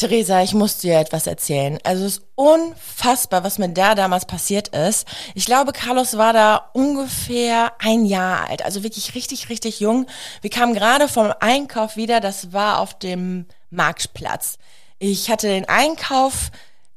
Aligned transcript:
Theresa, 0.00 0.42
ich 0.42 0.54
muss 0.54 0.78
dir 0.78 0.98
etwas 0.98 1.26
erzählen. 1.26 1.78
Also 1.84 2.06
es 2.06 2.16
ist 2.16 2.26
unfassbar, 2.34 3.44
was 3.44 3.58
mit 3.58 3.76
der 3.76 3.94
damals 3.94 4.24
passiert 4.24 4.68
ist. 4.68 5.06
Ich 5.34 5.44
glaube, 5.44 5.72
Carlos 5.72 6.16
war 6.16 6.32
da 6.32 6.70
ungefähr 6.72 7.72
ein 7.80 8.06
Jahr 8.06 8.48
alt, 8.48 8.64
also 8.64 8.82
wirklich 8.82 9.14
richtig, 9.14 9.50
richtig 9.50 9.78
jung. 9.80 10.06
Wir 10.40 10.48
kamen 10.48 10.72
gerade 10.72 11.06
vom 11.06 11.34
Einkauf 11.40 11.96
wieder, 11.96 12.20
das 12.20 12.54
war 12.54 12.78
auf 12.78 12.98
dem 12.98 13.44
Marktplatz. 13.68 14.56
Ich 14.98 15.30
hatte 15.30 15.48
den 15.48 15.68
Einkauf 15.68 16.50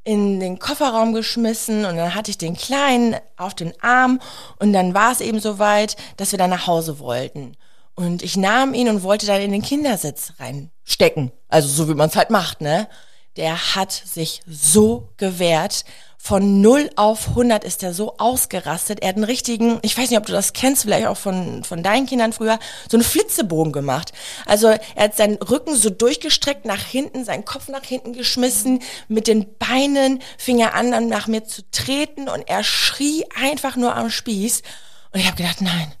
in 0.04 0.40
den 0.40 0.58
Kofferraum 0.58 1.12
geschmissen 1.12 1.84
und 1.84 1.98
dann 1.98 2.14
hatte 2.14 2.30
ich 2.30 2.38
den 2.38 2.56
Kleinen 2.56 3.16
auf 3.36 3.54
den 3.54 3.74
Arm 3.82 4.18
und 4.58 4.72
dann 4.72 4.94
war 4.94 5.12
es 5.12 5.20
eben 5.20 5.40
soweit, 5.40 5.96
dass 6.16 6.32
wir 6.32 6.38
dann 6.38 6.50
nach 6.50 6.66
Hause 6.66 6.98
wollten. 7.00 7.54
Und 7.94 8.22
ich 8.22 8.36
nahm 8.36 8.74
ihn 8.74 8.88
und 8.88 9.02
wollte 9.02 9.26
dann 9.26 9.40
in 9.40 9.52
den 9.52 9.62
Kindersitz 9.62 10.32
reinstecken. 10.38 11.30
Also 11.48 11.68
so 11.68 11.88
wie 11.88 11.94
man 11.94 12.08
es 12.08 12.16
halt 12.16 12.30
macht, 12.30 12.60
ne? 12.60 12.88
Der 13.36 13.74
hat 13.74 13.92
sich 13.92 14.42
so 14.46 15.08
gewehrt. 15.16 15.84
Von 16.26 16.62
0 16.62 16.88
auf 16.96 17.28
100 17.28 17.64
ist 17.64 17.82
er 17.82 17.92
so 17.92 18.16
ausgerastet. 18.16 19.02
Er 19.02 19.10
hat 19.10 19.16
einen 19.16 19.24
richtigen, 19.24 19.78
ich 19.82 19.98
weiß 19.98 20.08
nicht, 20.08 20.18
ob 20.18 20.24
du 20.24 20.32
das 20.32 20.54
kennst, 20.54 20.84
vielleicht 20.84 21.06
auch 21.06 21.18
von, 21.18 21.64
von 21.64 21.82
deinen 21.82 22.06
Kindern 22.06 22.32
früher, 22.32 22.58
so 22.90 22.96
einen 22.96 23.04
Flitzebogen 23.04 23.72
gemacht. 23.72 24.12
Also 24.46 24.68
er 24.68 25.04
hat 25.04 25.16
seinen 25.16 25.36
Rücken 25.36 25.76
so 25.76 25.90
durchgestreckt 25.90 26.64
nach 26.64 26.82
hinten, 26.82 27.24
seinen 27.24 27.44
Kopf 27.44 27.68
nach 27.68 27.84
hinten 27.84 28.14
geschmissen, 28.14 28.80
mit 29.06 29.26
den 29.26 29.58
Beinen 29.58 30.22
fing 30.38 30.60
er 30.60 30.74
an, 30.74 30.92
dann 30.92 31.08
nach 31.08 31.26
mir 31.26 31.44
zu 31.44 31.62
treten 31.70 32.28
und 32.30 32.48
er 32.48 32.64
schrie 32.64 33.26
einfach 33.38 33.76
nur 33.76 33.94
am 33.94 34.08
Spieß. 34.08 34.62
Und 35.12 35.20
ich 35.20 35.26
habe 35.26 35.36
gedacht, 35.36 35.60
nein, 35.60 35.92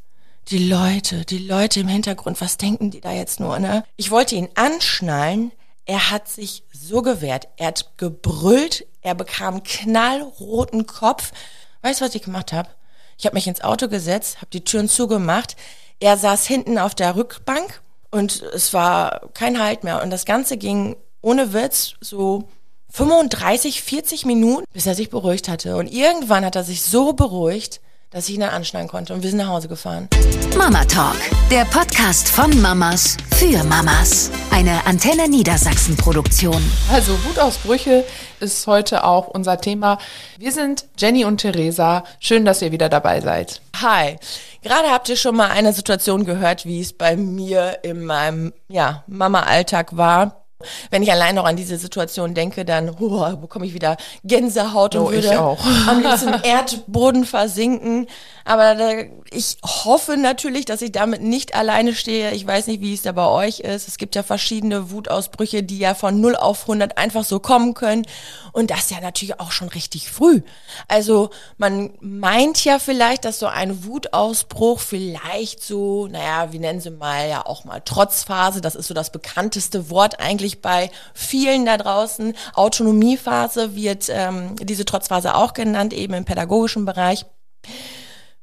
die 0.48 0.68
Leute, 0.68 1.24
die 1.24 1.38
Leute 1.38 1.80
im 1.80 1.88
Hintergrund, 1.88 2.40
was 2.40 2.56
denken 2.56 2.90
die 2.90 3.00
da 3.00 3.12
jetzt 3.12 3.40
nur, 3.40 3.58
ne? 3.58 3.84
Ich 3.96 4.10
wollte 4.10 4.34
ihn 4.34 4.48
anschnallen, 4.54 5.52
er 5.86 6.10
hat 6.10 6.28
sich 6.28 6.64
so 6.72 7.02
gewehrt, 7.02 7.48
er 7.56 7.68
hat 7.68 7.96
gebrüllt, 7.96 8.86
er 9.02 9.14
bekam 9.14 9.62
knallroten 9.62 10.86
Kopf. 10.86 11.32
Weißt 11.82 12.00
du, 12.00 12.04
was 12.06 12.14
ich 12.14 12.22
gemacht 12.22 12.52
habe? 12.52 12.68
Ich 13.18 13.26
habe 13.26 13.34
mich 13.34 13.46
ins 13.46 13.62
Auto 13.62 13.88
gesetzt, 13.88 14.38
habe 14.38 14.48
die 14.52 14.64
Türen 14.64 14.88
zugemacht. 14.88 15.56
Er 16.00 16.16
saß 16.16 16.46
hinten 16.46 16.78
auf 16.78 16.94
der 16.94 17.16
Rückbank 17.16 17.82
und 18.10 18.42
es 18.54 18.72
war 18.72 19.28
kein 19.34 19.62
Halt 19.62 19.84
mehr. 19.84 20.02
Und 20.02 20.10
das 20.10 20.24
Ganze 20.24 20.56
ging 20.56 20.96
ohne 21.20 21.52
Witz 21.52 21.94
so 22.00 22.48
35, 22.90 23.82
40 23.82 24.24
Minuten, 24.24 24.64
bis 24.72 24.86
er 24.86 24.94
sich 24.94 25.10
beruhigt 25.10 25.48
hatte. 25.48 25.76
Und 25.76 25.92
irgendwann 25.92 26.44
hat 26.44 26.56
er 26.56 26.64
sich 26.64 26.82
so 26.82 27.12
beruhigt, 27.12 27.80
dass 28.14 28.28
ich 28.28 28.36
ihn 28.36 28.42
dann 28.42 28.50
anschneiden 28.50 28.88
konnte 28.88 29.12
und 29.12 29.22
wir 29.22 29.28
sind 29.28 29.40
nach 29.40 29.48
Hause 29.48 29.66
gefahren. 29.66 30.08
Mama 30.56 30.84
Talk, 30.84 31.16
der 31.50 31.64
Podcast 31.64 32.28
von 32.28 32.62
Mamas 32.62 33.16
für 33.34 33.64
Mamas. 33.64 34.30
Eine 34.52 34.86
Antenne 34.86 35.28
Niedersachsen 35.28 35.96
Produktion. 35.96 36.62
Also 36.92 37.12
Wutausbrüche 37.24 38.04
ist 38.38 38.68
heute 38.68 39.02
auch 39.02 39.26
unser 39.26 39.60
Thema. 39.60 39.98
Wir 40.38 40.52
sind 40.52 40.86
Jenny 40.96 41.24
und 41.24 41.38
Theresa. 41.38 42.04
Schön, 42.20 42.44
dass 42.44 42.62
ihr 42.62 42.70
wieder 42.70 42.88
dabei 42.88 43.20
seid. 43.20 43.60
Hi. 43.82 44.16
Gerade 44.62 44.90
habt 44.90 45.08
ihr 45.08 45.16
schon 45.16 45.34
mal 45.34 45.50
eine 45.50 45.72
Situation 45.72 46.24
gehört, 46.24 46.64
wie 46.66 46.80
es 46.80 46.92
bei 46.92 47.16
mir 47.16 47.80
in 47.82 48.04
meinem 48.04 48.52
ja, 48.68 49.02
Mama-Alltag 49.08 49.96
war. 49.96 50.43
Wenn 50.90 51.02
ich 51.02 51.10
allein 51.10 51.34
noch 51.34 51.44
an 51.44 51.56
diese 51.56 51.78
Situation 51.78 52.34
denke, 52.34 52.64
dann 52.64 52.90
oh, 53.00 53.36
bekomme 53.36 53.66
ich 53.66 53.74
wieder 53.74 53.96
Gänsehaut 54.24 54.96
und 54.96 55.04
Oh, 55.04 55.12
würde 55.12 55.30
am 55.88 56.02
liebsten 56.02 56.34
Erdboden 56.42 57.24
versinken. 57.24 58.06
Aber 58.46 58.74
da, 58.74 58.90
ich 59.30 59.56
hoffe 59.64 60.16
natürlich, 60.18 60.66
dass 60.66 60.82
ich 60.82 60.92
damit 60.92 61.22
nicht 61.22 61.54
alleine 61.54 61.94
stehe. 61.94 62.32
Ich 62.32 62.46
weiß 62.46 62.66
nicht, 62.66 62.82
wie 62.82 62.92
es 62.92 63.02
da 63.02 63.12
bei 63.12 63.26
euch 63.26 63.60
ist. 63.60 63.88
Es 63.88 63.96
gibt 63.96 64.14
ja 64.14 64.22
verschiedene 64.22 64.90
Wutausbrüche, 64.90 65.62
die 65.62 65.78
ja 65.78 65.94
von 65.94 66.20
0 66.20 66.36
auf 66.36 66.62
100 66.62 66.98
einfach 66.98 67.24
so 67.24 67.40
kommen 67.40 67.72
können. 67.72 68.06
Und 68.52 68.70
das 68.70 68.90
ja 68.90 69.00
natürlich 69.00 69.40
auch 69.40 69.50
schon 69.50 69.68
richtig 69.68 70.10
früh. 70.10 70.42
Also 70.88 71.30
man 71.56 71.94
meint 72.00 72.64
ja 72.64 72.78
vielleicht, 72.78 73.24
dass 73.24 73.38
so 73.38 73.46
ein 73.46 73.84
Wutausbruch 73.84 74.78
vielleicht 74.78 75.62
so, 75.62 76.06
naja, 76.06 76.52
wie 76.52 76.58
nennen 76.58 76.80
sie 76.80 76.90
mal 76.90 77.28
ja 77.28 77.46
auch 77.46 77.64
mal 77.64 77.80
Trotzphase, 77.80 78.60
das 78.60 78.74
ist 78.74 78.88
so 78.88 78.94
das 78.94 79.10
bekannteste 79.10 79.90
Wort 79.90 80.20
eigentlich 80.20 80.53
bei 80.60 80.90
vielen 81.14 81.66
da 81.66 81.76
draußen. 81.76 82.34
Autonomiephase 82.54 83.74
wird 83.74 84.06
ähm, 84.08 84.56
diese 84.60 84.84
Trotzphase 84.84 85.34
auch 85.34 85.52
genannt, 85.52 85.92
eben 85.92 86.14
im 86.14 86.24
pädagogischen 86.24 86.84
Bereich 86.84 87.26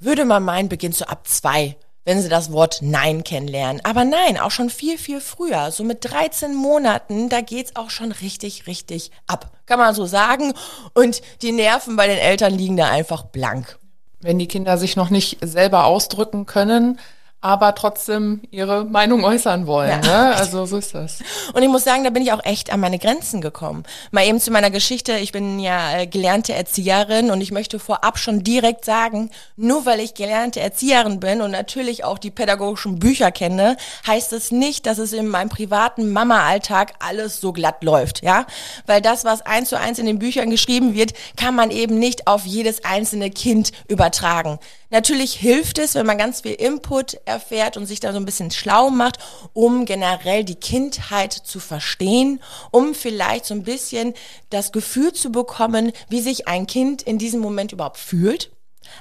würde 0.01 0.25
man 0.25 0.43
meinen, 0.43 0.67
beginnt 0.67 0.95
so 0.95 1.05
ab 1.05 1.27
zwei, 1.27 1.77
wenn 2.03 2.21
sie 2.21 2.29
das 2.29 2.51
Wort 2.51 2.79
Nein 2.81 3.23
kennenlernen. 3.23 3.81
Aber 3.85 4.03
nein, 4.03 4.39
auch 4.39 4.51
schon 4.51 4.69
viel, 4.69 4.97
viel 4.97 5.21
früher. 5.21 5.71
So 5.71 5.83
mit 5.83 5.99
13 6.01 6.55
Monaten, 6.55 7.29
da 7.29 7.41
geht's 7.41 7.75
auch 7.75 7.91
schon 7.91 8.11
richtig, 8.11 8.67
richtig 8.67 9.11
ab. 9.27 9.51
Kann 9.67 9.79
man 9.79 9.93
so 9.93 10.05
sagen. 10.05 10.53
Und 10.93 11.21
die 11.41 11.51
Nerven 11.51 11.95
bei 11.95 12.07
den 12.07 12.17
Eltern 12.17 12.53
liegen 12.53 12.77
da 12.77 12.89
einfach 12.89 13.23
blank. 13.23 13.77
Wenn 14.19 14.39
die 14.39 14.47
Kinder 14.47 14.77
sich 14.77 14.95
noch 14.95 15.09
nicht 15.09 15.37
selber 15.41 15.85
ausdrücken 15.85 16.45
können, 16.45 16.99
aber 17.41 17.73
trotzdem 17.73 18.41
ihre 18.51 18.85
Meinung 18.85 19.23
äußern 19.23 19.65
wollen. 19.65 19.89
Ja. 20.03 20.29
Ne? 20.29 20.35
Also 20.35 20.65
so 20.67 20.77
ist 20.77 20.93
das. 20.93 21.19
Und 21.53 21.63
ich 21.63 21.69
muss 21.69 21.83
sagen, 21.83 22.03
da 22.03 22.11
bin 22.11 22.21
ich 22.21 22.31
auch 22.31 22.45
echt 22.45 22.71
an 22.71 22.79
meine 22.79 22.99
Grenzen 22.99 23.41
gekommen. 23.41 23.83
Mal 24.11 24.27
eben 24.27 24.39
zu 24.39 24.51
meiner 24.51 24.69
Geschichte. 24.69 25.13
Ich 25.13 25.31
bin 25.31 25.59
ja 25.59 25.97
äh, 25.97 26.07
gelernte 26.07 26.53
Erzieherin 26.53 27.31
und 27.31 27.41
ich 27.41 27.51
möchte 27.51 27.79
vorab 27.79 28.19
schon 28.19 28.43
direkt 28.43 28.85
sagen, 28.85 29.31
nur 29.55 29.85
weil 29.85 29.99
ich 29.99 30.13
gelernte 30.13 30.59
Erzieherin 30.59 31.19
bin 31.19 31.41
und 31.41 31.51
natürlich 31.51 32.03
auch 32.03 32.19
die 32.19 32.29
pädagogischen 32.29 32.99
Bücher 32.99 33.31
kenne, 33.31 33.75
heißt 34.05 34.33
es 34.33 34.51
nicht, 34.51 34.85
dass 34.85 34.99
es 34.99 35.11
in 35.11 35.27
meinem 35.27 35.49
privaten 35.49 36.11
Mama-Alltag 36.11 36.93
alles 36.99 37.41
so 37.41 37.53
glatt 37.53 37.83
läuft, 37.83 38.21
ja? 38.21 38.45
Weil 38.85 39.01
das, 39.01 39.25
was 39.25 39.41
eins 39.41 39.69
zu 39.69 39.79
eins 39.79 39.97
in 39.97 40.05
den 40.05 40.19
Büchern 40.19 40.51
geschrieben 40.51 40.93
wird, 40.93 41.13
kann 41.37 41.55
man 41.55 41.71
eben 41.71 41.97
nicht 41.97 42.27
auf 42.27 42.45
jedes 42.45 42.83
einzelne 42.85 43.31
Kind 43.31 43.71
übertragen. 43.87 44.59
Natürlich 44.91 45.33
hilft 45.33 45.79
es, 45.79 45.95
wenn 45.95 46.05
man 46.05 46.17
ganz 46.17 46.41
viel 46.41 46.51
Input 46.51 47.15
erfährt 47.25 47.77
und 47.77 47.85
sich 47.85 48.01
da 48.01 48.11
so 48.11 48.19
ein 48.19 48.25
bisschen 48.25 48.51
schlau 48.51 48.89
macht, 48.89 49.17
um 49.53 49.85
generell 49.85 50.43
die 50.43 50.55
Kindheit 50.55 51.31
zu 51.31 51.61
verstehen, 51.61 52.41
um 52.71 52.93
vielleicht 52.93 53.45
so 53.45 53.53
ein 53.53 53.63
bisschen 53.63 54.13
das 54.49 54.73
Gefühl 54.73 55.13
zu 55.13 55.31
bekommen, 55.31 55.93
wie 56.09 56.19
sich 56.19 56.47
ein 56.49 56.67
Kind 56.67 57.01
in 57.01 57.17
diesem 57.17 57.39
Moment 57.39 57.71
überhaupt 57.71 57.97
fühlt. 57.97 58.51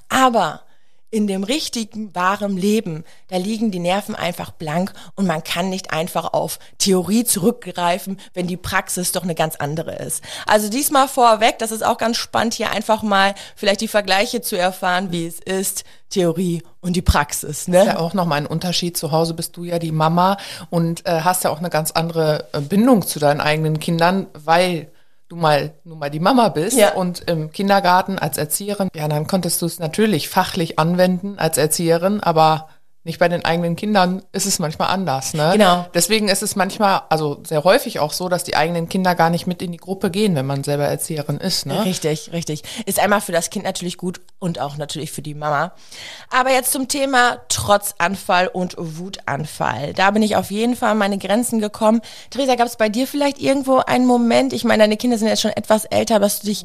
Aber 0.09 0.62
in 1.10 1.26
dem 1.26 1.43
richtigen, 1.43 2.15
wahren 2.15 2.56
Leben, 2.56 3.04
da 3.28 3.37
liegen 3.37 3.71
die 3.71 3.78
Nerven 3.78 4.15
einfach 4.15 4.53
blank 4.53 4.93
und 5.16 5.26
man 5.26 5.43
kann 5.43 5.69
nicht 5.69 5.93
einfach 5.93 6.32
auf 6.32 6.59
Theorie 6.78 7.25
zurückgreifen, 7.25 8.19
wenn 8.32 8.47
die 8.47 8.56
Praxis 8.56 9.12
doch 9.12 9.25
eine 9.25 9.34
ganz 9.34 9.56
andere 9.56 9.97
ist. 9.97 10.22
Also 10.47 10.69
diesmal 10.69 11.09
vorweg, 11.09 11.59
das 11.59 11.72
ist 11.72 11.84
auch 11.84 11.99
ganz 11.99 12.16
spannend, 12.16 12.54
hier 12.54 12.70
einfach 12.70 13.03
mal 13.03 13.34
vielleicht 13.56 13.81
die 13.81 13.88
Vergleiche 13.88 14.41
zu 14.41 14.56
erfahren, 14.56 15.10
wie 15.10 15.26
es 15.26 15.41
ist, 15.41 15.84
Theorie 16.10 16.62
und 16.81 16.94
die 16.94 17.03
Praxis. 17.03 17.69
Ne? 17.69 17.87
Ja, 17.87 17.99
auch 17.99 18.15
nochmal 18.15 18.38
ein 18.38 18.47
Unterschied. 18.47 18.97
Zu 18.97 19.12
Hause 19.12 19.34
bist 19.34 19.56
du 19.56 19.65
ja 19.65 19.78
die 19.78 19.93
Mama 19.93 20.38
und 20.69 21.06
äh, 21.06 21.20
hast 21.22 21.44
ja 21.44 21.50
auch 21.50 21.59
eine 21.59 21.70
ganz 21.70 21.93
andere 21.93 22.49
äh, 22.53 22.60
Bindung 22.60 23.06
zu 23.06 23.19
deinen 23.19 23.41
eigenen 23.41 23.78
Kindern, 23.78 24.26
weil 24.34 24.91
du 25.31 25.37
mal 25.37 25.73
nun 25.85 25.99
mal 25.99 26.11
die 26.11 26.21
Mama 26.21 26.49
bist 26.49 26.77
Ja. 26.77 26.95
und 26.95 27.21
im 27.31 27.53
Kindergarten 27.53 28.19
als 28.19 28.37
Erzieherin, 28.37 28.89
ja, 28.95 29.07
dann 29.09 29.27
konntest 29.27 29.63
du 29.63 29.67
es 29.67 29.79
natürlich 29.79 30.29
fachlich 30.29 30.79
anwenden 30.79 31.39
als 31.39 31.57
Erzieherin, 31.57 32.21
aber 32.21 32.69
nicht 33.10 33.19
bei 33.19 33.28
den 33.28 33.44
eigenen 33.44 33.75
Kindern 33.75 34.22
ist 34.31 34.47
es 34.47 34.60
manchmal 34.60 34.88
anders, 34.88 35.34
ne? 35.34 35.50
Genau. 35.54 35.84
Deswegen 35.94 36.28
ist 36.28 36.44
es 36.44 36.54
manchmal, 36.54 37.03
also 37.09 37.41
sehr 37.44 37.65
häufig 37.65 37.98
auch 37.98 38.12
so, 38.12 38.28
dass 38.28 38.44
die 38.44 38.54
eigenen 38.54 38.88
Kinder 38.88 39.16
gar 39.16 39.31
nicht 39.31 39.48
mit 39.48 39.62
in 39.62 39.72
die 39.72 39.78
Gruppe 39.78 40.12
gehen, 40.12 40.37
wenn 40.37 40.47
man 40.47 40.62
selber 40.62 40.84
Erzieherin 40.84 41.38
ist, 41.38 41.66
ne? 41.66 41.84
Richtig, 41.84 42.31
richtig. 42.32 42.62
Ist 42.87 43.00
einmal 43.00 43.20
für 43.20 43.32
das 43.32 43.50
Kind 43.50 43.65
natürlich 43.65 43.97
gut 43.97 44.20
und 44.38 44.60
auch 44.60 44.76
natürlich 44.76 45.10
für 45.10 45.22
die 45.22 45.34
Mama. 45.34 45.72
Aber 46.31 46.53
jetzt 46.53 46.70
zum 46.70 46.87
Thema 46.87 47.38
Trotzanfall 47.49 48.47
und 48.47 48.76
Wutanfall. 48.78 49.93
Da 49.93 50.12
bin 50.12 50.22
ich 50.22 50.37
auf 50.37 50.53
jeden 50.53 50.76
Fall 50.76 50.93
an 50.93 50.99
meine 50.99 51.19
Grenzen 51.19 51.60
gekommen. 51.60 52.03
Theresa, 52.31 52.54
gab 52.54 52.69
es 52.69 52.76
bei 52.76 52.88
dir 52.88 53.09
vielleicht 53.09 53.41
irgendwo 53.41 53.78
einen 53.78 54.06
Moment, 54.06 54.53
ich 54.53 54.62
meine, 54.62 54.84
deine 54.84 54.97
Kinder 54.97 55.19
sind 55.19 55.26
jetzt 55.26 55.43
schon 55.43 55.50
etwas 55.50 55.85
älter, 55.85 56.20
dass 56.20 56.40
du 56.40 56.46
dich 56.46 56.64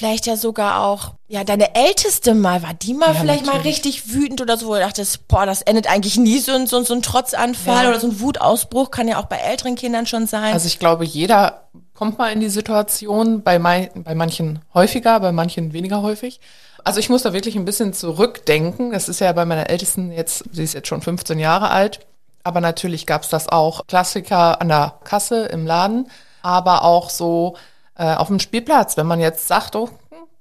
vielleicht 0.00 0.24
ja 0.24 0.34
sogar 0.38 0.82
auch, 0.86 1.12
ja, 1.28 1.44
deine 1.44 1.74
Älteste 1.74 2.32
mal, 2.34 2.62
war 2.62 2.72
die 2.72 2.94
mal 2.94 3.12
Ja, 3.12 3.20
vielleicht 3.20 3.44
mal 3.44 3.56
natürlich. 3.56 3.76
richtig 3.84 4.14
wütend 4.14 4.40
oder 4.40 4.56
so, 4.56 4.66
wo 4.68 4.72
du 4.72 4.80
dachtest, 4.80 5.28
boah, 5.28 5.44
das 5.44 5.60
endet 5.60 5.90
eigentlich 5.90 6.16
nie 6.16 6.38
so, 6.38 6.52
ein- 6.52 6.66
so, 6.66 6.78
ein- 6.78 6.86
so 6.86 6.94
ein 6.94 7.02
Trotzanfall 7.02 7.84
Ja. 7.84 7.90
oder 7.90 8.00
so 8.00 8.06
ein 8.06 8.18
Wutausbruch, 8.18 8.90
kann 8.90 9.08
ja 9.08 9.18
auch 9.20 9.26
bei 9.26 9.36
älteren 9.36 9.74
Kindern 9.74 10.06
schon 10.06 10.26
sein. 10.26 10.54
Also 10.54 10.68
ich 10.68 10.78
glaube, 10.78 11.04
jeder 11.04 11.64
kommt 11.92 12.16
mal 12.18 12.32
in 12.32 12.40
die 12.40 12.48
Situation, 12.48 13.42
bei, 13.42 13.58
mei 13.58 13.90
bei 13.94 14.14
manchen 14.14 14.60
häufiger, 14.72 15.20
bei 15.20 15.32
manchen 15.32 15.74
weniger 15.74 16.00
häufig. 16.00 16.40
Also 16.82 16.98
ich 16.98 17.10
muss 17.10 17.20
da 17.24 17.34
wirklich 17.34 17.56
ein 17.56 17.66
bisschen 17.66 17.92
zurückdenken. 17.92 18.92
Das 18.92 19.10
ist 19.10 19.20
ja 19.20 19.30
bei 19.32 19.44
meiner 19.44 19.68
Ältesten 19.68 20.12
jetzt, 20.12 20.44
sie 20.50 20.62
ist 20.64 20.72
jetzt 20.72 20.88
schon 20.88 21.02
15 21.02 21.38
Jahre 21.38 21.68
alt, 21.68 22.00
aber 22.42 22.62
natürlich 22.62 23.04
gab 23.04 23.24
es 23.24 23.28
das 23.28 23.50
auch. 23.50 23.86
Klassiker 23.86 24.62
an 24.62 24.68
der 24.68 24.94
Kasse 25.04 25.44
im 25.44 25.66
Laden, 25.66 26.10
aber 26.40 26.84
auch 26.84 27.10
so 27.10 27.54
äh, 28.00 28.14
auf 28.14 28.28
dem 28.28 28.40
Spielplatz, 28.40 28.96
wenn 28.96 29.06
man 29.06 29.20
jetzt 29.20 29.46
sagt, 29.46 29.76
oh, 29.76 29.90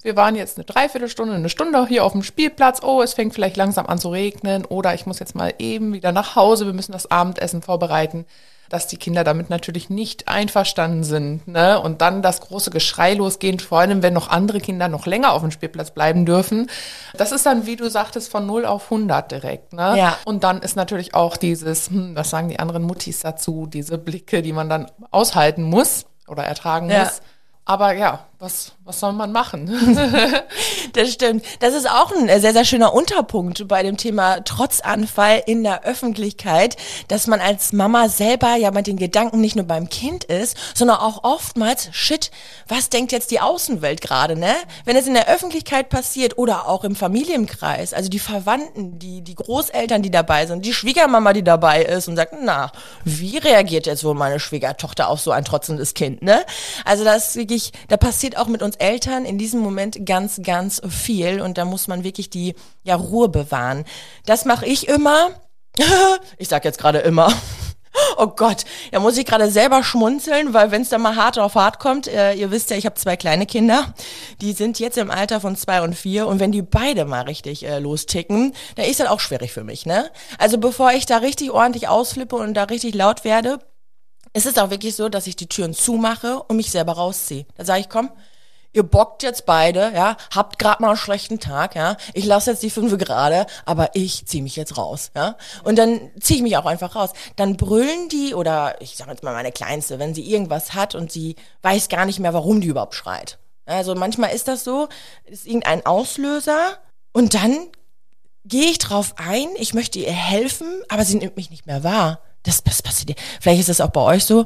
wir 0.01 0.15
waren 0.15 0.35
jetzt 0.35 0.57
eine 0.57 0.63
Dreiviertelstunde, 0.65 1.35
eine 1.35 1.49
Stunde 1.49 1.85
hier 1.87 2.05
auf 2.05 2.13
dem 2.13 2.23
Spielplatz, 2.23 2.81
oh, 2.81 3.01
es 3.01 3.13
fängt 3.15 3.33
vielleicht 3.33 3.57
langsam 3.57 3.85
an 3.87 3.97
zu 3.99 4.09
regnen 4.09 4.63
oder 4.63 4.93
ich 4.93 5.05
muss 5.05 5.19
jetzt 5.19 5.35
mal 5.35 5.53
eben 5.59 5.91
wieder 5.91 6.13
nach 6.13 6.37
Hause, 6.37 6.65
wir 6.65 6.73
müssen 6.73 6.93
das 6.93 7.11
Abendessen 7.11 7.61
vorbereiten. 7.61 8.25
dass 8.69 8.85
die 8.85 8.97
Kinder 8.97 9.23
damit 9.23 9.49
natürlich 9.49 9.89
nicht 9.89 10.27
einverstanden 10.27 11.03
sind. 11.03 11.47
Ne? 11.47 11.79
Und 11.81 12.01
dann 12.01 12.21
das 12.21 12.39
große 12.41 12.69
Geschrei 12.69 13.15
losgeht, 13.15 13.63
vor 13.63 13.79
allem 13.79 14.03
wenn 14.03 14.13
noch 14.13 14.29
andere 14.29 14.59
Kinder 14.59 14.87
noch 14.87 15.07
länger 15.07 15.33
auf 15.33 15.41
dem 15.41 15.49
Spielplatz 15.49 15.89
bleiben 15.89 16.23
dürfen. 16.27 16.69
Das 17.17 17.31
ist 17.31 17.47
dann, 17.47 17.65
wie 17.65 17.77
du 17.77 17.89
sagtest, 17.89 18.29
von 18.29 18.45
0 18.45 18.67
auf 18.67 18.83
100 18.91 19.31
direkt. 19.31 19.73
Ne? 19.73 19.95
Ja. 19.97 20.17
Und 20.23 20.43
dann 20.43 20.61
ist 20.61 20.75
natürlich 20.75 21.15
auch 21.15 21.35
dieses, 21.35 21.89
hm, 21.89 22.15
was 22.15 22.29
sagen 22.29 22.47
die 22.49 22.59
anderen 22.59 22.83
Muttis 22.83 23.21
dazu, 23.21 23.65
diese 23.65 23.97
Blicke, 23.97 24.43
die 24.43 24.53
man 24.53 24.69
dann 24.69 24.91
aushalten 25.09 25.63
muss 25.63 26.05
oder 26.27 26.43
ertragen 26.43 26.91
Ja. 26.91 27.05
muss. 27.05 27.21
Aber 27.69 27.93
ja, 27.93 28.28
was, 28.39 28.71
was 28.85 29.01
soll 29.01 29.13
man 29.13 29.31
machen? 29.31 29.69
Das 30.93 31.13
stimmt. 31.13 31.45
Das 31.59 31.75
ist 31.75 31.87
auch 31.87 32.11
ein 32.11 32.27
äh, 32.29 32.39
sehr, 32.39 32.53
sehr 32.53 32.65
schöner 32.65 32.93
Unterpunkt 32.93 33.67
bei 33.67 33.83
dem 33.83 33.97
Thema 33.97 34.41
Trotzanfall 34.41 35.43
in 35.45 35.63
der 35.63 35.83
Öffentlichkeit, 35.83 36.77
dass 37.09 37.27
man 37.27 37.41
als 37.41 37.73
Mama 37.73 38.09
selber 38.09 38.55
ja 38.55 38.71
mit 38.71 38.87
den 38.87 38.97
Gedanken 38.97 39.39
nicht 39.39 39.55
nur 39.55 39.65
beim 39.65 39.87
Kind 39.89 40.23
ist, 40.23 40.57
sondern 40.73 40.97
auch 40.97 41.23
oftmals, 41.23 41.89
shit, 41.91 42.31
was 42.67 42.89
denkt 42.89 43.11
jetzt 43.11 43.29
die 43.29 43.39
Außenwelt 43.39 44.01
gerade, 44.01 44.35
ne? 44.35 44.55
Wenn 44.83 44.95
es 44.95 45.05
in 45.05 45.13
der 45.13 45.29
Öffentlichkeit 45.29 45.89
passiert 45.89 46.37
oder 46.37 46.67
auch 46.67 46.83
im 46.83 46.95
Familienkreis, 46.95 47.93
also 47.93 48.09
die 48.09 48.19
Verwandten, 48.19 48.97
die, 48.97 49.21
die 49.21 49.35
Großeltern, 49.35 50.01
die 50.01 50.11
dabei 50.11 50.47
sind, 50.47 50.65
die 50.65 50.73
Schwiegermama, 50.73 51.33
die 51.33 51.43
dabei 51.43 51.83
ist 51.83 52.07
und 52.07 52.15
sagt, 52.15 52.33
na, 52.41 52.71
wie 53.03 53.37
reagiert 53.37 53.85
jetzt 53.85 54.03
wohl 54.03 54.15
meine 54.15 54.39
Schwiegertochter 54.39 55.07
auf 55.09 55.19
so 55.19 55.31
ein 55.31 55.45
trotzendes 55.45 55.93
Kind, 55.93 56.23
ne? 56.23 56.43
Also 56.83 57.03
das 57.03 57.29
ist 57.29 57.35
wirklich, 57.35 57.71
da 57.89 57.97
passiert 57.97 58.28
auch 58.37 58.47
mit 58.47 58.61
uns 58.61 58.75
Eltern 58.77 59.25
in 59.25 59.37
diesem 59.37 59.59
Moment 59.59 60.05
ganz, 60.05 60.41
ganz 60.43 60.81
viel 60.87 61.41
und 61.41 61.57
da 61.57 61.65
muss 61.65 61.87
man 61.87 62.03
wirklich 62.03 62.29
die 62.29 62.55
ja, 62.83 62.95
Ruhe 62.95 63.29
bewahren. 63.29 63.85
Das 64.25 64.45
mache 64.45 64.65
ich 64.65 64.87
immer. 64.87 65.29
Ich 66.37 66.49
sag 66.49 66.65
jetzt 66.65 66.79
gerade 66.79 66.99
immer. 66.99 67.31
Oh 68.17 68.27
Gott, 68.27 68.65
da 68.91 68.99
muss 68.99 69.17
ich 69.17 69.25
gerade 69.25 69.49
selber 69.49 69.83
schmunzeln, 69.83 70.53
weil 70.53 70.71
wenn 70.71 70.83
es 70.83 70.89
dann 70.89 71.01
mal 71.01 71.15
hart 71.15 71.39
auf 71.39 71.55
hart 71.55 71.79
kommt, 71.79 72.07
äh, 72.07 72.33
ihr 72.33 72.51
wisst 72.51 72.69
ja, 72.69 72.77
ich 72.77 72.85
habe 72.85 72.95
zwei 72.95 73.15
kleine 73.17 73.45
Kinder, 73.45 73.93
die 74.41 74.53
sind 74.53 74.79
jetzt 74.79 74.97
im 74.97 75.09
Alter 75.09 75.41
von 75.41 75.55
zwei 75.55 75.81
und 75.81 75.95
vier 75.95 76.27
und 76.27 76.39
wenn 76.39 76.51
die 76.51 76.61
beide 76.61 77.05
mal 77.05 77.23
richtig 77.23 77.65
äh, 77.65 77.79
losticken, 77.79 78.53
dann 78.75 78.85
ist 78.85 78.99
das 78.99 79.07
auch 79.07 79.19
schwierig 79.19 79.51
für 79.51 79.63
mich, 79.63 79.85
ne? 79.85 80.09
Also 80.37 80.57
bevor 80.57 80.91
ich 80.91 81.05
da 81.07 81.17
richtig 81.17 81.51
ordentlich 81.51 81.87
ausflippe 81.87 82.35
und 82.35 82.53
da 82.53 82.63
richtig 82.65 82.93
laut 82.93 83.23
werde, 83.23 83.59
es 84.33 84.45
ist 84.45 84.59
auch 84.59 84.69
wirklich 84.69 84.95
so, 84.95 85.09
dass 85.09 85.27
ich 85.27 85.35
die 85.35 85.47
Türen 85.47 85.73
zumache 85.73 86.43
und 86.43 86.57
mich 86.57 86.71
selber 86.71 86.93
rausziehe. 86.93 87.45
Da 87.55 87.65
sage 87.65 87.81
ich, 87.81 87.89
komm, 87.89 88.11
ihr 88.73 88.83
bockt 88.83 89.23
jetzt 89.23 89.45
beide, 89.45 89.91
ja, 89.93 90.15
habt 90.33 90.59
gerade 90.59 90.81
mal 90.81 90.89
einen 90.89 90.97
schlechten 90.97 91.39
Tag, 91.39 91.75
ja. 91.75 91.97
Ich 92.13 92.25
lasse 92.25 92.51
jetzt 92.51 92.63
die 92.63 92.69
Fünfe 92.69 92.97
gerade, 92.97 93.47
aber 93.65 93.91
ich 93.93 94.25
ziehe 94.27 94.43
mich 94.43 94.55
jetzt 94.55 94.77
raus, 94.77 95.11
ja. 95.15 95.35
Und 95.63 95.77
dann 95.77 96.11
ziehe 96.19 96.37
ich 96.37 96.43
mich 96.43 96.57
auch 96.57 96.65
einfach 96.65 96.95
raus. 96.95 97.11
Dann 97.35 97.57
brüllen 97.57 98.09
die 98.09 98.33
oder 98.35 98.79
ich 98.81 98.95
sage 98.95 99.11
jetzt 99.11 99.23
mal 99.23 99.33
meine 99.33 99.51
Kleinste, 99.51 99.99
wenn 99.99 100.13
sie 100.13 100.29
irgendwas 100.29 100.73
hat 100.73 100.95
und 100.95 101.11
sie 101.11 101.35
weiß 101.63 101.89
gar 101.89 102.05
nicht 102.05 102.19
mehr, 102.19 102.33
warum 102.33 102.61
die 102.61 102.67
überhaupt 102.67 102.95
schreit. 102.95 103.39
Also 103.65 103.95
manchmal 103.95 104.33
ist 104.33 104.47
das 104.47 104.63
so, 104.63 104.89
ist 105.25 105.45
irgendein 105.45 105.85
Auslöser 105.85 106.77
und 107.13 107.33
dann 107.33 107.55
gehe 108.45 108.65
ich 108.65 108.79
drauf 108.79 109.13
ein, 109.17 109.47
ich 109.57 109.73
möchte 109.73 109.99
ihr 109.99 110.11
helfen, 110.11 110.81
aber 110.89 111.05
sie 111.05 111.17
nimmt 111.17 111.37
mich 111.37 111.51
nicht 111.51 111.67
mehr 111.67 111.83
wahr. 111.83 112.19
Das, 112.43 112.63
das 112.63 112.81
passiert. 112.81 113.19
Vielleicht 113.41 113.59
ist 113.59 113.69
das 113.69 113.81
auch 113.81 113.89
bei 113.91 114.01
euch 114.01 114.25
so. 114.25 114.45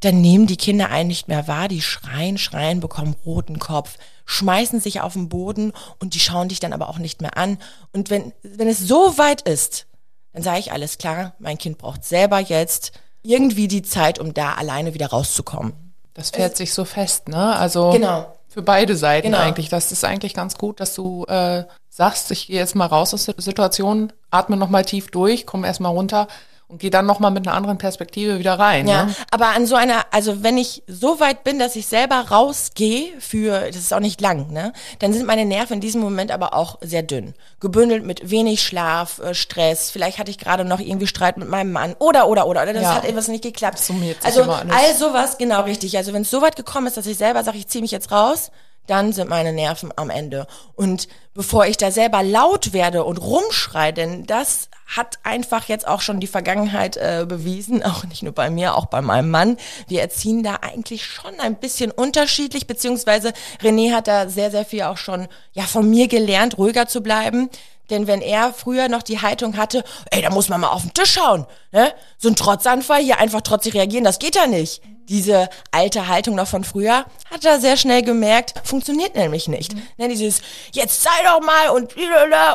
Dann 0.00 0.20
nehmen 0.20 0.46
die 0.46 0.56
Kinder 0.56 0.90
einen 0.90 1.08
nicht 1.08 1.28
mehr 1.28 1.48
wahr, 1.48 1.68
die 1.68 1.80
schreien, 1.80 2.36
schreien, 2.38 2.80
bekommen 2.80 3.16
roten 3.24 3.58
Kopf, 3.58 3.96
schmeißen 4.26 4.80
sich 4.80 5.00
auf 5.00 5.14
den 5.14 5.28
Boden 5.28 5.72
und 5.98 6.14
die 6.14 6.20
schauen 6.20 6.48
dich 6.48 6.60
dann 6.60 6.72
aber 6.72 6.88
auch 6.88 6.98
nicht 6.98 7.22
mehr 7.22 7.36
an. 7.38 7.58
Und 7.92 8.10
wenn, 8.10 8.32
wenn 8.42 8.68
es 8.68 8.78
so 8.80 9.16
weit 9.18 9.42
ist, 9.42 9.86
dann 10.32 10.42
sage 10.42 10.58
ich 10.58 10.72
alles 10.72 10.98
klar, 10.98 11.34
mein 11.38 11.58
Kind 11.58 11.78
braucht 11.78 12.04
selber 12.04 12.38
jetzt 12.38 12.92
irgendwie 13.22 13.68
die 13.68 13.82
Zeit, 13.82 14.18
um 14.18 14.34
da 14.34 14.54
alleine 14.54 14.92
wieder 14.94 15.06
rauszukommen. 15.06 15.72
Das 16.12 16.30
fährt 16.30 16.56
sich 16.56 16.74
so 16.74 16.84
fest, 16.84 17.28
ne? 17.28 17.56
Also 17.56 17.90
Genau. 17.90 18.26
für 18.48 18.62
beide 18.62 18.96
Seiten 18.96 19.28
Genau. 19.32 19.38
eigentlich. 19.38 19.68
Das 19.68 19.90
ist 19.90 20.04
eigentlich 20.04 20.34
ganz 20.34 20.58
gut, 20.58 20.80
dass 20.80 20.94
du 20.94 21.24
äh, 21.24 21.64
sagst, 21.88 22.30
ich 22.30 22.48
gehe 22.48 22.56
jetzt 22.58 22.74
mal 22.74 22.86
raus 22.86 23.14
aus 23.14 23.24
der 23.24 23.34
Situation, 23.38 24.12
atme 24.30 24.56
nochmal 24.56 24.84
tief 24.84 25.10
durch, 25.10 25.46
komme 25.46 25.66
erstmal 25.66 25.92
runter 25.92 26.28
und 26.74 26.80
gehe 26.80 26.90
dann 26.90 27.06
nochmal 27.06 27.30
mit 27.30 27.46
einer 27.46 27.56
anderen 27.56 27.78
Perspektive 27.78 28.40
wieder 28.40 28.58
rein. 28.58 28.88
Ja, 28.88 29.04
Ne? 29.04 29.14
aber 29.30 29.48
an 29.50 29.64
so 29.66 29.76
einer, 29.76 30.04
also 30.10 30.42
wenn 30.42 30.58
ich 30.58 30.82
so 30.88 31.20
weit 31.20 31.44
bin, 31.44 31.60
dass 31.60 31.76
ich 31.76 31.86
selber 31.86 32.16
rausgehe 32.32 33.12
für, 33.20 33.66
das 33.68 33.76
ist 33.76 33.94
auch 33.94 34.00
nicht 34.00 34.20
lang, 34.20 34.50
ne, 34.52 34.72
dann 34.98 35.12
sind 35.12 35.24
meine 35.24 35.44
Nerven 35.44 35.74
in 35.74 35.80
diesem 35.80 36.00
Moment 36.00 36.32
aber 36.32 36.52
auch 36.54 36.78
sehr 36.80 37.02
dünn. 37.04 37.34
Gebündelt 37.60 38.04
mit 38.04 38.28
wenig 38.30 38.60
Schlaf, 38.62 39.20
äh, 39.20 39.34
Stress, 39.34 39.90
vielleicht 39.90 40.18
hatte 40.18 40.30
ich 40.32 40.38
gerade 40.38 40.64
noch 40.64 40.80
irgendwie 40.80 41.06
Streit 41.06 41.36
mit 41.36 41.48
meinem 41.48 41.70
Mann 41.70 41.94
oder, 42.00 42.26
oder, 42.28 42.46
oder, 42.48 42.62
oder 42.64 42.72
das 42.72 42.82
Ja. 42.82 42.94
hat 42.96 43.04
etwas 43.04 43.28
nicht 43.28 43.44
geklappt. 43.44 43.78
summiert 43.78 44.20
sich 44.22 44.26
also 44.36 44.50
all 44.50 44.94
sowas, 44.98 45.38
genau 45.38 45.62
richtig. 45.62 45.96
Also 45.96 46.12
wenn 46.12 46.22
es 46.22 46.30
so 46.30 46.42
weit 46.42 46.56
gekommen 46.56 46.88
ist, 46.88 46.96
dass 46.96 47.06
ich 47.06 47.16
selber 47.16 47.44
sage, 47.44 47.56
ich 47.58 47.68
ziehe 47.68 47.82
mich 47.82 47.92
jetzt 47.92 48.10
raus, 48.10 48.50
dann 48.86 49.12
sind 49.12 49.28
meine 49.28 49.52
Nerven 49.52 49.92
am 49.96 50.10
Ende. 50.10 50.46
Und 50.74 51.08
bevor 51.32 51.66
ich 51.66 51.76
da 51.76 51.90
selber 51.90 52.22
laut 52.22 52.72
werde 52.72 53.04
und 53.04 53.18
rumschreie, 53.18 53.92
denn 53.92 54.26
das 54.26 54.68
hat 54.86 55.18
einfach 55.22 55.66
jetzt 55.68 55.86
auch 55.88 56.00
schon 56.00 56.20
die 56.20 56.26
Vergangenheit 56.26 56.96
äh, 56.96 57.24
bewiesen, 57.26 57.82
auch 57.84 58.04
nicht 58.04 58.22
nur 58.22 58.32
bei 58.32 58.50
mir, 58.50 58.76
auch 58.76 58.86
bei 58.86 59.00
meinem 59.00 59.30
Mann. 59.30 59.56
Wir 59.88 60.00
erziehen 60.00 60.42
da 60.42 60.56
eigentlich 60.62 61.04
schon 61.04 61.40
ein 61.40 61.56
bisschen 61.56 61.90
unterschiedlich, 61.90 62.66
beziehungsweise 62.66 63.32
René 63.62 63.92
hat 63.92 64.08
da 64.08 64.28
sehr, 64.28 64.50
sehr 64.50 64.64
viel 64.64 64.82
auch 64.82 64.98
schon 64.98 65.28
ja 65.52 65.64
von 65.64 65.88
mir 65.88 66.08
gelernt, 66.08 66.58
ruhiger 66.58 66.86
zu 66.86 67.02
bleiben. 67.02 67.50
Denn 67.90 68.06
wenn 68.06 68.22
er 68.22 68.52
früher 68.52 68.88
noch 68.88 69.02
die 69.02 69.20
Haltung 69.20 69.56
hatte, 69.56 69.84
ey, 70.10 70.22
da 70.22 70.30
muss 70.30 70.48
man 70.48 70.60
mal 70.60 70.70
auf 70.70 70.82
den 70.82 70.94
Tisch 70.94 71.12
schauen, 71.12 71.46
ne? 71.72 71.92
So 72.18 72.28
ein 72.28 72.36
Trotzanfall, 72.36 73.02
hier 73.02 73.18
einfach 73.18 73.42
trotzig 73.42 73.74
reagieren, 73.74 74.04
das 74.04 74.18
geht 74.18 74.36
ja 74.36 74.46
nicht. 74.46 74.80
Diese 75.10 75.50
alte 75.70 76.08
Haltung 76.08 76.34
noch 76.34 76.48
von 76.48 76.64
früher 76.64 77.04
hat 77.30 77.44
er 77.44 77.60
sehr 77.60 77.76
schnell 77.76 78.02
gemerkt, 78.02 78.54
funktioniert 78.64 79.14
nämlich 79.16 79.48
nicht. 79.48 79.74
Ne, 79.98 80.08
dieses, 80.08 80.40
jetzt 80.72 81.02
sei 81.02 81.10
doch 81.24 81.40
mal 81.44 81.68
und 81.70 81.94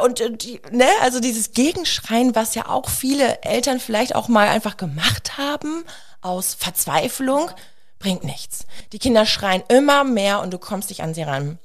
und, 0.04 0.22
und 0.22 0.44
die- 0.44 0.60
ne, 0.72 0.88
also 1.02 1.20
dieses 1.20 1.52
Gegenschreien, 1.52 2.34
was 2.36 2.56
ja 2.56 2.68
auch 2.68 2.90
viele 2.90 3.44
Eltern 3.44 3.80
vielleicht 3.80 4.16
auch 4.16 4.30
mal 4.30 4.48
einfach 4.48 4.78
gemacht 4.78 5.38
haben 5.38 5.84
aus 6.22 6.56
Verzweiflung, 6.58 7.52
bringt 8.00 8.24
nichts. 8.24 8.66
Die 8.94 9.00
Kinder 9.00 9.28
schreien 9.28 9.62
immer 9.68 10.04
mehr 10.04 10.42
und 10.42 10.52
du 10.52 10.58
kommst 10.58 10.90
nicht 10.90 11.04
an 11.04 11.14
sie 11.14 11.24
ran. 11.24 11.60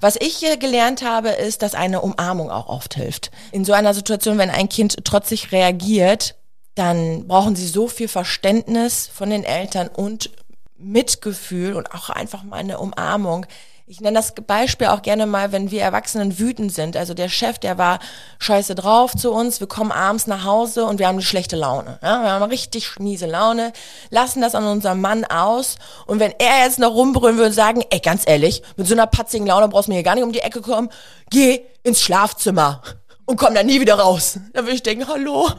Was 0.00 0.16
ich 0.16 0.36
hier 0.36 0.56
gelernt 0.56 1.02
habe, 1.02 1.30
ist, 1.30 1.62
dass 1.62 1.74
eine 1.74 2.00
Umarmung 2.00 2.50
auch 2.50 2.68
oft 2.68 2.94
hilft. 2.94 3.30
In 3.52 3.64
so 3.64 3.72
einer 3.72 3.94
Situation, 3.94 4.38
wenn 4.38 4.50
ein 4.50 4.68
Kind 4.68 5.04
trotzig 5.04 5.52
reagiert, 5.52 6.36
dann 6.74 7.26
brauchen 7.26 7.56
sie 7.56 7.66
so 7.66 7.88
viel 7.88 8.08
Verständnis 8.08 9.10
von 9.12 9.30
den 9.30 9.44
Eltern 9.44 9.88
und 9.88 10.30
Mitgefühl 10.76 11.74
und 11.74 11.92
auch 11.94 12.10
einfach 12.10 12.42
mal 12.42 12.56
eine 12.56 12.78
Umarmung. 12.78 13.46
Ich 13.90 14.00
nenne 14.00 14.18
das 14.18 14.34
Beispiel 14.46 14.86
auch 14.86 15.02
gerne 15.02 15.26
mal, 15.26 15.50
wenn 15.50 15.72
wir 15.72 15.82
Erwachsenen 15.82 16.38
wütend 16.38 16.72
sind. 16.72 16.96
Also 16.96 17.12
der 17.12 17.28
Chef, 17.28 17.58
der 17.58 17.76
war 17.76 17.98
scheiße 18.38 18.76
drauf 18.76 19.16
zu 19.16 19.32
uns. 19.32 19.58
Wir 19.58 19.66
kommen 19.66 19.90
abends 19.90 20.28
nach 20.28 20.44
Hause 20.44 20.84
und 20.84 21.00
wir 21.00 21.08
haben 21.08 21.16
eine 21.16 21.24
schlechte 21.24 21.56
Laune. 21.56 21.98
Ja, 22.00 22.22
wir 22.22 22.30
haben 22.30 22.44
richtig 22.44 23.00
miese 23.00 23.26
Laune, 23.26 23.72
lassen 24.10 24.42
das 24.42 24.54
an 24.54 24.62
unserem 24.62 25.00
Mann 25.00 25.24
aus. 25.24 25.74
Und 26.06 26.20
wenn 26.20 26.32
er 26.38 26.66
jetzt 26.66 26.78
noch 26.78 26.94
rumbrüllen 26.94 27.36
würde 27.36 27.48
und 27.48 27.52
sagen, 27.52 27.82
ey, 27.90 27.98
ganz 27.98 28.22
ehrlich, 28.28 28.62
mit 28.76 28.86
so 28.86 28.94
einer 28.94 29.08
patzigen 29.08 29.48
Laune 29.48 29.66
brauchst 29.66 29.88
du 29.88 29.90
mir 29.90 29.96
hier 29.96 30.04
gar 30.04 30.14
nicht 30.14 30.22
um 30.22 30.30
die 30.30 30.38
Ecke 30.38 30.60
kommen. 30.60 30.88
Geh 31.28 31.62
ins 31.82 32.00
Schlafzimmer 32.00 32.82
und 33.24 33.38
komm 33.40 33.56
dann 33.56 33.66
nie 33.66 33.80
wieder 33.80 33.96
raus. 33.96 34.38
Dann 34.52 34.66
würde 34.66 34.76
ich 34.76 34.84
denken, 34.84 35.08
hallo, 35.08 35.50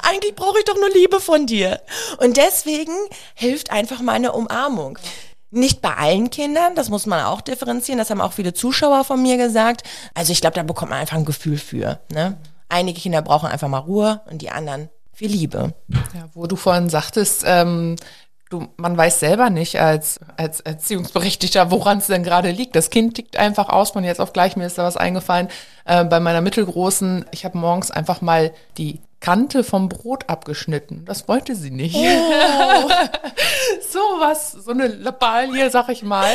eigentlich 0.00 0.34
brauche 0.34 0.58
ich 0.58 0.64
doch 0.64 0.76
nur 0.76 0.88
Liebe 0.88 1.20
von 1.20 1.44
dir. 1.44 1.82
Und 2.16 2.38
deswegen 2.38 2.94
hilft 3.34 3.70
einfach 3.70 4.00
mal 4.00 4.12
eine 4.12 4.32
Umarmung. 4.32 4.98
Nicht 5.54 5.80
bei 5.80 5.94
allen 5.94 6.30
Kindern, 6.30 6.74
das 6.74 6.90
muss 6.90 7.06
man 7.06 7.24
auch 7.24 7.40
differenzieren, 7.40 7.98
das 7.98 8.10
haben 8.10 8.20
auch 8.20 8.32
viele 8.32 8.54
Zuschauer 8.54 9.04
von 9.04 9.22
mir 9.22 9.36
gesagt. 9.36 9.82
Also 10.12 10.32
ich 10.32 10.40
glaube, 10.40 10.56
da 10.56 10.62
bekommt 10.62 10.90
man 10.90 11.00
einfach 11.00 11.16
ein 11.16 11.24
Gefühl 11.24 11.58
für. 11.58 12.00
Ne? 12.12 12.36
Einige 12.68 13.00
Kinder 13.00 13.22
brauchen 13.22 13.48
einfach 13.48 13.68
mal 13.68 13.78
Ruhe 13.78 14.20
und 14.30 14.42
die 14.42 14.50
anderen 14.50 14.88
viel 15.12 15.30
Liebe. 15.30 15.74
Ja, 15.88 16.28
wo 16.34 16.46
du 16.46 16.56
vorhin 16.56 16.90
sagtest, 16.90 17.44
ähm, 17.46 17.96
du, 18.50 18.66
man 18.76 18.96
weiß 18.96 19.20
selber 19.20 19.50
nicht 19.50 19.80
als, 19.80 20.20
als 20.36 20.60
Erziehungsberechtigter, 20.60 21.70
woran 21.70 21.98
es 21.98 22.08
denn 22.08 22.24
gerade 22.24 22.50
liegt. 22.50 22.74
Das 22.76 22.90
Kind 22.90 23.14
tickt 23.14 23.36
einfach 23.36 23.68
aus, 23.68 23.92
von 23.92 24.04
jetzt 24.04 24.20
auf 24.20 24.32
gleich, 24.32 24.56
mir 24.56 24.66
ist 24.66 24.78
da 24.78 24.84
was 24.84 24.96
eingefallen. 24.96 25.48
Äh, 25.84 26.04
bei 26.04 26.20
meiner 26.20 26.40
Mittelgroßen, 26.40 27.26
ich 27.30 27.44
habe 27.44 27.58
morgens 27.58 27.90
einfach 27.90 28.20
mal 28.20 28.52
die 28.76 29.00
Kante 29.24 29.64
vom 29.64 29.88
Brot 29.88 30.24
abgeschnitten. 30.28 31.06
Das 31.06 31.28
wollte 31.28 31.54
sie 31.54 31.70
nicht. 31.70 31.94
so 33.90 33.98
was, 34.18 34.52
so 34.52 34.70
eine 34.72 34.86
Lappalie, 34.86 35.70
sag 35.70 35.88
ich 35.88 36.02
mal. 36.02 36.28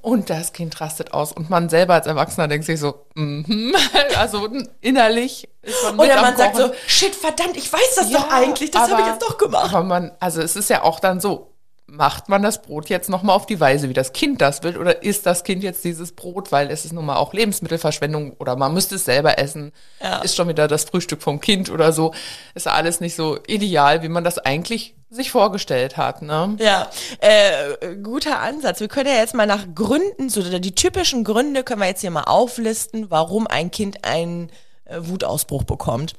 Und 0.00 0.30
das 0.30 0.54
Kind 0.54 0.80
rastet 0.80 1.12
aus. 1.12 1.32
Und 1.32 1.50
man 1.50 1.68
selber 1.68 1.92
als 1.92 2.06
Erwachsener 2.06 2.48
denkt 2.48 2.64
sich 2.64 2.80
so, 2.80 3.04
mhm. 3.14 3.76
also 4.18 4.48
innerlich 4.80 5.50
ist 5.60 5.84
man 5.84 5.98
Oder 5.98 6.22
man 6.22 6.34
sagt 6.34 6.56
so, 6.56 6.70
shit, 6.86 7.14
verdammt, 7.14 7.58
ich 7.58 7.70
weiß 7.70 7.96
das 7.96 8.10
Ja, 8.10 8.20
doch 8.20 8.32
eigentlich, 8.32 8.70
das 8.70 8.90
habe 8.90 9.02
ich 9.02 9.08
jetzt 9.08 9.20
doch 9.20 9.36
gemacht. 9.36 9.74
Aber 9.74 9.84
man, 9.84 10.12
also 10.18 10.40
es 10.40 10.56
ist 10.56 10.70
ja 10.70 10.82
auch 10.82 10.98
dann 10.98 11.20
so, 11.20 11.52
macht 11.90 12.28
man 12.28 12.42
das 12.42 12.62
Brot 12.62 12.88
jetzt 12.88 13.08
nochmal 13.08 13.36
auf 13.36 13.46
die 13.46 13.60
Weise, 13.60 13.88
wie 13.88 13.94
das 13.94 14.12
Kind 14.12 14.40
das 14.40 14.62
will? 14.62 14.76
Oder 14.76 15.02
isst 15.02 15.26
das 15.26 15.44
Kind 15.44 15.62
jetzt 15.62 15.84
dieses 15.84 16.12
Brot, 16.12 16.52
weil 16.52 16.70
es 16.70 16.84
ist 16.84 16.92
nun 16.92 17.04
mal 17.04 17.16
auch 17.16 17.32
Lebensmittelverschwendung 17.32 18.34
oder 18.38 18.56
man 18.56 18.72
müsste 18.72 18.94
es 18.94 19.04
selber 19.04 19.38
essen? 19.38 19.72
Ja. 20.00 20.20
Ist 20.20 20.36
schon 20.36 20.48
wieder 20.48 20.68
das 20.68 20.84
Frühstück 20.84 21.22
vom 21.22 21.40
Kind 21.40 21.70
oder 21.70 21.92
so? 21.92 22.14
Ist 22.54 22.66
ja 22.66 22.72
alles 22.72 23.00
nicht 23.00 23.16
so 23.16 23.38
ideal, 23.46 24.02
wie 24.02 24.08
man 24.08 24.24
das 24.24 24.38
eigentlich 24.38 24.94
sich 25.10 25.32
vorgestellt 25.32 25.96
hat, 25.96 26.22
ne? 26.22 26.56
Ja, 26.60 26.88
äh, 27.18 27.96
guter 27.96 28.38
Ansatz. 28.38 28.78
Wir 28.78 28.86
können 28.86 29.08
ja 29.08 29.16
jetzt 29.16 29.34
mal 29.34 29.46
nach 29.46 29.66
Gründen, 29.74 30.28
so 30.28 30.40
die 30.40 30.74
typischen 30.74 31.24
Gründe 31.24 31.64
können 31.64 31.80
wir 31.80 31.88
jetzt 31.88 32.02
hier 32.02 32.12
mal 32.12 32.24
auflisten, 32.24 33.10
warum 33.10 33.48
ein 33.48 33.72
Kind 33.72 34.04
einen 34.04 34.50
äh, 34.84 34.98
Wutausbruch 35.00 35.64
bekommt. 35.64 36.14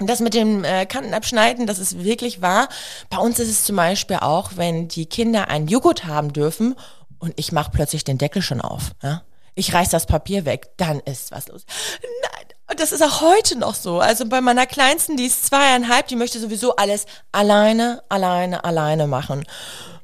Das 0.00 0.20
mit 0.20 0.34
dem 0.34 0.64
äh, 0.64 0.86
Kantenabschneiden, 0.86 1.66
das 1.66 1.78
ist 1.78 2.02
wirklich 2.02 2.40
wahr. 2.40 2.68
Bei 3.10 3.18
uns 3.18 3.38
ist 3.38 3.50
es 3.50 3.64
zum 3.64 3.76
Beispiel 3.76 4.16
auch, 4.16 4.52
wenn 4.56 4.88
die 4.88 5.06
Kinder 5.06 5.48
einen 5.48 5.68
Joghurt 5.68 6.06
haben 6.06 6.32
dürfen 6.32 6.74
und 7.18 7.34
ich 7.36 7.52
mache 7.52 7.70
plötzlich 7.70 8.02
den 8.02 8.16
Deckel 8.16 8.40
schon 8.40 8.62
auf. 8.62 8.92
Ja? 9.02 9.22
Ich 9.54 9.74
reiß 9.74 9.90
das 9.90 10.06
Papier 10.06 10.46
weg, 10.46 10.70
dann 10.78 11.00
ist 11.00 11.32
was 11.32 11.48
los. 11.48 11.66
Nein, 12.22 12.46
und 12.70 12.80
das 12.80 12.92
ist 12.92 13.02
auch 13.02 13.20
heute 13.20 13.58
noch 13.58 13.74
so. 13.74 14.00
Also 14.00 14.26
bei 14.26 14.40
meiner 14.40 14.66
Kleinsten, 14.66 15.16
die 15.16 15.26
ist 15.26 15.44
zweieinhalb, 15.46 16.06
die 16.06 16.16
möchte 16.16 16.40
sowieso 16.40 16.76
alles 16.76 17.04
alleine, 17.30 18.02
alleine, 18.08 18.64
alleine 18.64 19.06
machen. 19.06 19.44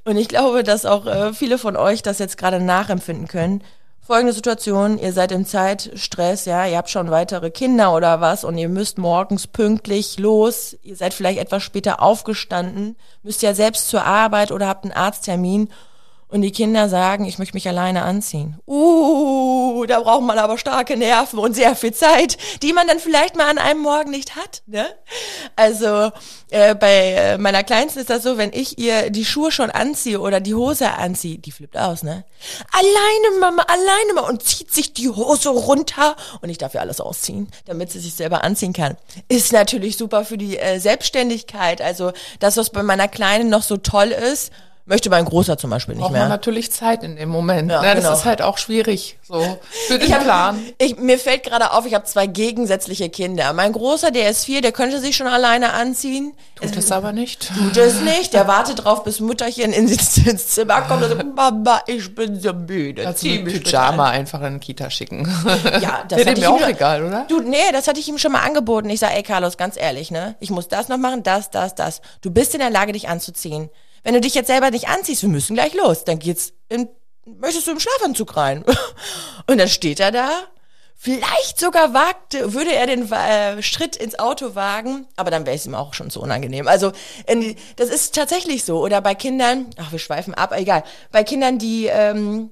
Und 0.05 0.17
ich 0.19 0.29
glaube, 0.29 0.63
dass 0.63 0.85
auch 0.85 1.07
äh, 1.07 1.33
viele 1.33 1.59
von 1.59 1.77
euch 1.77 2.03
das 2.03 2.19
jetzt 2.19 2.37
gerade 2.37 2.61
nachempfinden 2.61 3.29
können 3.29 3.63
folgende 4.07 4.33
Situation, 4.33 4.99
ihr 4.99 5.13
seid 5.13 5.33
im 5.33 5.45
Zeitstress, 5.45 6.45
ja, 6.45 6.65
ihr 6.65 6.77
habt 6.77 6.91
schon 6.91 7.11
weitere 7.11 7.51
Kinder 7.51 7.93
oder 7.93 8.21
was 8.21 8.45
und 8.45 8.57
ihr 8.57 8.69
müsst 8.69 8.99
morgens 8.99 9.49
pünktlich 9.49 10.19
los, 10.19 10.77
ihr 10.85 10.95
seid 10.95 11.13
vielleicht 11.13 11.41
etwas 11.41 11.65
später 11.65 12.01
aufgestanden, 12.01 12.97
müsst 13.25 13.43
ja 13.43 13.53
selbst 13.53 13.89
zur 13.89 14.05
Arbeit 14.05 14.53
oder 14.53 14.69
habt 14.69 14.85
einen 14.85 14.93
Arzttermin 14.93 15.71
und 16.29 16.43
die 16.43 16.51
Kinder 16.51 16.89
sagen, 16.89 17.25
ich 17.25 17.39
möchte 17.39 17.55
mich 17.55 17.69
alleine 17.69 18.03
anziehen. 18.03 18.59
Uh, 18.67 19.85
da 19.87 20.01
braucht 20.01 20.25
man 20.25 20.39
aber 20.39 20.59
starke 20.59 20.97
Nerven 20.97 21.39
und 21.39 21.55
sehr 21.55 21.77
viel 21.77 21.93
Zeit, 21.93 22.37
die 22.63 22.73
man 22.73 22.89
dann 22.89 22.99
vielleicht 22.99 23.37
mal 23.37 23.49
an 23.49 23.59
einem 23.59 23.81
Morgen 23.81 24.11
nicht 24.11 24.35
hat. 24.35 24.63
Ne? 24.67 24.87
Also 25.55 26.11
äh, 26.51 26.75
bei 26.75 27.13
äh, 27.13 27.39
meiner 27.39 27.63
Kleinsten 27.63 28.01
ist 28.01 28.11
das 28.11 28.25
so, 28.25 28.39
wenn 28.39 28.53
ich 28.53 28.79
ihr 28.79 29.11
die 29.11 29.25
Schuhe 29.25 29.53
schon 29.53 29.71
anziehe 29.71 30.21
oder 30.21 30.41
die 30.41 30.55
Hose 30.55 30.91
anziehe, 30.91 31.39
die 31.39 31.53
flippt 31.53 31.77
aus, 31.77 32.03
ne? 32.03 32.25
Alleine, 32.73 33.41
Mama, 33.41 33.63
alleine 33.63 34.15
mal 34.15 34.29
und 34.29 34.43
zieht 34.43 34.73
sich 34.73 34.93
die 34.93 35.09
Hose 35.09 35.49
runter 35.49 36.17
und 36.43 36.49
ich 36.49 36.59
darf 36.59 36.75
ihr 36.75 36.81
alles 36.81 37.01
ausziehen, 37.01 37.49
damit 37.65 37.91
sie 37.91 38.01
sich 38.01 38.15
selber 38.15 38.45
anziehen 38.45 38.73
kann. 38.73 38.97
Ist 39.29 39.53
natürlich 39.53 39.97
super 39.97 40.25
für 40.25 40.39
die 40.39 40.59
äh, 40.59 40.79
Selbstständigkeit. 40.79 41.81
Also 41.81 42.13
das, 42.41 42.57
was 42.57 42.71
bei 42.71 42.83
meiner 42.83 43.09
Kleinen 43.09 43.49
noch 43.49 43.63
so 43.63 43.77
toll 43.77 44.09
ist, 44.09 44.53
möchte 44.87 45.11
mein 45.11 45.25
Großer 45.25 45.59
zum 45.59 45.71
Beispiel 45.71 45.95
nicht 45.95 46.03
Braucht 46.03 46.13
mehr. 46.13 46.23
man 46.23 46.31
natürlich 46.31 46.73
Zeit 46.73 47.03
in 47.03 47.17
dem 47.17 47.29
Moment. 47.29 47.71
Ja, 47.71 47.83
ne? 47.83 47.95
Das 47.95 48.05
genau. 48.05 48.15
ist 48.17 48.25
halt 48.25 48.41
auch 48.41 48.57
schwierig, 48.57 49.19
so 49.23 49.59
für 49.89 49.99
den 49.99 50.07
Ich 50.09 50.15
hab, 50.15 50.23
Plan. 50.23 50.63
Ich, 50.79 50.97
mir 50.97 51.19
fällt 51.19 51.43
gerade 51.43 51.73
auf, 51.73 51.87
ich 51.87 51.95
habe 51.95 52.05
zwei 52.05 52.27
gegensätzliche 52.27 53.09
Kinder. 53.11 53.53
Mein 53.53 53.73
Großer, 53.73 54.11
der 54.13 54.31
ist 54.31 54.45
vier, 54.45 54.61
der 54.63 54.73
könnte 54.73 55.01
sich 55.01 55.17
schon 55.17 55.27
alleine 55.27 55.73
anziehen. 55.73 56.35
Tut 56.55 56.77
es 56.77 56.91
aber 56.93 57.13
nicht. 57.13 57.51
Tut 57.57 57.77
es 57.77 58.01
nicht. 58.01 58.33
Der 58.33 58.47
wartet 58.49 58.85
drauf, 58.85 59.03
bis 59.05 59.21
Mutterchen 59.21 59.73
ins, 59.73 60.17
ins 60.27 60.49
Zimmer 60.49 60.83
kommt 60.83 61.03
und 61.03 61.09
sagt, 61.11 61.35
Mama, 61.37 61.81
ich 61.87 62.15
bin 62.15 62.41
so 62.41 62.53
müde. 62.53 63.07
Also 63.07 63.27
mit 63.27 63.65
Pyjama 63.65 64.11
einfach 64.11 64.41
in 64.43 64.55
die 64.61 64.67
Kita 64.67 64.89
schicken. 64.89 65.29
Ja, 65.81 66.05
das 66.09 66.25
ja 66.25 66.33
ihm 66.33 66.45
auch 66.45 66.61
schon- 66.61 66.71
egal, 66.71 67.05
oder? 67.05 67.25
Du, 67.29 67.41
nee, 67.41 67.57
das 67.73 67.89
hatte 67.89 67.99
ich 68.01 68.09
ihm 68.09 68.19
schon 68.19 68.33
mal 68.33 68.43
angeboten. 68.43 68.89
Ich 68.91 69.01
sag, 69.01 69.15
ey 69.15 69.23
Carlos, 69.23 69.57
ganz 69.57 69.77
ehrlich, 69.77 70.11
ne? 70.11 70.37
Ich 70.39 70.51
muss 70.51 70.69
das 70.69 70.89
noch 70.89 70.99
machen, 70.99 71.23
das, 71.25 71.51
das, 71.51 71.75
das. 71.75 72.01
Du 72.23 72.31
bist 72.31 72.55
in 72.55 72.61
der 72.61 72.71
Lage, 72.71 72.93
dich 72.93 73.09
anzuziehen. 73.09 73.69
Wenn 74.07 74.15
du 74.15 74.21
dich 74.21 74.37
jetzt 74.37 74.47
selber 74.47 74.71
nicht 74.71 74.87
anziehst, 74.87 75.23
wir 75.23 75.29
müssen 75.29 75.55
gleich 75.55 75.75
los. 75.75 76.05
Dann 76.05 76.21
geht's 76.21 76.53
in, 76.69 76.89
möchtest 77.25 77.67
du 77.67 77.73
im 77.73 77.81
Schlafanzug 77.81 78.37
rein? 78.37 78.65
Und 79.49 79.59
dann 79.59 79.67
steht 79.67 79.99
er 79.99 80.13
da. 80.13 80.31
Vielleicht 80.95 81.59
sogar 81.59 81.93
wagte, 81.93 82.55
würde 82.55 82.73
er 82.73 82.87
den 82.87 83.11
äh, 83.11 83.61
Schritt 83.65 83.97
ins 83.97 84.17
Auto 84.17 84.55
wagen, 84.55 85.09
aber 85.17 85.33
dann 85.33 85.45
wäre 85.45 85.57
es 85.57 85.67
ihm 85.67 85.75
auch 85.75 85.93
schon 85.93 86.11
zu 86.11 86.21
unangenehm. 86.21 86.69
Also 86.69 86.93
in, 87.27 87.57
das 87.75 87.89
ist 87.89 88.15
tatsächlich 88.15 88.63
so. 88.63 88.81
Oder 88.81 89.01
bei 89.01 89.17
Kindern, 89.17 89.71
ach, 89.77 89.91
wir 89.91 89.99
schweifen 89.99 90.35
ab, 90.35 90.53
egal. 90.57 90.85
Bei 91.11 91.25
Kindern, 91.25 91.59
die 91.59 91.87
ähm, 91.87 92.51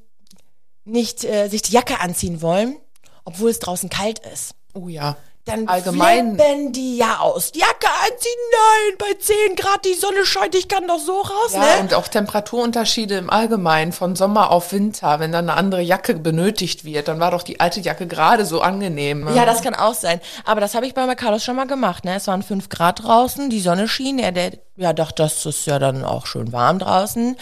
nicht 0.85 1.23
äh, 1.23 1.47
sich 1.47 1.63
die 1.63 1.73
Jacke 1.73 2.01
anziehen 2.01 2.43
wollen, 2.43 2.77
obwohl 3.25 3.51
es 3.51 3.61
draußen 3.61 3.91
kalt 3.91 4.19
ist. 4.33 4.57
Oh 4.73 4.89
ja. 4.89 5.17
Dann 5.47 5.69
Allgemein- 5.69 6.37
flippen 6.37 6.73
die 6.73 6.97
ja 6.97 7.19
aus. 7.19 7.53
Die 7.53 7.59
Jacke 7.59 7.87
anziehen, 8.03 8.33
nein, 8.51 8.97
bei 8.99 9.15
10 9.21 9.57
Grad 9.57 9.85
die 9.85 9.93
Sonne 9.93 10.25
scheint, 10.25 10.55
ich 10.55 10.69
kann 10.69 10.89
doch 10.89 10.99
so 10.99 11.21
raus, 11.21 11.53
Ja, 11.53 11.61
ne? 11.61 11.67
und 11.83 11.93
auch 11.93 12.09
Temperaturunterschiede 12.09 13.17
im 13.19 13.29
Allgemeinen 13.29 13.93
von 13.93 14.17
Sommer 14.17 14.51
auf 14.51 14.73
Winter, 14.73 15.21
wenn 15.21 15.33
dann 15.33 15.51
eine 15.51 15.59
andere 15.59 15.83
Jacke 15.83 16.15
benötigt 16.15 16.87
wird, 16.87 17.09
dann 17.09 17.21
war 17.21 17.31
doch 17.31 17.43
die 17.43 17.61
alte 17.61 17.81
Jacke 17.81 18.07
gerade 18.07 18.47
so 18.47 18.63
angenehm. 18.63 19.25
Ne? 19.25 19.35
Ja, 19.35 19.45
das 19.45 19.61
kann 19.63 19.75
auch 19.75 19.93
sein. 19.93 20.19
Aber 20.47 20.63
das 20.63 20.75
habe 20.75 20.87
ich 20.87 20.95
bei 20.95 21.15
Carlos 21.15 21.45
schon 21.45 21.57
mal 21.57 21.67
gemacht. 21.67 22.07
Ne? 22.07 22.15
Es 22.17 22.27
waren 22.27 22.43
5 22.43 22.71
Grad 22.71 23.03
draußen, 23.05 23.51
die 23.51 23.61
Sonne 23.61 23.87
schien. 23.87 24.19
Er 24.19 24.33
der, 24.33 24.53
ja, 24.77 24.95
dachte, 24.95 25.23
das 25.25 25.45
ist 25.45 25.67
ja 25.67 25.79
dann 25.79 26.05
auch 26.05 26.25
schön 26.27 26.53
warm 26.53 26.79
draußen. 26.79 27.37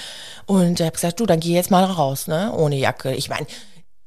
Und 0.46 0.80
er 0.80 0.86
hat 0.86 0.94
gesagt, 0.94 1.20
du, 1.20 1.26
dann 1.26 1.38
geh 1.38 1.54
jetzt 1.54 1.70
mal 1.70 1.84
raus, 1.84 2.26
ne? 2.26 2.52
Ohne 2.52 2.74
Jacke. 2.76 3.14
Ich 3.14 3.28
meine, 3.28 3.46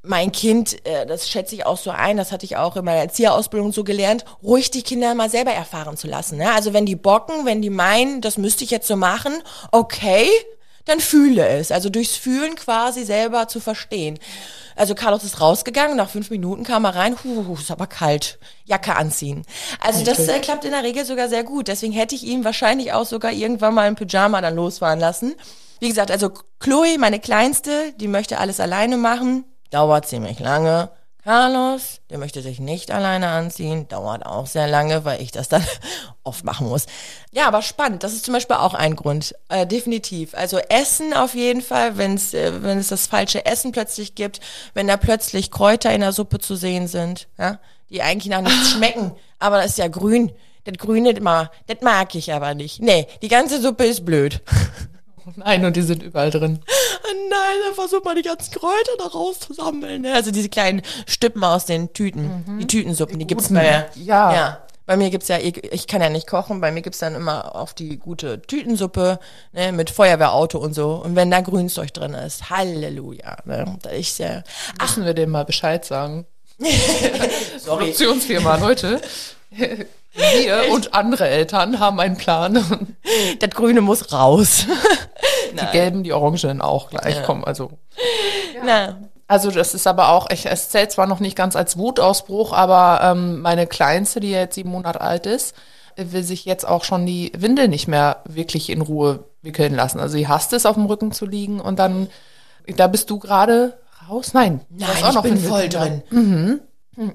mein 0.05 0.31
Kind, 0.31 0.85
äh, 0.85 1.05
das 1.05 1.29
schätze 1.29 1.55
ich 1.55 1.65
auch 1.65 1.77
so 1.77 1.91
ein, 1.91 2.17
das 2.17 2.31
hatte 2.31 2.45
ich 2.45 2.57
auch 2.57 2.75
in 2.75 2.85
meiner 2.85 3.01
Erzieherausbildung 3.01 3.71
so 3.71 3.83
gelernt, 3.83 4.25
ruhig 4.43 4.71
die 4.71 4.83
Kinder 4.83 5.13
mal 5.15 5.29
selber 5.29 5.51
erfahren 5.51 5.97
zu 5.97 6.07
lassen. 6.07 6.37
Ne? 6.37 6.51
Also 6.53 6.73
wenn 6.73 6.85
die 6.85 6.95
bocken, 6.95 7.45
wenn 7.45 7.61
die 7.61 7.69
meinen, 7.69 8.21
das 8.21 8.37
müsste 8.37 8.63
ich 8.63 8.71
jetzt 8.71 8.87
so 8.87 8.95
machen, 8.95 9.33
okay, 9.71 10.27
dann 10.85 10.99
fühle 10.99 11.47
es. 11.47 11.71
Also 11.71 11.89
durchs 11.89 12.15
Fühlen 12.15 12.55
quasi 12.55 13.03
selber 13.03 13.47
zu 13.47 13.59
verstehen. 13.59 14.19
Also 14.75 14.93
Carlos 14.93 15.23
ist 15.23 15.39
rausgegangen, 15.41 15.95
nach 15.95 16.09
fünf 16.09 16.29
Minuten 16.29 16.63
kam 16.63 16.85
er 16.85 16.95
rein, 16.95 17.15
huh, 17.23 17.55
ist 17.55 17.71
aber 17.71 17.87
kalt, 17.87 18.39
Jacke 18.65 18.95
anziehen. 18.95 19.45
Also 19.79 20.03
das 20.03 20.27
äh, 20.27 20.39
klappt 20.39 20.65
in 20.65 20.71
der 20.71 20.83
Regel 20.83 21.05
sogar 21.05 21.29
sehr 21.29 21.43
gut. 21.43 21.67
Deswegen 21.67 21.93
hätte 21.93 22.13
ich 22.13 22.23
ihn 22.23 22.43
wahrscheinlich 22.43 22.93
auch 22.93 23.05
sogar 23.05 23.31
irgendwann 23.31 23.73
mal 23.73 23.87
im 23.87 23.95
Pyjama 23.95 24.41
dann 24.41 24.55
losfahren 24.55 24.99
lassen. 24.99 25.35
Wie 25.79 25.87
gesagt, 25.87 26.11
also 26.11 26.31
Chloe, 26.59 26.97
meine 26.99 27.19
Kleinste, 27.19 27.93
die 27.99 28.07
möchte 28.07 28.37
alles 28.37 28.59
alleine 28.59 28.97
machen, 28.97 29.45
dauert 29.71 30.07
ziemlich 30.07 30.39
lange. 30.39 30.89
Carlos, 31.23 32.01
der 32.11 32.19
möchte 32.19 32.43
sich 32.43 32.59
nicht 32.59 32.91
alleine 32.91 33.29
anziehen, 33.29 33.87
dauert 33.87 34.23
auch 34.27 34.45
sehr 34.45 34.67
lange, 34.67 35.05
weil 35.05 35.19
ich 35.23 35.31
das 35.31 35.49
dann 35.49 35.65
oft 36.23 36.43
machen 36.45 36.67
muss. 36.69 36.85
Ja, 37.31 37.47
aber 37.47 37.63
spannend. 37.63 38.03
Das 38.03 38.13
ist 38.13 38.25
zum 38.25 38.35
Beispiel 38.35 38.57
auch 38.57 38.75
ein 38.75 38.95
Grund, 38.95 39.33
äh, 39.49 39.65
definitiv. 39.65 40.35
Also 40.35 40.59
Essen 40.59 41.15
auf 41.15 41.33
jeden 41.33 41.63
Fall, 41.63 41.97
wenn 41.97 42.13
es 42.13 42.35
äh, 42.35 42.61
wenn 42.61 42.77
es 42.77 42.89
das 42.89 43.07
falsche 43.07 43.43
Essen 43.43 43.71
plötzlich 43.71 44.13
gibt, 44.13 44.39
wenn 44.75 44.87
da 44.87 44.97
plötzlich 44.97 45.49
Kräuter 45.49 45.91
in 45.95 46.01
der 46.01 46.11
Suppe 46.13 46.37
zu 46.37 46.55
sehen 46.55 46.87
sind, 46.87 47.27
ja, 47.39 47.57
die 47.89 48.03
eigentlich 48.03 48.29
nach 48.31 48.41
nichts 48.41 48.71
schmecken, 48.73 49.11
aber 49.39 49.57
das 49.57 49.71
ist 49.71 49.77
ja 49.79 49.87
grün. 49.87 50.31
Das 50.65 50.77
Grüne, 50.77 51.19
ma- 51.21 51.49
das 51.65 51.77
mag 51.81 52.13
ich 52.13 52.33
aber 52.33 52.53
nicht. 52.53 52.81
Nee, 52.81 53.07
die 53.23 53.27
ganze 53.29 53.59
Suppe 53.59 53.85
ist 53.85 54.05
blöd. 54.05 54.41
Nein, 55.35 55.65
und 55.65 55.75
die 55.75 55.81
sind 55.81 56.03
überall 56.03 56.31
drin. 56.31 56.59
Nein, 57.29 57.57
dann 57.65 57.75
versucht 57.75 58.05
man 58.05 58.15
die 58.15 58.21
ganzen 58.21 58.51
Kräuter 58.53 58.97
da 58.97 59.05
rauszusammeln. 59.05 60.01
Ne? 60.01 60.13
Also 60.13 60.31
diese 60.31 60.49
kleinen 60.49 60.81
Stüppen 61.07 61.43
aus 61.43 61.65
den 61.65 61.93
Tüten, 61.93 62.59
die 62.59 62.67
Tütensuppen, 62.67 63.19
die, 63.19 63.27
gibt's 63.27 63.45
guten, 63.47 63.55
bei 63.55 63.89
ja. 63.95 64.33
ja. 64.33 64.65
Bei 64.85 64.97
mir 64.97 65.09
gibt's 65.09 65.27
ja, 65.29 65.39
ich, 65.39 65.87
kann 65.87 66.01
ja 66.01 66.09
nicht 66.09 66.27
kochen, 66.27 66.61
bei 66.61 66.71
mir 66.71 66.83
gibt's 66.83 66.99
dann 66.99 67.15
immer 67.15 67.55
auf 67.55 67.73
die 67.73 67.97
gute 67.97 68.41
Tütensuppe 68.41 69.19
ne, 69.51 69.71
mit 69.71 69.89
Feuerwehrauto 69.89 70.59
und 70.59 70.73
so. 70.73 71.01
Und 71.03 71.15
wenn 71.15 71.31
da 71.31 71.41
Grünzeug 71.41 71.91
drin 71.91 72.13
ist, 72.13 72.51
Halleluja. 72.51 73.37
Ne? 73.45 73.77
Da 73.81 73.91
ich 73.91 74.17
ja, 74.19 74.43
Müssen 74.79 75.05
wir 75.05 75.15
dem 75.15 75.31
mal 75.31 75.45
Bescheid 75.45 75.83
sagen. 75.85 76.27
sorry. 77.57 77.85
Produktionsfirma, 77.85 78.57
Leute. 78.57 79.01
Wir 80.15 80.71
und 80.71 80.93
andere 80.93 81.27
Eltern 81.27 81.79
haben 81.79 81.99
einen 81.99 82.17
Plan. 82.17 82.63
Das 83.39 83.51
Grüne 83.51 83.81
muss 83.81 84.11
raus. 84.11 84.65
Die 85.53 85.71
gelben, 85.71 86.03
die 86.03 86.11
Orangenen 86.11 86.61
auch 86.61 86.89
gleich 86.89 87.23
kommen. 87.23 87.43
Also, 87.43 87.69
Na, 88.65 88.97
also 89.27 89.51
das 89.51 89.73
ist 89.73 89.87
aber 89.87 90.09
auch, 90.09 90.29
ich, 90.31 90.45
es 90.45 90.69
zählt 90.69 90.91
zwar 90.91 91.07
noch 91.07 91.19
nicht 91.19 91.35
ganz 91.35 91.55
als 91.55 91.77
Wutausbruch, 91.77 92.53
aber 92.53 92.99
ähm, 93.03 93.41
meine 93.41 93.67
Kleinste, 93.67 94.19
die 94.19 94.31
jetzt 94.31 94.55
sieben 94.55 94.71
Monate 94.71 95.01
alt 95.01 95.25
ist, 95.25 95.55
will 95.97 96.23
sich 96.23 96.45
jetzt 96.45 96.67
auch 96.67 96.83
schon 96.83 97.05
die 97.05 97.31
Windel 97.37 97.67
nicht 97.67 97.87
mehr 97.87 98.21
wirklich 98.25 98.69
in 98.69 98.81
Ruhe 98.81 99.25
wickeln 99.41 99.73
lassen. 99.73 99.99
Also 99.99 100.17
sie 100.17 100.27
hasst 100.27 100.53
es, 100.53 100.65
auf 100.65 100.75
dem 100.75 100.85
Rücken 100.85 101.11
zu 101.11 101.25
liegen 101.25 101.59
und 101.61 101.79
dann, 101.79 102.09
da 102.75 102.87
bist 102.87 103.09
du 103.09 103.19
gerade 103.19 103.77
raus? 104.09 104.33
Nein, 104.33 104.61
nein, 104.69 104.89
ich 105.09 105.21
bin 105.21 105.37
voll 105.37 105.69
drin. 105.69 106.03
drin. 106.09 106.61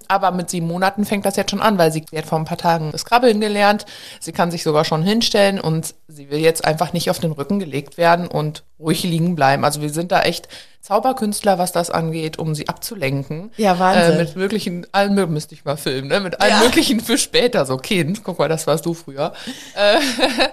Aber 0.09 0.31
mit 0.31 0.51
sieben 0.51 0.67
Monaten 0.67 1.05
fängt 1.05 1.25
das 1.27 1.37
jetzt 1.37 1.51
schon 1.51 1.61
an, 1.61 1.79
weil 1.79 1.93
sie 1.93 2.05
hat 2.15 2.27
vor 2.27 2.39
ein 2.39 2.45
paar 2.45 2.59
Tagen 2.59 2.91
das 2.93 3.05
Krabbeln 3.05 3.41
gelernt. 3.41 3.87
Sie 4.21 4.33
kann 4.33 4.51
sich 4.51 4.63
sogar 4.63 4.85
schon 4.85 5.03
hinstellen 5.03 5.61
und 5.61 5.95
sie 6.09 6.31
will 6.31 6.39
jetzt 6.41 6.65
einfach 6.65 6.93
nicht 6.93 7.11
auf 7.11 7.19
den 7.19 7.33
Rücken 7.33 7.59
gelegt 7.59 7.97
werden 7.99 8.27
und 8.27 8.65
ruhig 8.79 9.03
liegen 9.03 9.35
bleiben. 9.37 9.65
Also 9.65 9.81
wir 9.83 9.91
sind 9.91 10.13
da 10.13 10.23
echt 10.23 10.49
Zauberkünstler, 10.83 11.59
was 11.59 11.73
das 11.73 11.91
angeht, 11.91 12.39
um 12.39 12.55
sie 12.55 12.69
abzulenken. 12.69 13.51
Ja, 13.57 13.79
Wahnsinn. 13.79 14.15
Äh, 14.15 14.19
mit 14.19 14.37
möglichen, 14.37 14.87
allen 14.93 15.15
möglichen, 15.15 15.35
müsste 15.35 15.55
ich 15.55 15.65
mal 15.65 15.77
filmen, 15.77 16.09
ne? 16.09 16.21
Mit 16.21 16.41
allen 16.41 16.53
Ja. 16.53 16.61
möglichen 16.61 17.01
für 17.01 17.19
später, 17.19 17.67
so 17.67 17.77
Kind. 17.77 18.25
Guck 18.25 18.39
mal, 18.39 18.49
das 18.49 18.67
warst 18.67 18.87
du 18.87 18.95
früher. 18.95 19.33
Äh, 19.75 19.99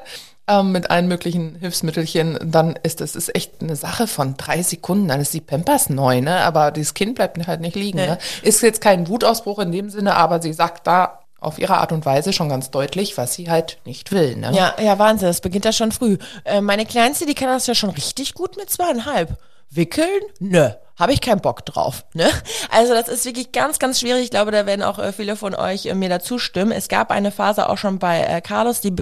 ähm, 0.48 0.72
mit 0.72 0.90
allen 0.90 1.08
möglichen 1.08 1.56
Hilfsmittelchen, 1.56 2.40
dann 2.44 2.78
ist 2.84 3.02
das 3.02 3.16
ist 3.16 3.36
echt 3.36 3.62
eine 3.62 3.76
Sache 3.76 4.08
von 4.08 4.38
drei 4.38 4.64
Sekunden. 4.64 5.08
Dann 5.08 5.22
ist 5.22 5.34
die 5.34 5.42
Pampers 5.42 5.90
neu, 5.90 6.22
ne? 6.22 6.38
Aber 6.42 6.72
dieses 6.72 6.94
Kind 6.94 7.16
bleibt 7.16 7.46
halt 7.48 7.62
nicht 7.62 7.76
liegen. 7.76 7.98
Ne? 7.98 8.18
Ist 8.42 8.62
jetzt 8.62 8.82
kein 8.82 9.08
Wutausbruch 9.08 9.60
in 9.60 9.72
dem 9.72 9.90
Sinne, 9.90 10.16
aber 10.16 10.42
sie 10.42 10.54
sagt 10.54 10.88
da 10.88 11.20
auf 11.40 11.60
ihre 11.60 11.78
Art 11.78 11.92
und 11.92 12.06
Weise 12.06 12.34
schon 12.34 12.50
ganz 12.50 12.72
deutlich, 12.72 13.18
was 13.18 13.34
sie 13.34 13.50
halt 13.50 13.78
nicht 13.86 14.12
will. 14.12 14.36
Ne? 14.38 14.52
Ja, 14.54 14.76
ja, 14.82 14.98
Wahnsinn, 14.98 15.28
das 15.28 15.42
beginnt 15.42 15.66
ja 15.66 15.72
schon 15.72 15.92
früh. 15.92 16.18
Äh, 16.46 16.62
meine 16.62 16.86
Kleinste, 16.86 17.26
die 17.26 17.36
kann 17.36 17.50
das 17.50 17.68
ja 17.68 17.76
schon 17.76 17.92
richtig 17.92 18.34
gut 18.34 18.58
mit 18.58 18.70
zweieinhalb. 18.70 19.38
Wickeln? 19.70 20.22
Nö. 20.40 20.70
Habe 20.98 21.14
ich 21.14 21.22
keinen 21.22 21.42
Bock 21.42 21.64
drauf. 21.64 22.06
Ne? 22.14 22.28
Also 22.72 22.94
das 22.94 23.08
ist 23.08 23.26
wirklich 23.26 23.52
ganz, 23.52 23.78
ganz 23.78 24.00
schwierig. 24.00 24.24
Ich 24.24 24.30
glaube, 24.32 24.52
da 24.52 24.66
werden 24.66 24.82
auch 24.82 24.98
äh, 24.98 25.14
viele 25.14 25.36
von 25.36 25.54
euch 25.54 25.86
äh, 25.86 25.94
mir 25.94 26.10
dazu 26.10 26.40
stimmen. 26.40 26.72
Es 26.72 26.88
gab 26.88 27.12
eine 27.12 27.32
Phase 27.32 27.70
auch 27.70 27.78
schon 27.78 28.00
bei 28.00 28.22
äh, 28.24 28.42
Carlos, 28.42 28.82
die 28.82 28.96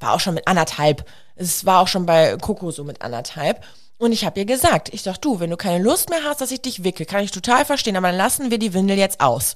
war 0.00 0.14
auch 0.14 0.20
schon 0.20 0.34
mit 0.34 0.48
anderthalb. 0.48 1.04
Es 1.36 1.64
war 1.64 1.80
auch 1.80 1.88
schon 1.88 2.06
bei 2.06 2.36
Coco 2.36 2.70
so 2.70 2.84
mit 2.84 3.02
anderthalb. 3.02 3.64
Und 3.98 4.12
ich 4.12 4.24
habe 4.24 4.38
ihr 4.38 4.46
gesagt, 4.46 4.94
ich 4.94 5.02
sag, 5.02 5.18
du, 5.18 5.40
wenn 5.40 5.50
du 5.50 5.56
keine 5.56 5.82
Lust 5.82 6.08
mehr 6.08 6.22
hast, 6.24 6.40
dass 6.40 6.52
ich 6.52 6.62
dich 6.62 6.84
wickel, 6.84 7.04
kann 7.04 7.24
ich 7.24 7.32
total 7.32 7.64
verstehen, 7.64 7.96
aber 7.96 8.08
dann 8.08 8.16
lassen 8.16 8.50
wir 8.50 8.58
die 8.58 8.72
Windel 8.72 8.96
jetzt 8.96 9.20
aus. 9.20 9.54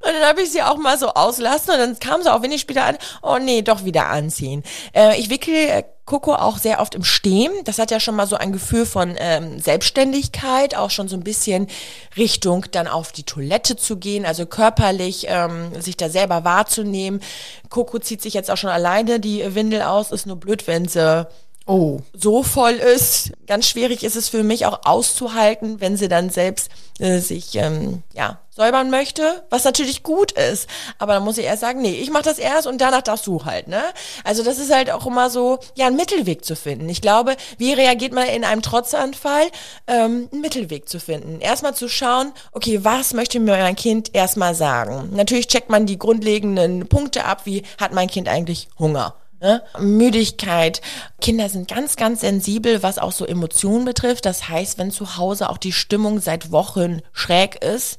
Und 0.00 0.14
dann 0.14 0.26
habe 0.26 0.42
ich 0.42 0.50
sie 0.50 0.62
auch 0.62 0.78
mal 0.78 0.98
so 0.98 1.08
auslassen 1.08 1.72
und 1.72 1.78
dann 1.78 1.98
kam 2.00 2.22
sie 2.22 2.32
auch 2.32 2.42
wenig 2.42 2.62
später 2.62 2.84
an, 2.84 2.96
oh 3.22 3.36
nee, 3.38 3.60
doch 3.60 3.84
wieder 3.84 4.08
anziehen. 4.08 4.62
Äh, 4.94 5.20
ich 5.20 5.28
wickel 5.28 5.54
äh, 5.54 5.84
Coco 6.06 6.34
auch 6.34 6.58
sehr 6.58 6.80
oft 6.80 6.94
im 6.94 7.04
Stehen. 7.04 7.52
Das 7.64 7.78
hat 7.78 7.90
ja 7.90 8.00
schon 8.00 8.16
mal 8.16 8.26
so 8.26 8.34
ein 8.36 8.52
Gefühl 8.52 8.86
von 8.86 9.14
ähm, 9.18 9.60
Selbstständigkeit, 9.60 10.74
auch 10.74 10.90
schon 10.90 11.06
so 11.06 11.16
ein 11.16 11.22
bisschen 11.22 11.68
Richtung 12.16 12.64
dann 12.72 12.88
auf 12.88 13.12
die 13.12 13.22
Toilette 13.24 13.76
zu 13.76 13.98
gehen, 13.98 14.24
also 14.24 14.46
körperlich 14.46 15.26
ähm, 15.28 15.80
sich 15.80 15.96
da 15.96 16.08
selber 16.08 16.44
wahrzunehmen. 16.44 17.20
Coco 17.68 17.98
zieht 17.98 18.22
sich 18.22 18.34
jetzt 18.34 18.50
auch 18.50 18.56
schon 18.56 18.70
alleine 18.70 19.20
die 19.20 19.54
Windel 19.54 19.82
aus, 19.82 20.10
ist 20.10 20.26
nur 20.26 20.36
blöd, 20.36 20.66
wenn 20.66 20.88
sie 20.88 21.28
Oh. 21.72 22.00
so 22.12 22.42
voll 22.42 22.72
ist. 22.72 23.30
Ganz 23.46 23.68
schwierig 23.68 24.02
ist 24.02 24.16
es 24.16 24.28
für 24.28 24.42
mich 24.42 24.66
auch 24.66 24.80
auszuhalten, 24.84 25.80
wenn 25.80 25.96
sie 25.96 26.08
dann 26.08 26.28
selbst 26.28 26.68
äh, 26.98 27.20
sich 27.20 27.54
ähm, 27.54 28.02
ja 28.12 28.40
säubern 28.50 28.90
möchte, 28.90 29.44
was 29.50 29.62
natürlich 29.62 30.02
gut 30.02 30.32
ist. 30.32 30.68
Aber 30.98 31.14
dann 31.14 31.22
muss 31.22 31.38
ich 31.38 31.44
erst 31.44 31.60
sagen, 31.60 31.80
nee, 31.80 31.92
ich 31.92 32.10
mache 32.10 32.24
das 32.24 32.40
erst 32.40 32.66
und 32.66 32.80
danach 32.80 33.02
darfst 33.02 33.24
du 33.28 33.44
halt, 33.44 33.68
ne? 33.68 33.84
Also 34.24 34.42
das 34.42 34.58
ist 34.58 34.74
halt 34.74 34.90
auch 34.90 35.06
immer 35.06 35.30
so, 35.30 35.60
ja, 35.76 35.86
einen 35.86 35.94
Mittelweg 35.94 36.44
zu 36.44 36.56
finden. 36.56 36.88
Ich 36.88 37.02
glaube, 37.02 37.36
wie 37.56 37.72
reagiert 37.72 38.12
man 38.12 38.26
in 38.26 38.42
einem 38.42 38.62
Trotzanfall, 38.62 39.46
ähm, 39.86 40.28
einen 40.32 40.40
Mittelweg 40.40 40.88
zu 40.88 40.98
finden. 40.98 41.40
Erstmal 41.40 41.76
zu 41.76 41.88
schauen, 41.88 42.32
okay, 42.50 42.80
was 42.82 43.14
möchte 43.14 43.38
mir 43.38 43.56
mein 43.56 43.76
Kind 43.76 44.12
erstmal 44.12 44.56
sagen? 44.56 45.10
Natürlich 45.12 45.46
checkt 45.46 45.70
man 45.70 45.86
die 45.86 46.00
grundlegenden 46.00 46.88
Punkte 46.88 47.26
ab, 47.26 47.42
wie 47.44 47.62
hat 47.78 47.92
mein 47.92 48.08
Kind 48.08 48.28
eigentlich 48.28 48.68
Hunger? 48.76 49.14
Ne? 49.40 49.62
Müdigkeit. 49.78 50.82
Kinder 51.20 51.48
sind 51.48 51.68
ganz, 51.68 51.96
ganz 51.96 52.20
sensibel, 52.20 52.82
was 52.82 52.98
auch 52.98 53.12
so 53.12 53.24
Emotionen 53.24 53.86
betrifft. 53.86 54.26
Das 54.26 54.48
heißt, 54.48 54.78
wenn 54.78 54.90
zu 54.90 55.16
Hause 55.16 55.48
auch 55.48 55.58
die 55.58 55.72
Stimmung 55.72 56.20
seit 56.20 56.52
Wochen 56.52 57.00
schräg 57.12 57.62
ist, 57.64 57.98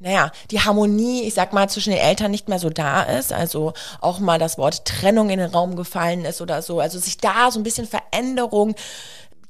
naja, 0.00 0.32
die 0.50 0.60
Harmonie, 0.60 1.22
ich 1.22 1.34
sag 1.34 1.52
mal, 1.52 1.70
zwischen 1.70 1.90
den 1.90 2.00
Eltern 2.00 2.32
nicht 2.32 2.48
mehr 2.48 2.58
so 2.58 2.70
da 2.70 3.04
ist, 3.04 3.32
also 3.32 3.72
auch 4.00 4.18
mal 4.18 4.40
das 4.40 4.58
Wort 4.58 4.84
Trennung 4.84 5.30
in 5.30 5.38
den 5.38 5.50
Raum 5.50 5.76
gefallen 5.76 6.24
ist 6.24 6.40
oder 6.40 6.60
so, 6.60 6.80
also 6.80 6.98
sich 6.98 7.18
da 7.18 7.52
so 7.52 7.60
ein 7.60 7.62
bisschen 7.62 7.86
Veränderung 7.86 8.74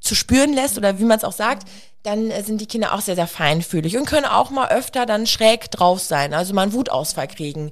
zu 0.01 0.15
spüren 0.15 0.53
lässt 0.53 0.77
oder 0.77 0.99
wie 0.99 1.05
man 1.05 1.17
es 1.17 1.25
auch 1.25 1.33
sagt, 1.33 1.67
dann 2.03 2.31
sind 2.45 2.61
die 2.61 2.67
Kinder 2.67 2.93
auch 2.93 3.01
sehr, 3.01 3.15
sehr 3.15 3.29
feinfühlig 3.29 3.97
und 3.97 4.05
können 4.05 4.27
auch 4.27 4.51
mal 4.51 4.69
öfter 4.69 5.07
dann 5.07 5.27
schräg 5.27 5.71
drauf 5.71 6.01
sein, 6.01 6.35
also 6.35 6.53
mal 6.53 6.63
einen 6.63 6.73
Wutausfall 6.75 7.29
kriegen. 7.29 7.71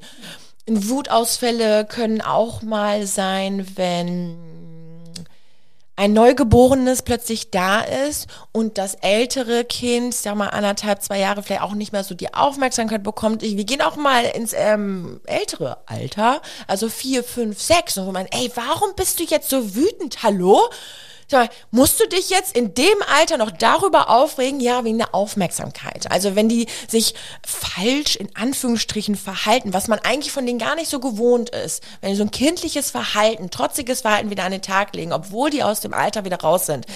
Wutausfälle 0.66 1.84
können 1.84 2.20
auch 2.20 2.62
mal 2.62 3.06
sein, 3.06 3.66
wenn 3.76 4.36
ein 6.00 6.14
Neugeborenes 6.14 7.02
plötzlich 7.02 7.50
da 7.50 7.82
ist 7.82 8.26
und 8.52 8.78
das 8.78 8.94
ältere 8.94 9.64
Kind, 9.64 10.14
sag 10.14 10.34
mal 10.34 10.46
anderthalb, 10.46 11.02
zwei 11.02 11.18
Jahre 11.18 11.42
vielleicht 11.42 11.60
auch 11.60 11.74
nicht 11.74 11.92
mehr 11.92 12.04
so 12.04 12.14
die 12.14 12.32
Aufmerksamkeit 12.32 13.02
bekommt. 13.02 13.42
Wir 13.42 13.64
gehen 13.64 13.82
auch 13.82 13.96
mal 13.96 14.24
ins 14.24 14.54
ähm, 14.54 15.20
ältere 15.26 15.76
Alter, 15.84 16.40
also 16.66 16.88
vier, 16.88 17.22
fünf, 17.22 17.60
sechs 17.60 17.98
und 17.98 18.06
wo 18.06 18.12
man, 18.12 18.26
ey, 18.30 18.50
warum 18.54 18.94
bist 18.96 19.20
du 19.20 19.24
jetzt 19.24 19.50
so 19.50 19.74
wütend? 19.74 20.22
Hallo? 20.22 20.70
Musst 21.70 22.00
du 22.00 22.08
dich 22.08 22.30
jetzt 22.30 22.56
in 22.56 22.74
dem 22.74 22.96
Alter 23.18 23.36
noch 23.36 23.50
darüber 23.50 24.10
aufregen? 24.10 24.60
Ja, 24.60 24.84
wegen 24.84 24.98
der 24.98 25.14
Aufmerksamkeit. 25.14 26.10
Also 26.10 26.34
wenn 26.36 26.48
die 26.48 26.66
sich 26.88 27.14
falsch 27.46 28.16
in 28.16 28.28
Anführungsstrichen 28.34 29.14
verhalten, 29.16 29.72
was 29.72 29.88
man 29.88 29.98
eigentlich 30.00 30.32
von 30.32 30.46
denen 30.46 30.58
gar 30.58 30.74
nicht 30.74 30.90
so 30.90 31.00
gewohnt 31.00 31.50
ist, 31.50 31.82
wenn 32.00 32.10
die 32.10 32.16
so 32.16 32.24
ein 32.24 32.30
kindliches 32.30 32.90
Verhalten, 32.90 33.50
trotziges 33.50 34.00
Verhalten 34.02 34.30
wieder 34.30 34.44
an 34.44 34.52
den 34.52 34.62
Tag 34.62 34.94
legen, 34.94 35.12
obwohl 35.12 35.50
die 35.50 35.62
aus 35.62 35.80
dem 35.80 35.94
Alter 35.94 36.24
wieder 36.24 36.40
raus 36.40 36.66
sind. 36.66 36.86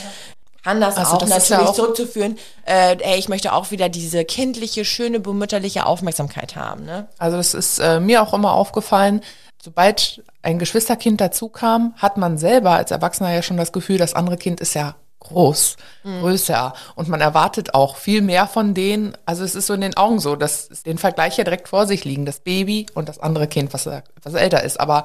Kann 0.63 0.81
das 0.81 0.97
Also 0.97 1.17
auch 1.17 1.19
das 1.19 1.29
natürlich 1.29 1.51
ja 1.63 1.69
auch- 1.69 1.75
zurückzuführen, 1.75 2.39
äh, 2.65 2.97
ey, 2.99 3.19
ich 3.19 3.29
möchte 3.29 3.53
auch 3.53 3.71
wieder 3.71 3.91
diese 3.91 4.25
kindliche, 4.25 4.87
schöne, 4.87 5.21
bemütterliche 5.21 5.85
Aufmerksamkeit 5.85 6.57
haben. 6.57 6.85
Ne? 6.87 7.07
Also 7.19 7.37
das 7.37 7.53
ist 7.53 7.79
äh, 7.81 8.01
mir 8.01 8.23
auch 8.23 8.33
immer 8.33 8.55
aufgefallen, 8.55 9.23
sobald 9.65 10.23
ein 10.43 10.59
Geschwisterkind 10.59 11.21
dazu 11.21 11.49
kam, 11.49 11.95
hat 11.97 12.19
man 12.19 12.37
selber 12.37 12.73
als 12.73 12.91
Erwachsener 12.91 13.33
ja 13.33 13.43
schon 13.43 13.57
das 13.57 13.73
Gefühl, 13.73 13.97
das 13.97 14.15
andere 14.15 14.37
Kind 14.37 14.61
ist 14.61 14.75
ja 14.75 14.95
groß, 15.21 15.77
größer 16.03 16.75
und 16.97 17.09
man 17.09 17.23
erwartet 17.23 17.75
auch 17.75 17.97
viel 17.97 18.21
mehr 18.21 18.47
von 18.47 18.75
denen. 18.75 19.17
Also 19.25 19.43
es 19.43 19.55
ist 19.55 19.67
so 19.67 19.73
in 19.73 19.81
den 19.81 19.97
Augen 19.97 20.19
so, 20.19 20.37
dass 20.37 20.69
den 20.83 20.99
Vergleich 20.99 21.39
ja 21.39 21.45
direkt 21.45 21.69
vor 21.69 21.87
sich 21.87 22.05
liegen, 22.05 22.27
das 22.27 22.41
Baby 22.41 22.85
und 22.93 23.09
das 23.09 23.21
andere 23.21 23.47
Kind, 23.47 23.73
was 23.73 23.87
etwas 23.87 24.35
älter 24.35 24.63
ist. 24.63 24.79
Aber 24.79 25.05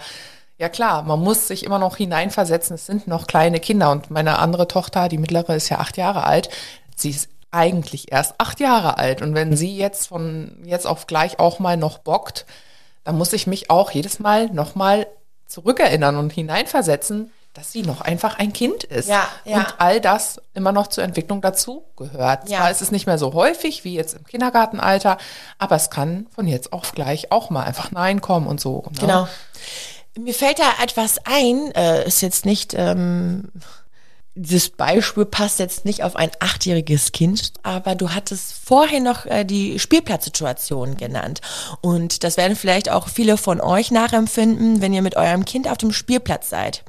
ja 0.58 0.68
klar, 0.68 1.04
man 1.04 1.22
muss 1.22 1.48
sich 1.48 1.64
immer 1.64 1.80
noch 1.80 1.96
hineinversetzen. 1.96 2.76
Es 2.76 2.86
sind 2.86 3.08
noch 3.08 3.28
kleine 3.28 3.62
Kinder 3.62 3.92
und 3.92 4.12
meine 4.12 4.40
andere 4.40 4.68
Tochter, 4.68 5.08
die 5.08 5.18
mittlere, 5.18 5.56
ist 5.56 5.70
ja 5.70 5.80
acht 5.80 5.96
Jahre 5.96 6.26
alt. 6.26 6.50
Sie 6.98 7.12
ist 7.12 7.30
eigentlich 7.50 8.12
erst 8.12 8.36
acht 8.40 8.60
Jahre 8.60 8.98
alt 8.98 9.22
und 9.22 9.36
wenn 9.36 9.56
sie 9.56 9.78
jetzt 9.78 10.08
von 10.08 10.58
jetzt 10.66 10.86
auf 10.86 11.08
gleich 11.08 11.40
auch 11.40 11.60
mal 11.60 11.78
noch 11.78 12.00
bockt, 12.00 12.46
dann 13.04 13.18
muss 13.18 13.34
ich 13.34 13.48
mich 13.48 13.70
auch 13.70 13.92
jedes 13.92 14.20
Mal 14.20 14.48
nochmal 14.48 15.08
zurückerinnern 15.48 16.18
und 16.18 16.32
hineinversetzen, 16.32 17.32
dass 17.54 17.72
sie 17.72 17.82
noch 17.82 18.02
einfach 18.02 18.38
ein 18.38 18.54
Kind 18.54 18.84
ist. 18.84 19.10
Ja, 19.10 19.28
ja. 19.44 19.58
Und 19.58 19.76
all 19.80 20.00
das 20.00 20.42
immer 20.54 20.72
noch 20.72 20.88
zur 20.88 21.04
Entwicklung 21.04 21.42
dazu 21.42 21.84
gehört. 21.98 22.48
Ja. 22.48 22.60
Zwar 22.60 22.72
ist 22.72 22.82
es 22.82 22.92
nicht 22.92 23.08
mehr 23.08 23.18
so 23.18 23.34
häufig 23.34 23.84
wie 23.84 23.96
jetzt 23.96 24.14
im 24.14 24.24
Kindergartenalter, 24.24 25.18
aber 25.58 25.76
es 25.76 25.90
kann 25.90 26.28
von 26.34 26.48
jetzt 26.48 26.72
auf 26.72 26.92
gleich 26.92 27.32
auch 27.32 27.50
mal 27.50 27.64
einfach 27.64 27.92
Nein 27.92 28.22
kommen 28.22 28.48
und 28.48 28.62
so. 28.62 28.86
Ne? 28.92 29.00
Genau. 29.00 29.28
Mir 30.18 30.34
fällt 30.34 30.60
da 30.60 30.84
etwas 30.84 31.18
ein, 31.26 31.72
äh, 31.76 32.06
ist 32.06 32.22
jetzt 32.22 32.46
nicht, 32.46 32.74
ähm, 32.76 33.52
dieses 34.40 34.70
Beispiel 34.70 35.26
passt 35.26 35.60
jetzt 35.60 35.84
nicht 35.84 36.02
auf 36.04 36.16
ein 36.16 36.32
achtjähriges 36.40 37.12
Kind, 37.12 37.52
aber 37.62 37.96
du 37.96 38.12
hattest 38.12 38.54
vorhin 38.54 39.04
noch 39.04 39.26
äh, 39.26 39.44
die 39.44 39.80
Spielplatzsituation 39.80 40.96
genannt. 40.96 41.42
Und 41.82 42.24
das 42.24 42.38
werden 42.38 42.56
vielleicht 42.56 42.90
auch 42.90 43.10
viele 43.10 43.36
von 43.36 43.60
euch 43.60 43.92
nachempfinden, 43.92 44.82
wenn 44.82 44.94
ihr 44.94 45.02
mit 45.02 45.18
eurem 45.18 45.44
Kind 45.44 45.68
auf 45.70 45.78
dem 45.78 45.92
Spielplatz 45.92 46.50
seid. 46.50 46.86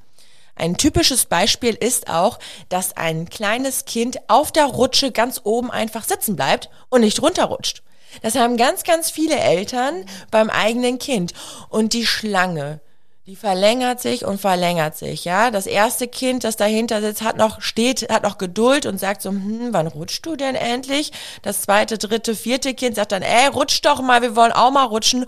Ein 0.55 0.77
typisches 0.77 1.25
Beispiel 1.25 1.75
ist 1.75 2.09
auch, 2.09 2.39
dass 2.69 2.97
ein 2.97 3.29
kleines 3.29 3.85
Kind 3.85 4.19
auf 4.29 4.53
der 4.53 4.67
Rutsche 4.67 5.11
ganz 5.11 5.41
oben 5.43 5.71
einfach 5.71 6.05
sitzen 6.05 6.37
bleibt 6.37 6.71
und 6.89 7.01
nicht 7.01 7.21
runterrutscht. 7.21 7.83
Das 8.23 8.37
haben 8.37 8.57
ganz, 8.57 8.85
ganz 8.85 9.11
viele 9.11 9.39
Eltern 9.39 10.05
beim 10.31 10.51
eigenen 10.51 10.99
Kind. 10.99 11.33
Und 11.69 11.95
die 11.95 12.07
Schlange, 12.07 12.81
die 13.27 13.37
verlängert 13.37 14.01
sich 14.01 14.25
und 14.25 14.41
verlängert 14.41 14.97
sich, 14.97 15.25
ja. 15.25 15.51
Das 15.51 15.67
erste 15.67 16.09
Kind, 16.09 16.43
das 16.43 16.57
dahinter 16.57 17.01
sitzt, 17.01 17.23
hat 17.23 17.37
noch, 17.37 17.61
steht, 17.61 18.11
hat 18.11 18.23
noch 18.23 18.39
Geduld 18.39 18.87
und 18.87 18.99
sagt 18.99 19.23
so, 19.23 19.31
hm, 19.31 19.69
wann 19.73 19.87
rutschst 19.87 20.25
du 20.27 20.37
denn 20.37 20.55
endlich? 20.55 21.13
Das 21.43 21.63
zweite, 21.63 21.99
dritte, 21.99 22.35
vierte 22.35 22.75
Kind 22.75 22.97
sagt 22.97 23.13
dann, 23.13 23.23
ey, 23.23 23.47
rutsch 23.49 23.83
doch 23.83 24.01
mal, 24.01 24.23
wir 24.23 24.35
wollen 24.37 24.53
auch 24.53 24.71
mal 24.71 24.85
rutschen. 24.85 25.27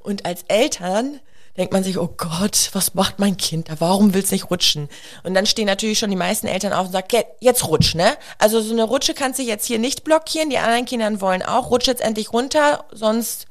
Und 0.00 0.24
als 0.26 0.42
Eltern 0.48 1.20
denkt 1.56 1.72
man 1.72 1.84
sich, 1.84 1.98
oh 1.98 2.12
Gott, 2.16 2.70
was 2.72 2.94
macht 2.94 3.20
mein 3.20 3.36
Kind 3.36 3.68
da? 3.68 3.74
Warum 3.78 4.14
will's 4.14 4.32
nicht 4.32 4.50
rutschen? 4.50 4.88
Und 5.22 5.34
dann 5.34 5.46
stehen 5.46 5.66
natürlich 5.66 5.98
schon 6.00 6.10
die 6.10 6.16
meisten 6.16 6.48
Eltern 6.48 6.72
auf 6.72 6.86
und 6.86 6.92
sagen, 6.92 7.06
"Ge- 7.08 7.26
jetzt 7.40 7.68
rutsch, 7.68 7.94
ne? 7.94 8.16
Also 8.38 8.60
so 8.60 8.72
eine 8.72 8.82
Rutsche 8.82 9.14
kannst 9.14 9.38
du 9.38 9.44
jetzt 9.44 9.66
hier 9.66 9.78
nicht 9.78 10.02
blockieren. 10.02 10.50
Die 10.50 10.58
anderen 10.58 10.86
Kinder 10.86 11.20
wollen 11.20 11.42
auch, 11.42 11.70
rutsch 11.70 11.86
jetzt 11.86 12.02
endlich 12.02 12.32
runter, 12.32 12.84
sonst 12.90 13.46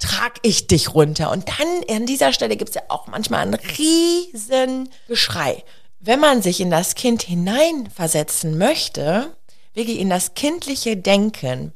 trag 0.00 0.38
ich 0.42 0.66
dich 0.66 0.94
runter. 0.94 1.30
Und 1.30 1.48
dann 1.48 1.96
an 1.96 2.06
dieser 2.06 2.32
Stelle 2.32 2.56
gibt's 2.56 2.74
ja 2.74 2.82
auch 2.88 3.06
manchmal 3.06 3.46
ein 3.46 3.54
riesen 3.54 4.88
Geschrei. 5.06 5.62
Wenn 6.00 6.18
man 6.18 6.42
sich 6.42 6.60
in 6.60 6.70
das 6.70 6.94
Kind 6.94 7.22
hineinversetzen 7.22 8.58
möchte, 8.58 9.36
wirklich 9.74 9.98
in 9.98 10.10
das 10.10 10.34
kindliche 10.34 10.96
Denken, 10.96 11.72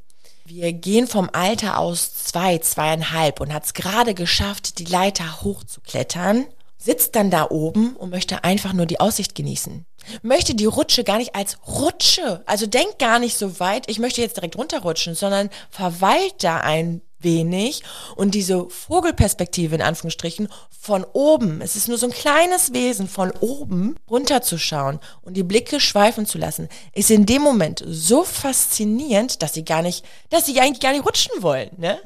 wir 0.46 0.72
gehen 0.72 1.06
vom 1.06 1.30
Alter 1.32 1.78
aus 1.78 2.12
zwei, 2.24 2.58
zweieinhalb 2.58 3.40
und 3.40 3.52
hat's 3.52 3.72
gerade 3.74 4.14
geschafft, 4.14 4.78
die 4.78 4.84
Leiter 4.84 5.42
hochzuklettern, 5.42 6.46
sitzt 6.76 7.16
dann 7.16 7.30
da 7.30 7.48
oben 7.50 7.96
und 7.96 8.10
möchte 8.10 8.44
einfach 8.44 8.74
nur 8.74 8.84
die 8.84 9.00
Aussicht 9.00 9.34
genießen. 9.34 9.86
Möchte 10.22 10.54
die 10.54 10.66
Rutsche 10.66 11.02
gar 11.02 11.16
nicht 11.16 11.34
als 11.34 11.56
Rutsche, 11.66 12.42
also 12.44 12.66
denkt 12.66 12.98
gar 12.98 13.18
nicht 13.18 13.38
so 13.38 13.58
weit, 13.58 13.88
ich 13.88 13.98
möchte 13.98 14.20
jetzt 14.20 14.36
direkt 14.36 14.56
runterrutschen, 14.56 15.14
sondern 15.14 15.48
verweilt 15.70 16.34
da 16.40 16.60
ein 16.60 17.00
wenig 17.24 17.82
und 18.16 18.34
diese 18.34 18.68
Vogelperspektive 18.68 19.74
in 19.74 19.82
Anführungsstrichen 19.82 20.48
von 20.84 21.06
oben, 21.14 21.62
es 21.62 21.76
ist 21.76 21.88
nur 21.88 21.96
so 21.96 22.06
ein 22.06 22.12
kleines 22.12 22.74
Wesen 22.74 23.08
von 23.08 23.30
oben 23.40 23.96
runterzuschauen 24.10 25.00
und 25.22 25.34
die 25.34 25.42
Blicke 25.42 25.80
schweifen 25.80 26.26
zu 26.26 26.36
lassen, 26.36 26.68
ist 26.92 27.10
in 27.10 27.24
dem 27.24 27.40
Moment 27.40 27.82
so 27.86 28.22
faszinierend, 28.22 29.42
dass 29.42 29.54
sie 29.54 29.64
gar 29.64 29.80
nicht, 29.80 30.04
dass 30.28 30.44
sie 30.44 30.60
eigentlich 30.60 30.80
gar 30.80 30.92
nicht 30.92 31.06
rutschen 31.06 31.42
wollen, 31.42 31.70
ne? 31.78 31.98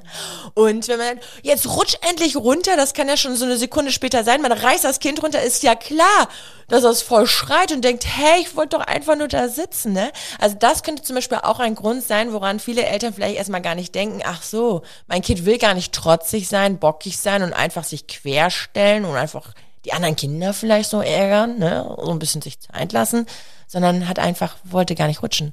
Und 0.54 0.86
wenn 0.86 0.98
man 0.98 1.18
jetzt 1.42 1.68
rutsch 1.68 1.96
endlich 2.08 2.36
runter, 2.36 2.76
das 2.76 2.94
kann 2.94 3.08
ja 3.08 3.16
schon 3.16 3.34
so 3.34 3.44
eine 3.44 3.58
Sekunde 3.58 3.90
später 3.90 4.22
sein, 4.22 4.42
man 4.42 4.52
reißt 4.52 4.84
das 4.84 5.00
Kind 5.00 5.22
runter, 5.24 5.42
ist 5.42 5.64
ja 5.64 5.74
klar, 5.74 6.28
dass 6.68 6.84
er 6.84 6.90
es 6.90 7.02
voll 7.02 7.26
schreit 7.26 7.72
und 7.72 7.82
denkt, 7.82 8.06
hey, 8.06 8.40
ich 8.42 8.54
wollte 8.54 8.76
doch 8.76 8.86
einfach 8.86 9.16
nur 9.16 9.28
da 9.28 9.48
sitzen, 9.48 9.92
ne? 9.92 10.12
Also 10.38 10.54
das 10.58 10.82
könnte 10.82 11.02
zum 11.02 11.16
Beispiel 11.16 11.38
auch 11.42 11.58
ein 11.58 11.74
Grund 11.74 12.04
sein, 12.04 12.32
woran 12.32 12.60
viele 12.60 12.84
Eltern 12.84 13.14
vielleicht 13.14 13.36
erstmal 13.36 13.62
gar 13.62 13.74
nicht 13.74 13.94
denken, 13.94 14.20
ach 14.24 14.42
so, 14.42 14.82
mein 15.08 15.22
Kind 15.22 15.44
will 15.44 15.58
gar 15.58 15.74
nicht 15.74 15.92
trotzig 15.92 16.48
sein, 16.48 16.78
bockig 16.78 17.18
sein 17.18 17.42
und 17.42 17.52
einfach 17.52 17.84
sich 17.84 18.06
querstellen 18.06 19.04
und 19.04 19.16
einfach 19.16 19.54
die 19.84 19.92
anderen 19.92 20.16
Kinder 20.16 20.52
vielleicht 20.52 20.90
so 20.90 21.00
ärgern, 21.00 21.58
ne? 21.58 21.96
So 22.00 22.10
ein 22.10 22.18
bisschen 22.18 22.42
sich 22.42 22.60
Zeit 22.60 22.92
lassen, 22.92 23.26
sondern 23.66 24.08
hat 24.08 24.18
einfach, 24.18 24.56
wollte 24.64 24.94
gar 24.94 25.08
nicht 25.08 25.22
rutschen 25.22 25.52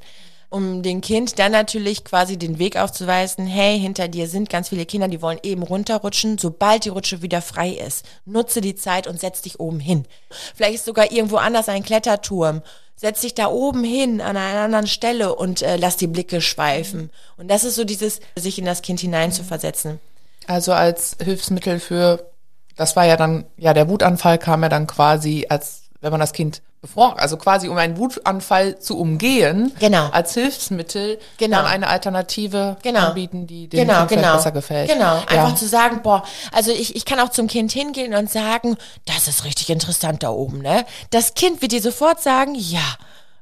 um 0.55 0.83
dem 0.83 1.01
Kind 1.01 1.37
dann 1.37 1.51
natürlich 1.51 2.05
quasi 2.05 2.37
den 2.37 2.59
Weg 2.59 2.77
aufzuweisen, 2.77 3.45
hey, 3.45 3.77
hinter 3.77 4.07
dir 4.07 4.29
sind 4.29 4.49
ganz 4.49 4.69
viele 4.69 4.85
Kinder, 4.85 5.09
die 5.09 5.21
wollen 5.21 5.39
eben 5.43 5.63
runterrutschen. 5.63 6.37
Sobald 6.37 6.85
die 6.85 6.89
Rutsche 6.89 7.21
wieder 7.21 7.41
frei 7.41 7.71
ist, 7.71 8.05
nutze 8.23 8.61
die 8.61 8.75
Zeit 8.75 9.05
und 9.05 9.19
setz 9.19 9.41
dich 9.41 9.59
oben 9.59 9.81
hin. 9.81 10.05
Vielleicht 10.55 10.75
ist 10.75 10.85
sogar 10.85 11.11
irgendwo 11.11 11.35
anders 11.35 11.67
ein 11.67 11.83
Kletterturm. 11.83 12.61
Setz 12.95 13.19
dich 13.19 13.33
da 13.33 13.47
oben 13.47 13.83
hin 13.83 14.21
an 14.21 14.37
einer 14.37 14.61
anderen 14.61 14.87
Stelle 14.87 15.35
und 15.35 15.61
äh, 15.61 15.75
lass 15.75 15.97
die 15.97 16.07
Blicke 16.07 16.39
schweifen. 16.39 17.09
Und 17.35 17.51
das 17.51 17.65
ist 17.65 17.75
so 17.75 17.83
dieses, 17.83 18.21
sich 18.37 18.57
in 18.57 18.63
das 18.63 18.81
Kind 18.81 19.01
hineinzuversetzen. 19.01 19.99
Also 20.47 20.71
als 20.71 21.17
Hilfsmittel 21.21 21.81
für, 21.81 22.31
das 22.77 22.95
war 22.95 23.05
ja 23.05 23.17
dann, 23.17 23.43
ja, 23.57 23.73
der 23.73 23.89
Wutanfall 23.89 24.37
kam 24.37 24.63
ja 24.63 24.69
dann 24.69 24.87
quasi 24.87 25.47
als 25.49 25.81
wenn 26.05 26.11
man 26.11 26.19
das 26.19 26.33
Kind 26.33 26.61
bevor, 26.85 27.19
also 27.19 27.37
quasi 27.37 27.67
um 27.67 27.77
einen 27.77 27.97
Wutanfall 27.97 28.77
zu 28.77 28.99
umgehen, 28.99 29.71
genau. 29.79 30.09
als 30.11 30.35
Hilfsmittel 30.35 31.17
genau. 31.37 31.57
dann 31.57 31.65
eine 31.65 31.87
Alternative 31.87 32.77
genau. 32.83 33.07
anbieten, 33.07 33.47
die 33.47 33.67
dem 33.67 33.87
genau, 33.87 34.05
kind 34.05 34.21
genau. 34.21 34.35
besser 34.35 34.51
gefällt. 34.51 34.91
Genau, 34.91 35.15
ja. 35.15 35.25
einfach 35.27 35.55
zu 35.55 35.67
sagen, 35.67 36.01
boah, 36.03 36.23
also 36.51 36.71
ich, 36.71 36.95
ich 36.95 37.05
kann 37.05 37.19
auch 37.19 37.29
zum 37.29 37.47
Kind 37.47 37.71
hingehen 37.71 38.13
und 38.13 38.29
sagen, 38.29 38.77
das 39.05 39.27
ist 39.27 39.45
richtig 39.45 39.71
interessant 39.71 40.21
da 40.21 40.29
oben, 40.29 40.61
ne? 40.61 40.85
Das 41.09 41.33
Kind 41.33 41.63
wird 41.63 41.71
dir 41.71 41.81
sofort 41.81 42.21
sagen, 42.21 42.53
ja, 42.53 42.85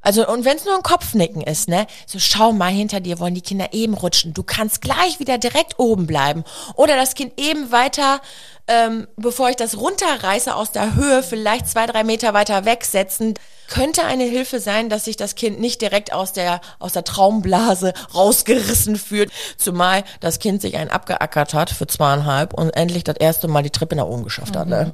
also, 0.04 0.28
und 0.28 0.44
wenn 0.44 0.58
es 0.58 0.66
nur 0.66 0.76
ein 0.76 0.84
Kopfnicken 0.84 1.42
ist, 1.42 1.70
ne? 1.70 1.88
So, 2.06 2.20
schau 2.20 2.52
mal, 2.52 2.72
hinter 2.72 3.00
dir 3.00 3.20
wollen 3.20 3.36
die 3.36 3.42
Kinder 3.42 3.70
eben 3.72 3.94
rutschen. 3.94 4.34
Du 4.34 4.44
kannst 4.44 4.82
gleich 4.82 5.20
wieder 5.20 5.38
direkt 5.38 5.80
oben 5.80 6.06
bleiben. 6.08 6.44
Oder 6.76 6.98
das 6.98 7.16
Kind 7.16 7.40
eben 7.40 7.72
weiter, 7.72 8.20
ähm, 8.68 9.08
bevor 9.16 9.50
ich 9.50 9.56
das 9.56 9.78
runterreiße 9.78 10.54
aus 10.54 10.72
der 10.72 10.96
Höhe, 10.96 11.24
vielleicht 11.24 11.70
zwei, 11.70 11.86
drei 11.86 12.04
Meter 12.04 12.34
weiter 12.34 12.66
wegsetzen. 12.66 13.34
Könnte 13.70 14.04
eine 14.04 14.26
Hilfe 14.26 14.60
sein, 14.60 14.90
dass 14.90 15.06
sich 15.06 15.16
das 15.16 15.36
Kind 15.36 15.62
nicht 15.62 15.82
direkt 15.82 16.12
aus 16.12 16.34
der, 16.34 16.60
aus 16.80 16.92
der 16.92 17.06
Traumblase 17.06 17.94
rausgerissen 18.14 18.98
fühlt. 18.98 19.32
Zumal 19.58 20.04
das 20.20 20.40
Kind 20.40 20.62
sich 20.62 20.76
einen 20.76 20.90
abgeackert 20.90 21.54
hat 21.54 21.70
für 21.70 21.88
zweieinhalb 21.88 22.54
und 22.54 22.72
endlich 22.72 23.06
das 23.06 23.16
erste 23.16 23.48
Mal 23.48 23.64
die 23.64 23.70
Treppe 23.70 23.96
nach 23.96 24.06
oben 24.06 24.26
geschafft 24.26 24.58
hat, 24.58 24.68
ne? 24.68 24.92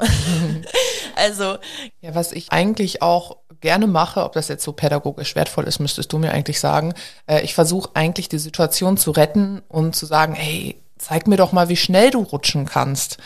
also. 1.16 1.58
Ja, 2.02 2.14
was 2.14 2.32
ich 2.32 2.52
eigentlich 2.52 3.02
auch 3.02 3.38
gerne 3.62 3.88
mache, 3.88 4.24
ob 4.24 4.34
das 4.34 4.48
jetzt 4.48 4.64
so 4.64 4.72
pädagogisch 4.72 5.36
wertvoll 5.36 5.66
ist, 5.66 5.80
müsstest 5.80 6.12
du 6.14 6.18
mir 6.18 6.32
eigentlich 6.32 6.60
sagen. 6.60 6.94
Äh, 7.28 7.42
ich 7.42 7.54
versuche 7.54 7.90
eigentlich 7.94 8.30
die 8.30 8.40
Situation 8.40 8.98
zu 8.98 9.12
retten 9.12 9.62
und 9.68 9.96
zu 9.96 10.06
sagen, 10.06 10.34
hey, 10.34 10.82
zeig 10.98 11.28
mir 11.28 11.38
doch 11.38 11.52
mal, 11.52 11.70
wie 11.70 11.78
schnell 11.78 12.12
du 12.12 12.20
rutschen 12.22 12.66
kannst. 12.66 13.18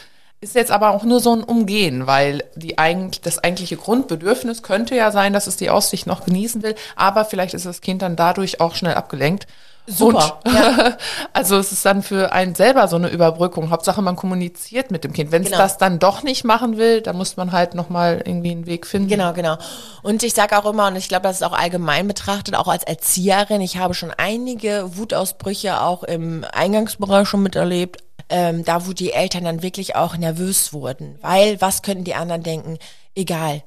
Ist 0.41 0.55
jetzt 0.55 0.71
aber 0.71 0.91
auch 0.91 1.03
nur 1.03 1.21
so 1.21 1.33
ein 1.33 1.43
Umgehen, 1.43 2.05
weil 2.05 2.43
die 2.55 2.77
eigentlich, 2.77 3.21
das 3.21 3.39
eigentliche 3.39 3.77
Grundbedürfnis 3.77 4.61
könnte 4.61 4.93
ja 4.95 5.11
sein, 5.11 5.31
dass 5.31 5.47
es 5.47 5.55
die 5.55 5.69
Aussicht 5.69 6.05
noch 6.05 6.25
genießen 6.25 6.63
will, 6.63 6.75
aber 6.97 7.23
vielleicht 7.23 7.53
ist 7.53 7.65
das 7.65 7.79
Kind 7.79 8.01
dann 8.01 8.17
dadurch 8.17 8.59
auch 8.59 8.75
schnell 8.75 8.95
abgelenkt. 8.95 9.47
Super. 9.85 10.39
Und, 10.45 10.53
ja. 10.53 10.97
also 11.33 11.57
es 11.57 11.71
ist 11.71 11.85
dann 11.85 12.03
für 12.03 12.31
einen 12.31 12.55
selber 12.55 12.87
so 12.87 12.95
eine 12.95 13.09
Überbrückung. 13.09 13.69
Hauptsache 13.69 14.01
man 14.01 14.15
kommuniziert 14.15 14.91
mit 14.91 15.03
dem 15.03 15.11
Kind. 15.13 15.31
Wenn 15.31 15.41
es 15.43 15.49
Genau. 15.49 15.61
das 15.61 15.77
dann 15.77 15.99
doch 15.99 16.23
nicht 16.23 16.45
machen 16.45 16.77
will, 16.77 17.01
dann 17.01 17.17
muss 17.17 17.35
man 17.35 17.51
halt 17.51 17.75
nochmal 17.75 18.21
irgendwie 18.25 18.51
einen 18.51 18.65
Weg 18.65 18.87
finden. 18.87 19.09
Genau, 19.09 19.33
genau. 19.33 19.57
Und 20.01 20.23
ich 20.23 20.33
sage 20.33 20.57
auch 20.57 20.65
immer, 20.65 20.87
und 20.87 20.95
ich 20.95 21.09
glaube, 21.09 21.23
das 21.23 21.37
ist 21.37 21.43
auch 21.43 21.53
allgemein 21.57 22.07
betrachtet, 22.07 22.55
auch 22.55 22.67
als 22.67 22.83
Erzieherin, 22.83 23.61
ich 23.61 23.77
habe 23.77 23.93
schon 23.93 24.11
einige 24.15 24.97
Wutausbrüche 24.97 25.81
auch 25.81 26.03
im 26.03 26.45
Eingangsbereich 26.53 27.27
schon 27.27 27.43
miterlebt, 27.43 28.01
ähm, 28.29 28.63
da 28.63 28.87
wo 28.87 28.93
die 28.93 29.11
Eltern 29.11 29.43
dann 29.43 29.63
wirklich 29.63 29.95
auch 29.97 30.15
nervös 30.15 30.71
wurden. 30.71 31.17
Weil, 31.21 31.59
was 31.59 31.81
könnten 31.81 32.05
die 32.05 32.15
anderen 32.15 32.43
denken? 32.43 32.77
Egal. 33.15 33.63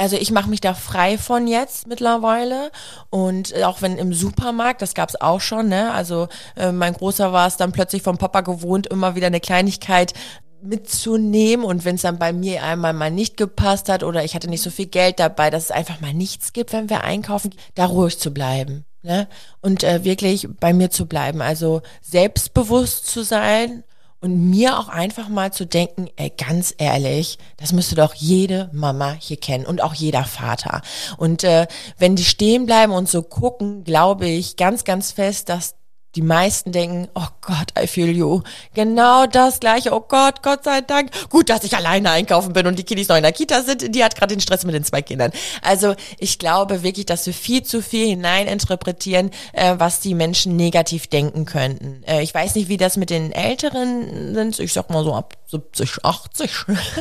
Also 0.00 0.16
ich 0.16 0.30
mache 0.30 0.48
mich 0.48 0.62
da 0.62 0.72
frei 0.72 1.18
von 1.18 1.46
jetzt 1.46 1.86
mittlerweile 1.86 2.70
und 3.10 3.54
äh, 3.54 3.64
auch 3.64 3.82
wenn 3.82 3.98
im 3.98 4.14
Supermarkt, 4.14 4.80
das 4.80 4.94
gab's 4.94 5.14
auch 5.14 5.42
schon, 5.42 5.68
ne? 5.68 5.92
Also 5.92 6.28
äh, 6.56 6.72
mein 6.72 6.94
Großer 6.94 7.34
war 7.34 7.46
es 7.46 7.58
dann 7.58 7.72
plötzlich 7.72 8.00
vom 8.00 8.16
Papa 8.16 8.40
gewohnt, 8.40 8.86
immer 8.86 9.14
wieder 9.14 9.26
eine 9.26 9.40
Kleinigkeit 9.40 10.14
mitzunehmen 10.62 11.66
und 11.66 11.84
wenn 11.84 11.96
es 11.96 12.02
dann 12.02 12.18
bei 12.18 12.32
mir 12.32 12.62
einmal 12.62 12.94
mal 12.94 13.10
nicht 13.10 13.36
gepasst 13.36 13.90
hat 13.90 14.02
oder 14.02 14.24
ich 14.24 14.34
hatte 14.34 14.48
nicht 14.48 14.62
so 14.62 14.70
viel 14.70 14.86
Geld 14.86 15.20
dabei, 15.20 15.50
dass 15.50 15.64
es 15.64 15.70
einfach 15.70 16.00
mal 16.00 16.14
nichts 16.14 16.54
gibt, 16.54 16.72
wenn 16.72 16.88
wir 16.88 17.04
einkaufen, 17.04 17.50
da 17.74 17.84
ruhig 17.84 18.18
zu 18.18 18.32
bleiben. 18.32 18.86
Ne? 19.02 19.28
Und 19.60 19.84
äh, 19.84 20.02
wirklich 20.02 20.48
bei 20.60 20.72
mir 20.72 20.88
zu 20.88 21.04
bleiben, 21.04 21.42
also 21.42 21.82
selbstbewusst 22.00 23.06
zu 23.06 23.22
sein 23.22 23.84
und 24.20 24.50
mir 24.50 24.78
auch 24.78 24.88
einfach 24.88 25.28
mal 25.28 25.52
zu 25.52 25.66
denken, 25.66 26.08
ey, 26.16 26.30
ganz 26.30 26.74
ehrlich, 26.76 27.38
das 27.56 27.72
müsste 27.72 27.94
doch 27.94 28.14
jede 28.14 28.68
Mama 28.72 29.16
hier 29.18 29.38
kennen 29.38 29.66
und 29.66 29.82
auch 29.82 29.94
jeder 29.94 30.24
Vater. 30.24 30.82
Und 31.16 31.44
äh, 31.44 31.66
wenn 31.98 32.16
die 32.16 32.24
stehen 32.24 32.66
bleiben 32.66 32.92
und 32.92 33.08
so 33.08 33.22
gucken, 33.22 33.84
glaube 33.84 34.26
ich 34.26 34.56
ganz, 34.56 34.84
ganz 34.84 35.12
fest, 35.12 35.48
dass 35.48 35.79
die 36.16 36.22
meisten 36.22 36.72
denken, 36.72 37.08
oh 37.14 37.26
Gott, 37.40 37.72
I 37.80 37.86
feel 37.86 38.08
you. 38.08 38.42
Genau 38.74 39.26
das 39.26 39.60
gleiche. 39.60 39.92
Oh 39.92 40.00
Gott, 40.00 40.42
Gott 40.42 40.64
sei 40.64 40.80
Dank. 40.80 41.10
Gut, 41.28 41.48
dass 41.48 41.62
ich 41.62 41.76
alleine 41.76 42.10
einkaufen 42.10 42.52
bin 42.52 42.66
und 42.66 42.78
die 42.78 42.82
Kiddies 42.82 43.08
noch 43.08 43.16
in 43.16 43.22
der 43.22 43.32
Kita 43.32 43.62
sind. 43.62 43.94
Die 43.94 44.02
hat 44.02 44.16
gerade 44.16 44.34
den 44.34 44.40
Stress 44.40 44.64
mit 44.64 44.74
den 44.74 44.84
zwei 44.84 45.02
Kindern. 45.02 45.30
Also 45.62 45.94
ich 46.18 46.38
glaube 46.38 46.82
wirklich, 46.82 47.06
dass 47.06 47.26
wir 47.26 47.34
viel 47.34 47.62
zu 47.62 47.80
viel 47.80 48.08
hineininterpretieren, 48.08 49.30
äh, 49.52 49.74
was 49.78 50.00
die 50.00 50.14
Menschen 50.14 50.56
negativ 50.56 51.06
denken 51.06 51.44
könnten. 51.44 52.02
Äh, 52.04 52.22
ich 52.22 52.34
weiß 52.34 52.56
nicht, 52.56 52.68
wie 52.68 52.76
das 52.76 52.96
mit 52.96 53.10
den 53.10 53.30
Älteren 53.30 54.34
sind. 54.34 54.58
Ich 54.58 54.72
sag 54.72 54.90
mal 54.90 55.04
so 55.04 55.14
ab 55.14 55.34
70, 55.46 56.04
80. 56.04 56.50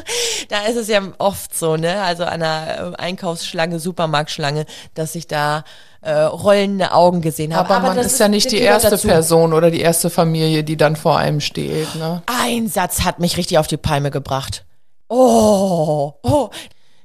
da 0.49 0.65
ist 0.65 0.75
es 0.75 0.87
ja 0.87 1.01
oft 1.17 1.57
so, 1.57 1.77
ne? 1.77 2.01
Also 2.01 2.25
an 2.25 2.43
einer 2.43 2.93
äh, 2.93 2.95
Einkaufsschlange, 2.97 3.79
Supermarktschlange, 3.79 4.67
dass 4.93 5.15
ich 5.15 5.25
da 5.25 5.63
äh, 6.01 6.11
rollende 6.11 6.93
Augen 6.93 7.21
gesehen 7.21 7.55
habe. 7.55 7.73
Aber, 7.73 7.87
man 7.87 7.97
das 7.97 8.07
ist 8.07 8.19
ja 8.19 8.27
nicht 8.27 8.51
die 8.51 8.59
erste 8.59 8.91
dazu. 8.91 9.07
Person 9.07 9.53
oder 9.53 9.69
die 9.71 9.81
erste 9.81 10.09
Familie, 10.09 10.63
die 10.63 10.77
dann 10.77 10.95
vor 10.95 11.17
einem 11.17 11.41
steht. 11.41 11.95
Ne? 11.95 12.21
Ein 12.25 12.67
Satz 12.67 13.01
hat 13.01 13.19
mich 13.19 13.37
richtig 13.37 13.57
auf 13.57 13.67
die 13.67 13.77
Palme 13.77 14.11
gebracht. 14.11 14.65
Oh, 15.09 16.13
oh. 16.23 16.49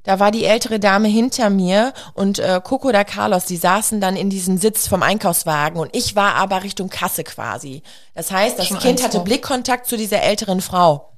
Da 0.05 0.21
war 0.21 0.31
die 0.31 0.45
ältere 0.45 0.79
Dame 0.79 1.09
hinter 1.09 1.49
mir 1.49 1.95
und 2.13 2.39
äh, 2.39 2.61
Coco 2.63 2.89
oder 2.89 3.05
Carlos, 3.07 3.47
die 3.47 3.57
saßen 3.57 4.03
dann 4.03 4.17
in 4.17 4.29
diesem 4.29 4.59
Sitz 4.59 4.87
vom 4.87 5.03
Einkaufswagen 5.03 5.81
und 5.81 5.97
ich 5.97 6.15
war 6.15 6.35
aber 6.35 6.63
Richtung 6.63 6.91
Kasse 6.91 7.25
quasi. 7.25 7.83
Das 8.15 8.31
heißt, 8.31 8.59
das 8.59 8.67
Schon 8.67 8.79
Kind 8.81 9.03
hatte. 9.03 9.21
Blickkontakt 9.21 9.87
zu 9.87 9.97
dieser 9.97 10.23
älteren 10.23 10.61
Frau. 10.61 11.15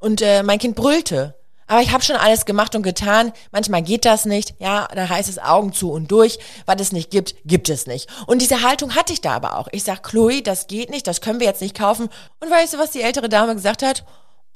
Und 0.00 0.20
äh, 0.20 0.42
mein 0.42 0.58
Kind 0.58 0.74
brüllte. 0.74 1.36
Aber 1.66 1.80
ich 1.80 1.92
habe 1.92 2.04
schon 2.04 2.16
alles 2.16 2.44
gemacht 2.44 2.74
und 2.74 2.82
getan. 2.82 3.32
Manchmal 3.52 3.82
geht 3.82 4.04
das 4.04 4.24
nicht. 4.24 4.54
Ja, 4.58 4.88
da 4.94 5.08
heißt 5.08 5.28
es 5.28 5.38
Augen 5.38 5.72
zu 5.72 5.90
und 5.90 6.10
durch. 6.10 6.38
Was 6.66 6.80
es 6.80 6.92
nicht 6.92 7.10
gibt, 7.10 7.34
gibt 7.44 7.68
es 7.68 7.86
nicht. 7.86 8.08
Und 8.26 8.42
diese 8.42 8.62
Haltung 8.62 8.94
hatte 8.94 9.12
ich 9.12 9.20
da 9.20 9.32
aber 9.34 9.58
auch. 9.58 9.68
Ich 9.72 9.84
sag, 9.84 10.02
Chloe, 10.02 10.42
das 10.42 10.66
geht 10.66 10.90
nicht, 10.90 11.06
das 11.06 11.20
können 11.20 11.40
wir 11.40 11.46
jetzt 11.46 11.62
nicht 11.62 11.76
kaufen. 11.76 12.08
Und 12.40 12.50
weißt 12.50 12.74
du, 12.74 12.78
was 12.78 12.90
die 12.90 13.02
ältere 13.02 13.28
Dame 13.28 13.54
gesagt 13.54 13.82
hat? 13.82 14.04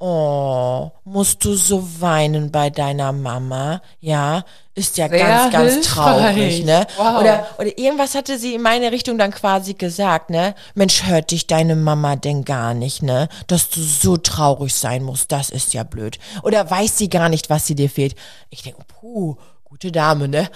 Oh, 0.01 0.93
musst 1.05 1.45
du 1.45 1.55
so 1.55 2.01
weinen 2.01 2.53
bei 2.53 2.71
deiner 2.71 3.11
Mama? 3.11 3.83
Ja, 4.01 4.45
ist 4.77 4.97
ja 4.97 5.09
Sehr 5.09 5.19
ganz, 5.19 5.53
ganz 5.53 5.73
hilfreich. 5.73 6.35
traurig, 6.35 6.65
ne? 6.65 6.87
Wow. 6.97 7.21
Oder, 7.21 7.47
oder 7.59 7.79
irgendwas 7.79 8.15
hatte 8.15 8.39
sie 8.39 8.55
in 8.55 8.63
meine 8.63 8.93
Richtung 8.93 9.19
dann 9.19 9.33
quasi 9.33 9.75
gesagt, 9.75 10.31
ne? 10.31 10.55
Mensch, 10.77 11.05
hört 11.05 11.33
dich 11.33 11.49
deine 11.49 11.75
Mama 11.75 12.15
denn 12.15 12.45
gar 12.45 12.75
nicht, 12.75 13.03
ne? 13.03 13.29
Dass 13.49 13.71
du 13.71 13.81
so 13.81 14.17
traurig 14.17 14.73
sein 14.73 15.03
musst, 15.03 15.33
das 15.33 15.51
ist 15.51 15.75
ja 15.75 15.83
blöd. 15.83 16.21
Oder 16.45 16.71
weiß 16.71 16.97
sie 16.97 17.09
gar 17.09 17.29
nicht, 17.29 17.51
was 17.51 17.67
sie 17.67 17.75
dir 17.75 17.91
fehlt? 17.91 18.15
Ich 18.51 18.63
denke, 18.63 18.83
puh, 18.87 19.35
gute 19.65 19.91
Dame, 19.91 20.29
ne? 20.29 20.49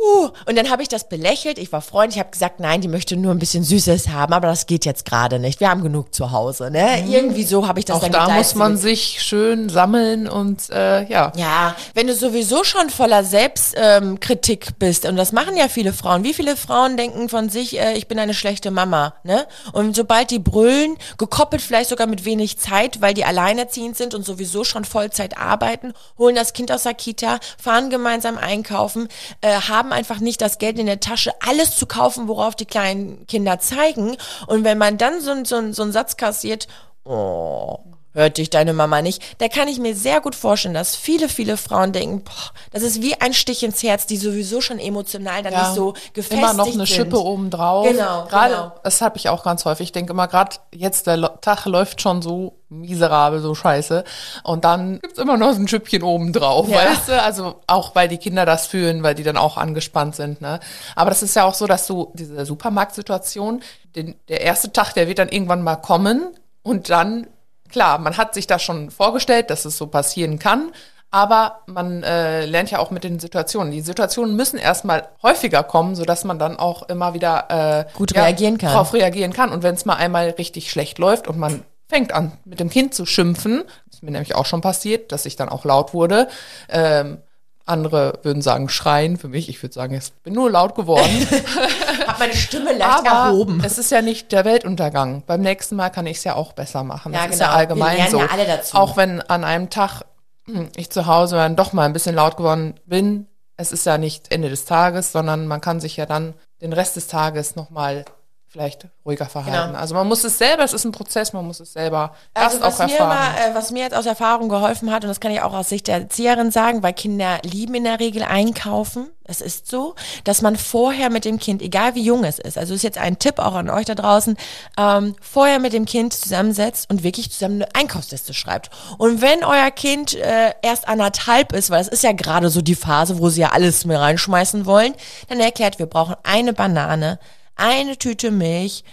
Uh, 0.00 0.28
und 0.46 0.56
dann 0.56 0.70
habe 0.70 0.82
ich 0.82 0.88
das 0.88 1.08
belächelt. 1.08 1.58
Ich 1.58 1.72
war 1.72 1.80
freundlich, 1.80 2.16
ich 2.16 2.20
habe 2.20 2.30
gesagt, 2.30 2.60
nein, 2.60 2.80
die 2.80 2.88
möchte 2.88 3.16
nur 3.16 3.32
ein 3.32 3.38
bisschen 3.38 3.64
Süßes 3.64 4.08
haben, 4.08 4.32
aber 4.32 4.48
das 4.48 4.66
geht 4.66 4.84
jetzt 4.84 5.04
gerade 5.04 5.38
nicht. 5.38 5.60
Wir 5.60 5.70
haben 5.70 5.82
genug 5.82 6.14
zu 6.14 6.30
Hause, 6.30 6.70
ne? 6.70 7.04
Irgendwie 7.08 7.44
so 7.44 7.66
habe 7.66 7.78
ich 7.78 7.84
das 7.84 7.94
Mhm. 7.94 8.08
Auch 8.08 8.08
dann 8.10 8.28
da 8.28 8.34
muss 8.34 8.54
man 8.54 8.76
sich 8.76 9.22
schön 9.22 9.68
sammeln 9.68 10.28
und 10.28 10.70
äh, 10.70 11.04
ja. 11.04 11.32
Ja, 11.36 11.76
wenn 11.94 12.06
du 12.06 12.14
sowieso 12.14 12.64
schon 12.64 12.90
voller 12.90 13.24
Selbstkritik 13.24 14.66
ähm, 14.68 14.74
bist, 14.78 15.06
und 15.06 15.16
das 15.16 15.32
machen 15.32 15.56
ja 15.56 15.68
viele 15.68 15.92
Frauen. 15.92 16.24
Wie 16.24 16.34
viele 16.34 16.56
Frauen 16.56 16.96
denken 16.96 17.28
von 17.28 17.48
sich, 17.48 17.78
äh, 17.78 17.94
ich 17.94 18.08
bin 18.08 18.18
eine 18.18 18.34
schlechte 18.34 18.70
Mama, 18.70 19.14
ne? 19.22 19.46
Und 19.72 19.96
sobald 19.96 20.30
die 20.30 20.38
brüllen, 20.38 20.96
gekoppelt 21.18 21.62
vielleicht 21.62 21.90
sogar 21.90 22.06
mit 22.06 22.24
wenig 22.24 22.58
Zeit, 22.58 23.00
weil 23.00 23.14
die 23.14 23.24
alleinerziehend 23.24 23.96
sind 23.96 24.14
und 24.14 24.24
sowieso 24.24 24.64
schon 24.64 24.84
Vollzeit 24.84 25.38
arbeiten, 25.38 25.92
holen 26.18 26.34
das 26.34 26.52
Kind 26.52 26.72
aus 26.72 26.82
der 26.84 26.94
Kita, 26.94 27.38
fahren 27.62 27.90
gemeinsam 27.90 28.38
einkaufen, 28.38 29.08
äh, 29.40 29.52
haben 29.52 29.83
einfach 29.92 30.20
nicht 30.20 30.40
das 30.40 30.58
Geld 30.58 30.78
in 30.78 30.86
der 30.86 31.00
Tasche, 31.00 31.32
alles 31.40 31.76
zu 31.76 31.86
kaufen, 31.86 32.28
worauf 32.28 32.54
die 32.54 32.66
kleinen 32.66 33.26
Kinder 33.26 33.58
zeigen. 33.58 34.16
Und 34.46 34.64
wenn 34.64 34.78
man 34.78 34.98
dann 34.98 35.20
so, 35.20 35.44
so, 35.44 35.72
so 35.72 35.82
einen 35.82 35.92
Satz 35.92 36.16
kassiert, 36.16 36.68
oh, 37.04 37.78
hört 38.14 38.38
dich 38.38 38.48
deine 38.50 38.72
Mama 38.72 39.02
nicht. 39.02 39.22
Da 39.38 39.48
kann 39.48 39.68
ich 39.68 39.78
mir 39.78 39.94
sehr 39.94 40.20
gut 40.20 40.34
vorstellen, 40.34 40.74
dass 40.74 40.96
viele, 40.96 41.28
viele 41.28 41.56
Frauen 41.56 41.92
denken, 41.92 42.22
boah, 42.24 42.52
das 42.72 42.82
ist 42.82 43.02
wie 43.02 43.20
ein 43.20 43.34
Stich 43.34 43.62
ins 43.62 43.82
Herz, 43.82 44.06
die 44.06 44.16
sowieso 44.16 44.60
schon 44.60 44.78
emotional 44.78 45.42
dann 45.42 45.52
nicht 45.52 45.74
so 45.74 45.92
gefestigt 46.12 46.40
immer 46.42 46.54
noch 46.54 46.64
eine 46.66 46.74
sind. 46.74 46.88
Schippe 46.88 47.20
obendrauf. 47.22 47.86
Genau, 47.88 48.24
Gerade, 48.26 48.54
genau. 48.54 48.72
das 48.82 49.00
habe 49.00 49.16
ich 49.18 49.28
auch 49.28 49.42
ganz 49.44 49.64
häufig. 49.64 49.84
Ich 49.88 49.92
denke 49.92 50.12
immer, 50.12 50.28
gerade 50.28 50.56
jetzt 50.72 51.06
der 51.06 51.40
Tag 51.40 51.66
läuft 51.66 52.00
schon 52.00 52.22
so 52.22 52.56
miserabel, 52.68 53.40
so 53.40 53.54
scheiße. 53.54 54.04
Und 54.42 54.64
dann 54.64 54.98
gibt's 55.00 55.18
immer 55.18 55.36
noch 55.36 55.52
so 55.52 55.60
ein 55.60 55.68
Schüppchen 55.68 56.02
obendrauf, 56.02 56.68
Ja. 56.68 56.76
weißt 56.78 57.08
du? 57.08 57.22
Also 57.22 57.56
auch, 57.66 57.94
weil 57.94 58.08
die 58.08 58.18
Kinder 58.18 58.46
das 58.46 58.66
fühlen, 58.66 59.02
weil 59.02 59.14
die 59.14 59.22
dann 59.22 59.36
auch 59.36 59.56
angespannt 59.56 60.16
sind. 60.16 60.40
Ne? 60.40 60.60
Aber 60.96 61.10
das 61.10 61.22
ist 61.22 61.36
ja 61.36 61.44
auch 61.44 61.54
so, 61.54 61.66
dass 61.66 61.86
du 61.86 62.10
diese 62.14 62.44
Supermarktsituation, 62.46 63.62
den, 63.94 64.14
der 64.28 64.40
erste 64.40 64.72
Tag, 64.72 64.92
der 64.94 65.08
wird 65.08 65.18
dann 65.18 65.28
irgendwann 65.28 65.62
mal 65.62 65.76
kommen 65.76 66.28
und 66.62 66.90
dann, 66.90 67.26
klar, 67.74 67.98
man 67.98 68.16
hat 68.16 68.34
sich 68.34 68.46
das 68.46 68.62
schon 68.62 68.90
vorgestellt, 68.90 69.50
dass 69.50 69.64
es 69.64 69.76
so 69.76 69.88
passieren 69.88 70.38
kann. 70.38 70.72
Aber 71.10 71.60
man 71.66 72.02
äh, 72.02 72.44
lernt 72.46 72.70
ja 72.72 72.78
auch 72.78 72.90
mit 72.90 73.04
den 73.04 73.20
Situationen. 73.20 73.70
Die 73.70 73.82
Situationen 73.82 74.34
müssen 74.34 74.58
erstmal 74.58 75.08
häufiger 75.22 75.62
kommen, 75.62 75.94
sodass 75.94 76.24
man 76.24 76.38
dann 76.38 76.56
auch 76.56 76.88
immer 76.88 77.14
wieder 77.14 77.86
äh, 77.90 77.96
Gut 77.96 78.16
reagieren 78.16 78.58
kann. 78.58 78.72
Darauf 78.72 78.94
reagieren 78.94 79.32
kann. 79.32 79.50
Und 79.50 79.62
wenn 79.62 79.74
es 79.74 79.84
mal 79.84 79.94
einmal 79.94 80.30
richtig 80.30 80.70
schlecht 80.70 80.98
läuft 80.98 81.28
und 81.28 81.38
man 81.38 81.62
fängt 81.88 82.12
an, 82.12 82.32
mit 82.44 82.58
dem 82.58 82.70
Kind 82.70 82.94
zu 82.94 83.06
schimpfen, 83.06 83.62
ist 83.92 84.02
mir 84.02 84.10
nämlich 84.10 84.34
auch 84.34 84.46
schon 84.46 84.60
passiert, 84.60 85.12
dass 85.12 85.26
ich 85.26 85.36
dann 85.36 85.48
auch 85.48 85.64
laut 85.64 85.94
wurde. 85.94 86.28
Ähm, 86.68 87.18
andere 87.66 88.18
würden 88.22 88.42
sagen 88.42 88.68
schreien. 88.68 89.16
Für 89.16 89.28
mich, 89.28 89.48
ich 89.48 89.62
würde 89.62 89.74
sagen, 89.74 89.94
ich 89.94 90.12
bin 90.22 90.34
nur 90.34 90.50
laut 90.50 90.74
geworden. 90.74 91.26
Hab 92.06 92.18
meine 92.18 92.34
Stimme 92.34 92.72
leicht 92.76 93.06
Aber 93.06 93.30
erhoben. 93.30 93.62
es 93.64 93.78
ist 93.78 93.90
ja 93.90 94.02
nicht 94.02 94.32
der 94.32 94.44
Weltuntergang. 94.44 95.22
Beim 95.26 95.40
nächsten 95.40 95.76
Mal 95.76 95.90
kann 95.90 96.06
ich 96.06 96.18
es 96.18 96.24
ja 96.24 96.34
auch 96.34 96.52
besser 96.52 96.84
machen. 96.84 97.12
Ja, 97.12 97.24
das 97.24 97.34
ist 97.34 97.38
genau. 97.40 97.50
ja 97.50 97.56
allgemein 97.56 97.92
Wir 97.92 97.96
lernen 97.96 98.10
so. 98.10 98.18
ja 98.20 98.26
alle 98.30 98.46
dazu. 98.46 98.76
Auch 98.76 98.96
wenn 98.96 99.20
an 99.22 99.44
einem 99.44 99.70
Tag 99.70 100.02
hm, 100.46 100.68
ich 100.76 100.90
zu 100.90 101.06
Hause 101.06 101.36
dann 101.36 101.56
doch 101.56 101.72
mal 101.72 101.84
ein 101.86 101.92
bisschen 101.92 102.14
laut 102.14 102.36
geworden 102.36 102.74
bin, 102.86 103.26
es 103.56 103.72
ist 103.72 103.86
ja 103.86 103.98
nicht 103.98 104.32
Ende 104.32 104.50
des 104.50 104.64
Tages, 104.64 105.12
sondern 105.12 105.46
man 105.46 105.60
kann 105.60 105.80
sich 105.80 105.96
ja 105.96 106.06
dann 106.06 106.34
den 106.60 106.72
Rest 106.72 106.96
des 106.96 107.06
Tages 107.06 107.56
nochmal 107.56 108.04
vielleicht 108.54 108.86
ruhiger 109.04 109.26
verhalten. 109.26 109.70
Genau. 109.70 109.78
Also 109.80 109.96
man 109.96 110.06
muss 110.06 110.22
es 110.22 110.38
selber, 110.38 110.62
es 110.62 110.72
ist 110.72 110.84
ein 110.84 110.92
Prozess, 110.92 111.32
man 111.32 111.44
muss 111.44 111.58
es 111.58 111.72
selber 111.72 112.14
Also 112.34 112.58
erst 112.58 112.62
was 112.62 112.80
auch 112.80 112.86
mir, 112.86 112.92
erfahren. 112.92 113.08
mal, 113.08 113.50
äh, 113.50 113.54
was 113.54 113.72
mir 113.72 113.82
jetzt 113.82 113.96
aus 113.96 114.06
Erfahrung 114.06 114.48
geholfen 114.48 114.92
hat, 114.92 115.02
und 115.02 115.08
das 115.08 115.18
kann 115.18 115.32
ich 115.32 115.40
auch 115.40 115.52
aus 115.52 115.70
Sicht 115.70 115.88
der 115.88 115.96
Erzieherin 115.96 116.52
sagen, 116.52 116.84
weil 116.84 116.92
Kinder 116.92 117.40
lieben 117.42 117.74
in 117.74 117.82
der 117.82 117.98
Regel 117.98 118.22
einkaufen. 118.22 119.10
Es 119.24 119.40
ist 119.40 119.66
so, 119.68 119.96
dass 120.22 120.40
man 120.40 120.54
vorher 120.54 121.10
mit 121.10 121.24
dem 121.24 121.40
Kind, 121.40 121.62
egal 121.62 121.96
wie 121.96 122.02
jung 122.04 122.22
es 122.22 122.38
ist, 122.38 122.56
also 122.56 122.74
ist 122.74 122.84
jetzt 122.84 122.98
ein 122.98 123.18
Tipp 123.18 123.40
auch 123.40 123.54
an 123.54 123.70
euch 123.70 123.86
da 123.86 123.96
draußen, 123.96 124.36
ähm, 124.78 125.16
vorher 125.20 125.58
mit 125.58 125.72
dem 125.72 125.84
Kind 125.84 126.12
zusammensetzt 126.12 126.88
und 126.90 127.02
wirklich 127.02 127.32
zusammen 127.32 127.62
eine 127.62 127.74
Einkaufsliste 127.74 128.34
schreibt. 128.34 128.70
Und 128.98 129.20
wenn 129.20 129.42
euer 129.42 129.72
Kind 129.72 130.14
äh, 130.14 130.52
erst 130.62 130.86
anderthalb 130.86 131.52
ist, 131.52 131.70
weil 131.70 131.80
es 131.80 131.88
ist 131.88 132.04
ja 132.04 132.12
gerade 132.12 132.50
so 132.50 132.62
die 132.62 132.76
Phase, 132.76 133.18
wo 133.18 133.30
sie 133.30 133.40
ja 133.40 133.48
alles 133.50 133.84
mehr 133.84 134.00
reinschmeißen 134.00 134.64
wollen, 134.64 134.94
dann 135.28 135.40
erklärt, 135.40 135.80
wir 135.80 135.86
brauchen 135.86 136.14
eine 136.22 136.52
Banane, 136.52 137.18
eine 137.56 137.96
Tüte 137.96 138.30
Milch, 138.30 138.84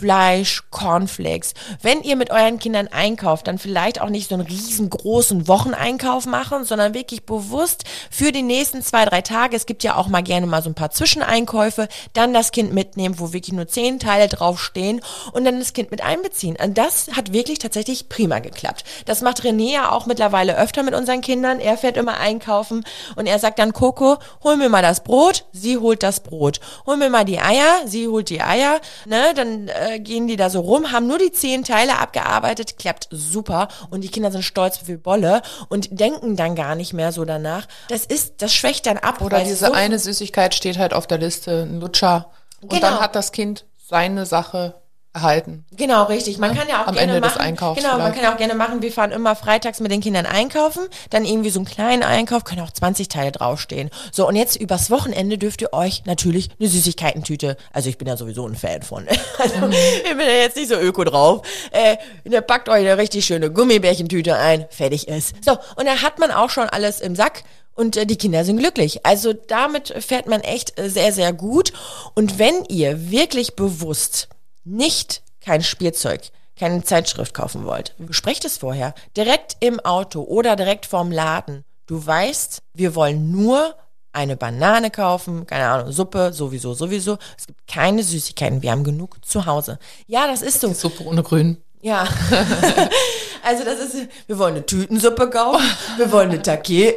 Fleisch, 0.00 0.62
Cornflakes. 0.70 1.52
Wenn 1.82 2.02
ihr 2.02 2.16
mit 2.16 2.30
euren 2.30 2.58
Kindern 2.58 2.88
einkauft, 2.88 3.46
dann 3.46 3.58
vielleicht 3.58 4.00
auch 4.00 4.08
nicht 4.08 4.30
so 4.30 4.34
einen 4.34 4.46
riesengroßen 4.46 5.46
Wocheneinkauf 5.46 6.24
machen, 6.24 6.64
sondern 6.64 6.94
wirklich 6.94 7.24
bewusst 7.24 7.84
für 8.10 8.32
die 8.32 8.40
nächsten 8.40 8.80
zwei, 8.80 9.04
drei 9.04 9.20
Tage. 9.20 9.54
Es 9.54 9.66
gibt 9.66 9.84
ja 9.84 9.96
auch 9.96 10.08
mal 10.08 10.22
gerne 10.22 10.46
mal 10.46 10.62
so 10.62 10.70
ein 10.70 10.74
paar 10.74 10.90
Zwischeneinkäufe, 10.90 11.86
dann 12.14 12.32
das 12.32 12.50
Kind 12.50 12.72
mitnehmen, 12.72 13.18
wo 13.18 13.34
wirklich 13.34 13.54
nur 13.54 13.68
zehn 13.68 13.98
Teile 13.98 14.28
draufstehen 14.28 15.02
und 15.32 15.44
dann 15.44 15.58
das 15.58 15.74
Kind 15.74 15.90
mit 15.90 16.02
einbeziehen. 16.02 16.56
Und 16.56 16.78
das 16.78 17.08
hat 17.14 17.34
wirklich 17.34 17.58
tatsächlich 17.58 18.08
prima 18.08 18.38
geklappt. 18.38 18.84
Das 19.04 19.20
macht 19.20 19.42
René 19.42 19.70
ja 19.70 19.92
auch 19.92 20.06
mittlerweile 20.06 20.56
öfter 20.56 20.82
mit 20.82 20.94
unseren 20.94 21.20
Kindern. 21.20 21.60
Er 21.60 21.76
fährt 21.76 21.98
immer 21.98 22.16
einkaufen 22.16 22.84
und 23.16 23.26
er 23.26 23.38
sagt 23.38 23.58
dann, 23.58 23.74
Coco, 23.74 24.16
hol 24.42 24.56
mir 24.56 24.70
mal 24.70 24.80
das 24.80 25.04
Brot, 25.04 25.44
sie 25.52 25.76
holt 25.76 26.02
das 26.02 26.20
Brot. 26.20 26.58
Hol 26.86 26.96
mir 26.96 27.10
mal 27.10 27.26
die 27.26 27.38
Eier, 27.38 27.82
sie 27.84 28.08
holt 28.08 28.30
die 28.30 28.40
Eier, 28.40 28.80
ne, 29.04 29.34
dann 29.34 29.68
äh, 29.68 29.89
gehen 29.98 30.26
die 30.28 30.36
da 30.36 30.50
so 30.50 30.60
rum, 30.60 30.92
haben 30.92 31.06
nur 31.06 31.18
die 31.18 31.32
zehn 31.32 31.64
Teile 31.64 31.98
abgearbeitet, 31.98 32.78
klappt 32.78 33.08
super 33.10 33.68
und 33.90 34.02
die 34.02 34.08
Kinder 34.08 34.30
sind 34.30 34.42
stolz 34.42 34.80
wie 34.86 34.96
Bolle 34.96 35.42
und 35.68 35.98
denken 36.00 36.36
dann 36.36 36.54
gar 36.54 36.74
nicht 36.74 36.92
mehr 36.92 37.12
so 37.12 37.24
danach. 37.24 37.66
Das 37.88 38.04
ist, 38.06 38.34
das 38.42 38.52
schwächt 38.54 38.86
dann 38.86 38.98
ab. 38.98 39.20
Oder 39.20 39.40
diese 39.40 39.66
so 39.66 39.72
eine 39.72 39.98
Süßigkeit 39.98 40.54
steht 40.54 40.78
halt 40.78 40.94
auf 40.94 41.06
der 41.06 41.18
Liste, 41.18 41.62
ein 41.62 41.80
Lutscher. 41.80 42.30
Und 42.60 42.70
Genau. 42.70 42.82
dann 42.82 43.00
hat 43.00 43.14
das 43.14 43.32
Kind 43.32 43.64
seine 43.78 44.26
Sache 44.26 44.74
erhalten. 45.12 45.64
Genau, 45.76 46.04
richtig. 46.04 46.38
Man 46.38 46.54
kann 46.56 46.68
ja 46.68 46.82
auch 46.82 46.86
Am 46.86 46.94
gerne 46.94 47.14
Ende 47.14 47.20
des 47.20 47.34
machen. 47.34 47.42
Einkaufs 47.42 47.82
Genau, 47.82 47.98
man 47.98 48.12
kann 48.12 48.22
ja 48.22 48.32
auch 48.32 48.36
gerne 48.36 48.54
machen. 48.54 48.80
Wir 48.80 48.92
fahren 48.92 49.10
immer 49.10 49.34
freitags 49.34 49.80
mit 49.80 49.90
den 49.90 50.00
Kindern 50.00 50.24
einkaufen, 50.24 50.82
dann 51.10 51.24
irgendwie 51.24 51.50
so 51.50 51.58
einen 51.58 51.66
kleinen 51.66 52.02
Einkauf, 52.04 52.44
können 52.44 52.60
auch 52.60 52.70
20 52.70 53.08
Teile 53.08 53.32
draufstehen. 53.32 53.90
So, 54.12 54.28
und 54.28 54.36
jetzt 54.36 54.56
übers 54.56 54.90
Wochenende 54.90 55.36
dürft 55.36 55.62
ihr 55.62 55.72
euch 55.72 56.04
natürlich 56.06 56.50
eine 56.60 56.68
Süßigkeitentüte, 56.68 57.56
also 57.72 57.88
ich 57.88 57.98
bin 57.98 58.06
ja 58.06 58.16
sowieso 58.16 58.46
ein 58.46 58.54
Fan 58.54 58.82
von, 58.82 59.06
also 59.38 59.66
Mhm. 59.66 59.72
ich 59.72 60.10
bin 60.10 60.20
ja 60.20 60.42
jetzt 60.42 60.56
nicht 60.56 60.68
so 60.68 60.76
öko 60.76 61.02
drauf, 61.04 61.42
äh, 61.72 61.96
ihr 62.24 62.40
packt 62.40 62.68
euch 62.68 62.80
eine 62.80 62.96
richtig 62.96 63.24
schöne 63.26 63.50
Gummibärchentüte 63.50 64.36
ein, 64.36 64.66
fertig 64.70 65.08
ist. 65.08 65.34
So, 65.44 65.52
und 65.76 65.86
dann 65.86 66.02
hat 66.02 66.18
man 66.20 66.30
auch 66.30 66.50
schon 66.50 66.68
alles 66.68 67.00
im 67.00 67.16
Sack. 67.16 67.42
Und 67.74 67.96
äh, 67.96 68.04
die 68.04 68.16
Kinder 68.16 68.44
sind 68.44 68.58
glücklich. 68.58 69.06
Also 69.06 69.32
damit 69.32 69.94
fährt 70.04 70.26
man 70.26 70.40
echt 70.42 70.78
äh, 70.78 70.90
sehr, 70.90 71.12
sehr 71.12 71.32
gut. 71.32 71.72
Und 72.14 72.38
wenn 72.38 72.64
ihr 72.68 73.10
wirklich 73.10 73.54
bewusst 73.56 74.28
nicht 74.70 75.22
kein 75.40 75.62
Spielzeug, 75.62 76.30
keine 76.58 76.84
Zeitschrift 76.84 77.34
kaufen 77.34 77.64
wollt, 77.64 77.94
besprecht 77.98 78.44
es 78.44 78.58
vorher. 78.58 78.94
Direkt 79.16 79.56
im 79.60 79.80
Auto 79.80 80.22
oder 80.22 80.56
direkt 80.56 80.86
vorm 80.86 81.10
Laden. 81.10 81.64
Du 81.86 82.04
weißt, 82.06 82.62
wir 82.74 82.94
wollen 82.94 83.32
nur 83.32 83.74
eine 84.12 84.36
Banane 84.36 84.90
kaufen, 84.90 85.46
keine 85.46 85.68
Ahnung, 85.68 85.92
Suppe, 85.92 86.32
sowieso, 86.32 86.74
sowieso. 86.74 87.18
Es 87.38 87.46
gibt 87.46 87.66
keine 87.66 88.02
Süßigkeiten, 88.02 88.62
wir 88.62 88.70
haben 88.70 88.84
genug 88.84 89.24
zu 89.24 89.46
Hause. 89.46 89.78
Ja, 90.06 90.26
das 90.26 90.42
ist 90.42 90.60
so. 90.60 90.72
Suppe 90.72 91.04
ohne 91.04 91.22
Grün. 91.22 91.62
Ja. 91.80 92.02
also 93.42 93.64
das 93.64 93.80
ist, 93.80 94.08
wir 94.26 94.38
wollen 94.38 94.56
eine 94.56 94.66
Tütensuppe 94.66 95.30
kaufen, 95.30 95.64
wir 95.96 96.12
wollen 96.12 96.30
eine 96.30 96.42
Take. 96.42 96.96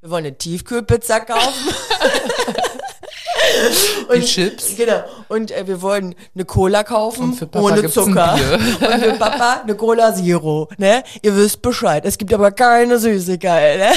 wir 0.00 0.10
wollen 0.10 0.26
eine 0.26 0.36
Tiefkühlpizza 0.36 1.20
kaufen. 1.20 1.74
Die 4.14 4.20
Chips. 4.20 4.76
Genau. 4.76 5.02
Und 5.28 5.50
äh, 5.50 5.66
wir 5.66 5.82
wollen 5.82 6.14
eine 6.34 6.44
Cola 6.44 6.82
kaufen 6.82 7.38
Und 7.38 7.56
ohne 7.56 7.88
Zucker. 7.90 8.34
Und 8.80 9.02
für 9.02 9.12
Papa 9.14 9.60
eine 9.62 9.74
Cola 9.74 10.14
Zero. 10.14 10.68
Ne? 10.78 11.02
Ihr 11.22 11.36
wisst 11.36 11.62
Bescheid. 11.62 12.04
Es 12.04 12.18
gibt 12.18 12.32
aber 12.32 12.50
keine 12.50 12.98
Süßigkeit. 12.98 13.78
Ne? 13.78 13.92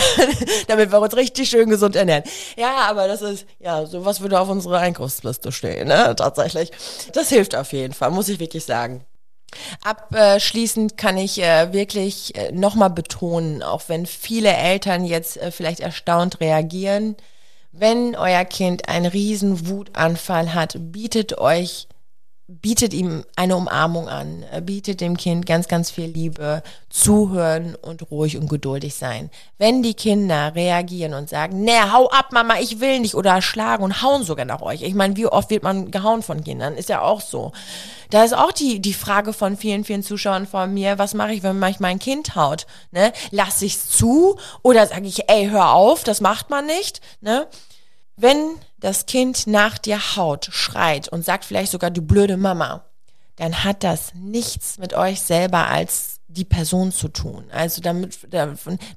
Damit 0.67 0.91
wir 0.91 0.99
uns 0.99 1.15
richtig 1.15 1.49
schön 1.49 1.69
gesund 1.69 1.95
ernähren. 1.95 2.23
Ja, 2.55 2.87
aber 2.89 3.07
das 3.07 3.21
ist, 3.21 3.45
ja, 3.59 3.85
sowas 3.85 4.21
würde 4.21 4.39
auf 4.39 4.49
unserer 4.49 4.79
Einkaufsliste 4.79 5.51
stehen. 5.51 5.87
Ne? 5.87 6.15
Tatsächlich. 6.15 6.71
Das 7.13 7.29
hilft 7.29 7.55
auf 7.55 7.73
jeden 7.73 7.93
Fall, 7.93 8.11
muss 8.11 8.29
ich 8.29 8.39
wirklich 8.39 8.65
sagen. 8.65 9.05
Abschließend 9.83 10.97
kann 10.97 11.17
ich 11.17 11.41
äh, 11.41 11.73
wirklich 11.73 12.35
äh, 12.35 12.51
nochmal 12.51 12.89
betonen, 12.89 13.61
auch 13.61 13.83
wenn 13.87 14.05
viele 14.05 14.51
Eltern 14.51 15.05
jetzt 15.05 15.37
äh, 15.37 15.51
vielleicht 15.51 15.79
erstaunt 15.79 16.39
reagieren, 16.39 17.15
wenn 17.73 18.15
euer 18.15 18.45
Kind 18.45 18.87
einen 18.87 19.07
riesen 19.07 19.67
Wutanfall 19.67 20.53
hat, 20.53 20.75
bietet 20.79 21.39
euch 21.39 21.87
bietet 22.47 22.93
ihm 22.93 23.23
eine 23.37 23.55
Umarmung 23.55 24.09
an, 24.09 24.43
bietet 24.63 24.99
dem 24.99 25.15
Kind 25.15 25.45
ganz, 25.45 25.69
ganz 25.69 25.91
viel 25.91 26.07
Liebe, 26.07 26.61
zuhören 26.89 27.75
und 27.75 28.11
ruhig 28.11 28.37
und 28.37 28.49
geduldig 28.49 28.95
sein. 28.95 29.29
Wenn 29.57 29.81
die 29.81 29.93
Kinder 29.93 30.53
reagieren 30.53 31.13
und 31.13 31.29
sagen, 31.29 31.63
nee, 31.63 31.79
hau 31.91 32.09
ab, 32.09 32.33
Mama, 32.33 32.55
ich 32.59 32.81
will 32.81 32.99
nicht, 32.99 33.15
oder 33.15 33.41
schlagen 33.41 33.83
und 33.83 34.01
hauen 34.01 34.23
sogar 34.23 34.45
nach 34.45 34.61
euch. 34.61 34.81
Ich 34.81 34.93
meine, 34.93 35.15
wie 35.15 35.25
oft 35.25 35.49
wird 35.49 35.63
man 35.63 35.89
gehauen 35.89 36.21
von 36.21 36.43
Kindern? 36.43 36.75
Ist 36.75 36.89
ja 36.89 37.01
auch 37.01 37.21
so. 37.21 37.53
Da 38.09 38.25
ist 38.25 38.35
auch 38.35 38.51
die, 38.51 38.81
die 38.81 38.93
Frage 38.93 39.31
von 39.31 39.55
vielen, 39.55 39.85
vielen 39.85 40.03
Zuschauern 40.03 40.45
von 40.45 40.73
mir, 40.73 40.99
was 40.99 41.13
mache 41.13 41.33
ich, 41.33 41.43
wenn 41.43 41.59
mich 41.59 41.79
mein 41.79 41.97
Kind 41.97 42.35
haut? 42.35 42.67
Ne? 42.91 43.13
Lass 43.31 43.61
ich's 43.61 43.87
zu 43.87 44.37
oder 44.61 44.85
sage 44.85 45.07
ich, 45.07 45.29
ey, 45.29 45.47
hör 45.47 45.73
auf, 45.73 46.03
das 46.03 46.19
macht 46.19 46.49
man 46.49 46.65
nicht? 46.65 46.99
Ne? 47.21 47.47
Wenn 48.17 48.37
das 48.83 49.05
Kind 49.05 49.47
nach 49.47 49.77
dir 49.77 50.17
haut, 50.17 50.49
schreit 50.51 51.07
und 51.07 51.23
sagt 51.23 51.45
vielleicht 51.45 51.71
sogar, 51.71 51.89
du 51.89 52.01
blöde 52.01 52.35
Mama, 52.35 52.83
dann 53.37 53.63
hat 53.63 53.83
das 53.83 54.13
nichts 54.13 54.77
mit 54.77 54.93
euch 54.93 55.21
selber 55.21 55.67
als 55.67 56.19
die 56.27 56.43
Person 56.43 56.91
zu 56.91 57.07
tun. 57.07 57.45
Also 57.51 57.81
damit, 57.81 58.17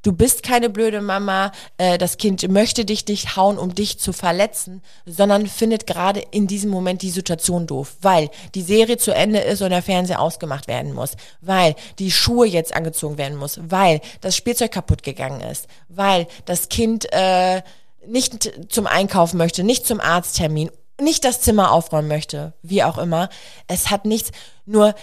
du 0.03 0.12
bist 0.12 0.42
keine 0.42 0.70
blöde 0.70 1.01
Mama, 1.01 1.53
äh, 1.79 1.99
das 1.99 2.16
Kind 2.16 2.49
möchte 2.51 2.85
dich 2.85 3.07
nicht 3.07 3.37
hauen, 3.37 3.59
um 3.59 3.75
dich 3.75 4.01
zu 4.01 4.12
verletzen, 4.12 4.83
sondern 5.05 5.46
findet 5.46 5.87
gerade 5.87 6.20
in 6.31 6.49
diesem 6.49 6.70
Moment 6.70 7.03
die 7.03 7.11
Situation 7.11 7.66
doof, 7.66 7.96
weil 8.01 8.31
die 8.55 8.62
Serie 8.62 8.96
zu 8.96 9.14
Ende 9.14 9.38
ist 9.38 9.62
und 9.62 9.70
der 9.70 9.83
Fernseher 9.83 10.20
ausgemacht 10.20 10.66
werden 10.66 10.94
muss, 10.94 11.12
weil 11.40 11.77
die 11.99 12.11
Schuhe 12.11 12.46
jetzt 12.46 12.75
angezogen 12.75 13.18
werden 13.18 13.37
muss, 13.37 13.61
weil 13.62 14.01
das 14.20 14.35
Spielzeug 14.35 14.72
kaputt 14.72 15.05
gegangen 15.05 15.42
ist, 15.42 15.68
weil 15.88 16.27
das 16.46 16.68
Kind 16.68 17.07
äh, 17.12 17.62
nicht 18.08 18.50
zum 18.68 18.86
Einkaufen 18.86 19.38
möchte, 19.38 19.64
nicht 19.64 19.86
zum 19.86 20.00
Arzttermin, 20.00 20.70
nicht 21.00 21.24
das 21.24 21.40
Zimmer 21.40 21.72
aufräumen 21.72 22.08
möchte, 22.08 22.54
wie 22.62 22.82
auch 22.82 22.98
immer. 22.98 23.28
Es 23.68 23.90
hat 23.90 24.04
nichts, 24.04 24.30
nur 24.64 24.94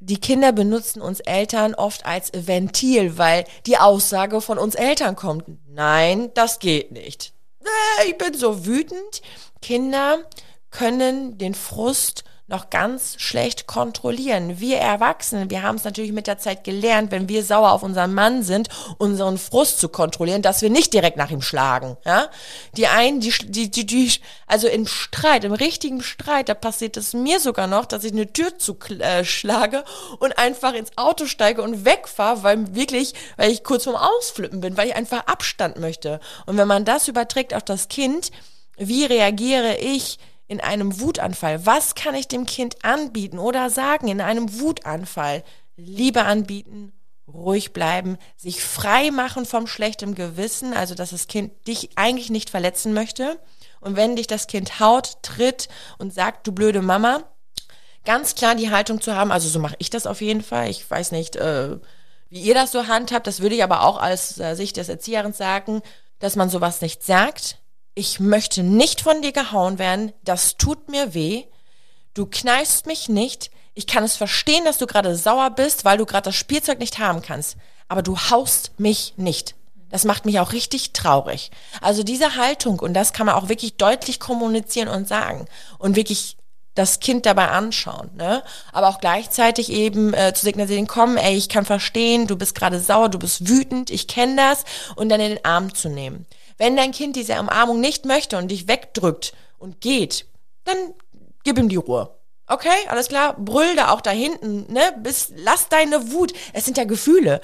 die 0.00 0.18
Kinder 0.18 0.52
benutzen 0.52 1.02
uns 1.02 1.20
Eltern 1.20 1.74
oft 1.74 2.06
als 2.06 2.32
Ventil, 2.34 3.18
weil 3.18 3.44
die 3.66 3.76
Aussage 3.76 4.40
von 4.40 4.58
uns 4.58 4.74
Eltern 4.74 5.14
kommt. 5.14 5.44
Nein, 5.68 6.30
das 6.34 6.58
geht 6.58 6.90
nicht. 6.90 7.34
Ich 8.06 8.16
bin 8.16 8.32
so 8.34 8.64
wütend. 8.64 9.20
Kinder 9.60 10.18
können 10.70 11.36
den 11.36 11.54
Frust 11.54 12.24
noch 12.50 12.68
ganz 12.68 13.14
schlecht 13.18 13.66
kontrollieren. 13.66 14.60
Wir 14.60 14.78
Erwachsenen, 14.78 15.50
wir 15.50 15.62
haben 15.62 15.76
es 15.76 15.84
natürlich 15.84 16.12
mit 16.12 16.26
der 16.26 16.38
Zeit 16.38 16.64
gelernt, 16.64 17.10
wenn 17.10 17.28
wir 17.28 17.44
sauer 17.44 17.72
auf 17.72 17.82
unseren 17.82 18.12
Mann 18.12 18.42
sind, 18.42 18.68
unseren 18.98 19.38
Frust 19.38 19.78
zu 19.78 19.88
kontrollieren, 19.88 20.42
dass 20.42 20.60
wir 20.60 20.70
nicht 20.70 20.92
direkt 20.92 21.16
nach 21.16 21.30
ihm 21.30 21.42
schlagen. 21.42 21.96
Ja? 22.04 22.28
Die 22.76 22.86
einen, 22.86 23.20
die, 23.20 23.32
die, 23.44 23.70
die, 23.70 23.86
die, 23.86 24.12
also 24.46 24.68
im 24.68 24.86
Streit, 24.86 25.44
im 25.44 25.52
richtigen 25.52 26.02
Streit, 26.02 26.48
da 26.48 26.54
passiert 26.54 26.96
es 26.96 27.14
mir 27.14 27.40
sogar 27.40 27.66
noch, 27.66 27.86
dass 27.86 28.04
ich 28.04 28.12
eine 28.12 28.32
Tür 28.32 28.58
zuschlage 28.58 29.78
äh, 29.78 30.14
und 30.18 30.38
einfach 30.38 30.74
ins 30.74 30.90
Auto 30.96 31.26
steige 31.26 31.62
und 31.62 31.84
wegfahre, 31.84 32.42
weil 32.42 32.74
wirklich, 32.74 33.14
weil 33.36 33.50
ich 33.50 33.64
kurz 33.64 33.84
vorm 33.84 33.96
Ausflippen 33.96 34.60
bin, 34.60 34.76
weil 34.76 34.88
ich 34.88 34.96
einfach 34.96 35.26
Abstand 35.26 35.78
möchte. 35.78 36.20
Und 36.46 36.56
wenn 36.56 36.68
man 36.68 36.84
das 36.84 37.08
überträgt 37.08 37.54
auf 37.54 37.62
das 37.62 37.88
Kind, 37.88 38.30
wie 38.76 39.04
reagiere 39.04 39.76
ich 39.76 40.18
in 40.50 40.60
einem 40.60 40.98
Wutanfall? 40.98 41.64
Was 41.64 41.94
kann 41.94 42.16
ich 42.16 42.26
dem 42.26 42.44
Kind 42.44 42.84
anbieten 42.84 43.38
oder 43.38 43.70
sagen 43.70 44.08
in 44.08 44.20
einem 44.20 44.58
Wutanfall? 44.58 45.44
Liebe 45.76 46.24
anbieten, 46.24 46.92
ruhig 47.28 47.72
bleiben, 47.72 48.18
sich 48.36 48.60
frei 48.60 49.12
machen 49.12 49.46
vom 49.46 49.68
schlechten 49.68 50.16
Gewissen, 50.16 50.74
also 50.74 50.96
dass 50.96 51.10
das 51.10 51.28
Kind 51.28 51.52
dich 51.68 51.90
eigentlich 51.94 52.30
nicht 52.30 52.50
verletzen 52.50 52.92
möchte. 52.92 53.38
Und 53.80 53.94
wenn 53.94 54.16
dich 54.16 54.26
das 54.26 54.48
Kind 54.48 54.80
haut, 54.80 55.22
tritt 55.22 55.68
und 55.98 56.12
sagt, 56.12 56.48
du 56.48 56.52
blöde 56.52 56.82
Mama, 56.82 57.22
ganz 58.04 58.34
klar 58.34 58.56
die 58.56 58.72
Haltung 58.72 59.00
zu 59.00 59.14
haben, 59.14 59.30
also 59.30 59.48
so 59.48 59.60
mache 59.60 59.76
ich 59.78 59.88
das 59.88 60.04
auf 60.04 60.20
jeden 60.20 60.42
Fall. 60.42 60.68
Ich 60.68 60.90
weiß 60.90 61.12
nicht, 61.12 61.36
äh, 61.36 61.76
wie 62.28 62.42
ihr 62.42 62.54
das 62.54 62.72
so 62.72 62.88
handhabt, 62.88 63.28
das 63.28 63.38
würde 63.38 63.54
ich 63.54 63.62
aber 63.62 63.84
auch 63.84 64.02
aus 64.02 64.36
äh, 64.40 64.56
Sicht 64.56 64.78
des 64.78 64.88
Erziehers 64.88 65.38
sagen, 65.38 65.80
dass 66.18 66.34
man 66.34 66.50
sowas 66.50 66.80
nicht 66.80 67.04
sagt, 67.04 67.58
ich 68.00 68.18
möchte 68.18 68.62
nicht 68.62 69.02
von 69.02 69.20
dir 69.20 69.32
gehauen 69.32 69.78
werden, 69.78 70.14
das 70.24 70.56
tut 70.56 70.88
mir 70.88 71.12
weh, 71.12 71.44
du 72.14 72.24
kneifst 72.24 72.86
mich 72.86 73.10
nicht, 73.10 73.50
ich 73.74 73.86
kann 73.86 74.02
es 74.02 74.16
verstehen, 74.16 74.64
dass 74.64 74.78
du 74.78 74.86
gerade 74.86 75.14
sauer 75.14 75.50
bist, 75.50 75.84
weil 75.84 75.98
du 75.98 76.06
gerade 76.06 76.24
das 76.24 76.34
Spielzeug 76.34 76.78
nicht 76.78 76.98
haben 76.98 77.20
kannst, 77.20 77.58
aber 77.88 78.02
du 78.02 78.16
haust 78.16 78.72
mich 78.78 79.12
nicht. 79.18 79.54
Das 79.90 80.04
macht 80.04 80.24
mich 80.24 80.40
auch 80.40 80.52
richtig 80.52 80.92
traurig. 80.92 81.50
Also 81.82 82.02
diese 82.02 82.36
Haltung, 82.36 82.78
und 82.80 82.94
das 82.94 83.12
kann 83.12 83.26
man 83.26 83.34
auch 83.34 83.50
wirklich 83.50 83.76
deutlich 83.76 84.18
kommunizieren 84.18 84.88
und 84.88 85.06
sagen 85.06 85.44
und 85.78 85.94
wirklich 85.94 86.38
das 86.74 87.00
Kind 87.00 87.26
dabei 87.26 87.48
anschauen, 87.48 88.10
ne? 88.16 88.42
Aber 88.72 88.88
auch 88.88 89.00
gleichzeitig 89.00 89.70
eben 89.70 90.14
äh, 90.14 90.32
zu 90.32 90.44
signalisieren, 90.44 90.86
komm, 90.86 91.18
ey, 91.18 91.36
ich 91.36 91.50
kann 91.50 91.66
verstehen, 91.66 92.28
du 92.28 92.36
bist 92.36 92.54
gerade 92.54 92.80
sauer, 92.80 93.10
du 93.10 93.18
bist 93.18 93.46
wütend, 93.48 93.90
ich 93.90 94.08
kenne 94.08 94.36
das 94.36 94.64
und 94.94 95.10
dann 95.10 95.20
in 95.20 95.30
den 95.30 95.44
Arm 95.44 95.74
zu 95.74 95.90
nehmen. 95.90 96.24
Wenn 96.60 96.76
dein 96.76 96.92
Kind 96.92 97.16
diese 97.16 97.40
Umarmung 97.40 97.80
nicht 97.80 98.04
möchte 98.04 98.36
und 98.36 98.48
dich 98.48 98.68
wegdrückt 98.68 99.32
und 99.56 99.80
geht, 99.80 100.26
dann 100.64 100.76
gib 101.42 101.56
ihm 101.56 101.70
die 101.70 101.76
Ruhe. 101.76 102.14
Okay, 102.46 102.68
alles 102.88 103.08
klar, 103.08 103.34
brüll 103.38 103.74
da 103.76 103.90
auch 103.90 104.02
da 104.02 104.10
hinten, 104.10 104.70
ne? 104.70 104.94
Bis, 105.02 105.32
lass 105.36 105.70
deine 105.70 106.12
Wut. 106.12 106.34
Es 106.52 106.66
sind 106.66 106.76
ja 106.76 106.84
Gefühle. 106.84 107.40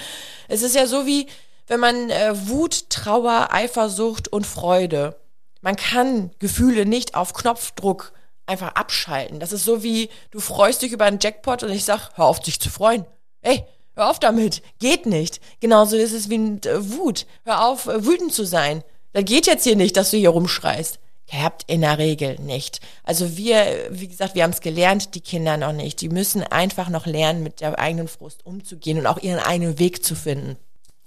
Es 0.48 0.60
ist 0.60 0.74
ja 0.74 0.86
so 0.86 1.06
wie, 1.06 1.28
wenn 1.66 1.80
man 1.80 2.10
äh, 2.10 2.48
Wut, 2.48 2.90
Trauer, 2.90 3.48
Eifersucht 3.52 4.28
und 4.28 4.46
Freude. 4.46 5.18
Man 5.62 5.76
kann 5.76 6.30
Gefühle 6.38 6.84
nicht 6.84 7.14
auf 7.14 7.32
Knopfdruck 7.32 8.12
einfach 8.44 8.74
abschalten. 8.74 9.40
Das 9.40 9.52
ist 9.52 9.64
so 9.64 9.82
wie, 9.82 10.10
du 10.30 10.40
freust 10.40 10.82
dich 10.82 10.92
über 10.92 11.06
einen 11.06 11.20
Jackpot 11.20 11.62
und 11.62 11.70
ich 11.70 11.86
sag, 11.86 12.10
hör 12.16 12.26
auf 12.26 12.40
dich 12.40 12.60
zu 12.60 12.68
freuen. 12.68 13.06
Ey, 13.40 13.64
hör 13.94 14.10
auf 14.10 14.18
damit. 14.18 14.60
Geht 14.78 15.06
nicht. 15.06 15.40
Genauso 15.60 15.96
ist 15.96 16.12
es 16.12 16.28
wie 16.28 16.36
mit 16.36 16.66
äh, 16.66 16.92
Wut. 16.98 17.24
Hör 17.44 17.64
auf, 17.64 17.86
äh, 17.86 18.04
wütend 18.04 18.34
zu 18.34 18.44
sein. 18.44 18.84
Das 19.16 19.24
geht 19.24 19.46
jetzt 19.46 19.64
hier 19.64 19.76
nicht, 19.76 19.96
dass 19.96 20.10
du 20.10 20.18
hier 20.18 20.28
rumschreist. 20.28 20.98
Ihr 21.32 21.42
habt 21.42 21.62
in 21.68 21.80
der 21.80 21.96
Regel 21.96 22.38
nicht. 22.38 22.80
Also 23.02 23.38
wir, 23.38 23.64
wie 23.88 24.08
gesagt, 24.08 24.34
wir 24.34 24.42
haben 24.42 24.50
es 24.50 24.60
gelernt, 24.60 25.14
die 25.14 25.22
Kinder 25.22 25.56
noch 25.56 25.72
nicht. 25.72 26.02
Die 26.02 26.10
müssen 26.10 26.42
einfach 26.42 26.90
noch 26.90 27.06
lernen, 27.06 27.42
mit 27.42 27.62
der 27.62 27.78
eigenen 27.78 28.08
Frust 28.08 28.44
umzugehen 28.44 28.98
und 28.98 29.06
auch 29.06 29.16
ihren 29.16 29.38
eigenen 29.38 29.78
Weg 29.78 30.04
zu 30.04 30.14
finden. 30.14 30.56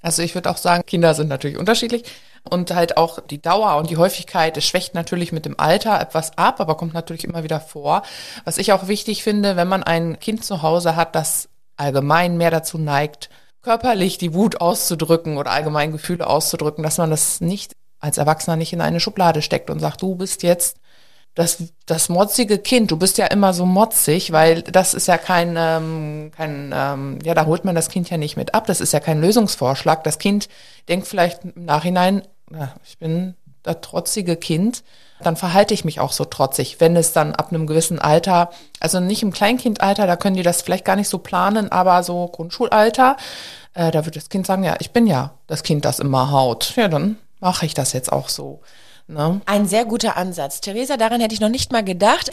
Also 0.02 0.24
ich 0.24 0.34
würde 0.34 0.50
auch 0.50 0.58
sagen, 0.58 0.88
Kinder 0.88 1.14
sind 1.14 1.28
natürlich 1.28 1.60
unterschiedlich 1.60 2.02
und 2.50 2.74
halt 2.74 2.98
auch 2.98 3.20
die 3.20 3.44
Dauer 3.44 3.78
und 3.78 3.92
die 3.92 3.98
Häufigkeit, 3.98 4.58
es 4.58 4.66
schwächt 4.66 4.96
natürlich 4.96 5.32
mit 5.32 5.46
dem 5.46 5.60
Alter 5.60 6.02
etwas 6.02 6.36
ab, 6.36 6.60
aber 6.60 6.78
kommt 6.78 6.96
natürlich 6.96 7.26
immer 7.26 7.44
wieder 7.44 7.60
vor. 7.60 8.02
Was 8.44 8.58
ich 8.58 8.74
auch 8.74 8.88
wichtig 8.88 9.22
finde, 9.22 9.56
wenn 9.56 9.68
man 9.68 9.84
ein 9.84 10.20
Kind 10.20 10.44
zu 10.44 10.64
Hause 10.64 10.96
hat, 10.96 11.14
das 11.14 11.48
allgemein 11.78 12.38
mehr 12.38 12.50
dazu 12.50 12.80
neigt, 12.80 13.30
körperlich 13.62 14.18
die 14.18 14.34
Wut 14.34 14.62
auszudrücken 14.62 15.38
oder 15.38 15.52
allgemein 15.52 15.92
Gefühle 15.92 16.26
auszudrücken, 16.26 16.84
dass 16.84 16.98
man 16.98 17.12
das 17.12 17.40
nicht 17.40 17.74
als 18.00 18.18
Erwachsener 18.18 18.56
nicht 18.56 18.74
in 18.74 18.82
eine 18.82 19.00
Schublade 19.00 19.42
steckt 19.42 19.70
und 19.70 19.80
sagt, 19.80 20.02
du 20.02 20.16
bist 20.16 20.44
jetzt 20.44 20.78
das, 21.36 21.64
das 21.86 22.10
motzige 22.10 22.58
Kind, 22.58 22.92
du 22.92 22.98
bist 22.98 23.18
ja 23.18 23.28
immer 23.28 23.54
so 23.54 23.66
motzig, 23.66 24.32
weil 24.32 24.62
das 24.62 24.94
ist 24.94 25.08
ja 25.08 25.18
kein, 25.18 25.56
ähm, 25.58 26.32
kein 26.36 26.74
ähm, 26.76 27.20
ja, 27.24 27.34
da 27.34 27.46
holt 27.46 27.66
man 27.66 27.76
das 27.76 27.90
Kind 27.90 28.10
ja 28.10 28.18
nicht 28.18 28.36
mit 28.36 28.54
ab, 28.54 28.68
das 28.68 28.82
ist 28.82 28.94
ja 28.94 29.00
kein 29.00 29.22
Lösungsvorschlag. 29.22 30.04
Das 30.04 30.20
Kind 30.20 30.50
denkt 30.88 31.08
vielleicht 31.08 31.44
im 31.46 31.66
Nachhinein, 31.66 32.24
na, 32.50 32.76
ich 32.84 32.98
bin 32.98 33.36
das 33.64 33.78
trotzige 33.82 34.36
Kind, 34.36 34.84
dann 35.22 35.36
verhalte 35.36 35.74
ich 35.74 35.86
mich 35.86 36.00
auch 36.00 36.14
so 36.14 36.26
trotzig. 36.26 36.80
Wenn 36.80 36.96
es 36.96 37.14
dann 37.14 37.36
ab 37.36 37.52
einem 37.52 37.68
gewissen 37.68 38.00
Alter, 38.00 38.50
also 38.80 39.00
nicht 39.00 39.22
im 39.22 39.32
Kleinkindalter, 39.32 40.08
da 40.08 40.16
können 40.16 40.36
die 40.36 40.44
das 40.44 40.62
vielleicht 40.62 40.86
gar 40.86 40.96
nicht 40.96 41.10
so 41.10 41.20
planen, 41.20 41.72
aber 41.72 42.04
so 42.04 42.28
Grundschulalter, 42.28 43.18
äh, 43.74 43.92
da 43.92 44.06
wird 44.06 44.16
das 44.16 44.30
Kind 44.30 44.46
sagen, 44.46 44.64
ja, 44.64 44.76
ich 44.80 44.92
bin 44.92 45.08
ja 45.08 45.34
das 45.48 45.64
Kind, 45.64 45.86
das 45.86 46.00
immer 46.00 46.32
haut. 46.32 46.74
Ja, 46.76 46.88
dann 46.88 47.18
mache 47.40 47.66
ich 47.66 47.74
das 47.74 47.94
jetzt 47.94 48.12
auch 48.12 48.30
so. 48.30 48.62
Ne? 49.10 49.42
Ein 49.48 49.68
sehr 49.68 49.86
guter 49.86 50.18
Ansatz. 50.18 50.62
Theresa, 50.62 50.96
daran 50.96 51.20
hätte 51.20 51.34
ich 51.34 51.40
noch 51.40 51.50
nicht 51.50 51.72
mal 51.72 51.84
gedacht. 51.84 52.30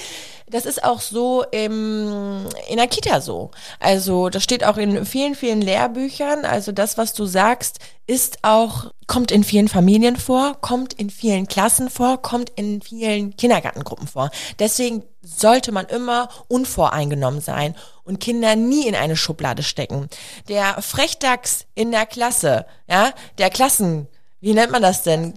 Das 0.46 0.66
ist 0.66 0.84
auch 0.84 1.00
so 1.00 1.42
im, 1.50 2.44
in 2.68 2.76
der 2.76 2.86
Kita 2.86 3.22
so. 3.22 3.50
Also 3.80 4.28
das 4.28 4.44
steht 4.44 4.62
auch 4.62 4.76
in 4.76 5.06
vielen, 5.06 5.34
vielen 5.34 5.62
Lehrbüchern. 5.62 6.44
Also 6.44 6.72
das, 6.72 6.98
was 6.98 7.14
du 7.14 7.24
sagst, 7.24 7.78
ist 8.06 8.40
auch, 8.42 8.92
kommt 9.06 9.32
in 9.32 9.42
vielen 9.42 9.68
Familien 9.68 10.16
vor, 10.16 10.58
kommt 10.60 10.92
in 10.92 11.08
vielen 11.08 11.48
Klassen 11.48 11.88
vor, 11.88 12.20
kommt 12.20 12.50
in 12.56 12.82
vielen 12.82 13.34
Kindergartengruppen 13.36 14.06
vor. 14.06 14.30
Deswegen 14.58 15.02
sollte 15.22 15.72
man 15.72 15.86
immer 15.86 16.28
unvoreingenommen 16.46 17.40
sein 17.40 17.74
und 18.04 18.20
Kinder 18.20 18.54
nie 18.54 18.86
in 18.86 18.94
eine 18.94 19.16
Schublade 19.16 19.62
stecken. 19.62 20.10
Der 20.50 20.82
Frechdachs 20.82 21.64
in 21.74 21.90
der 21.90 22.04
Klasse, 22.04 22.66
ja, 22.86 23.12
der 23.38 23.48
Klassen 23.48 24.08
wie 24.46 24.54
nennt 24.54 24.70
man 24.70 24.80
das 24.80 25.02
denn? 25.02 25.34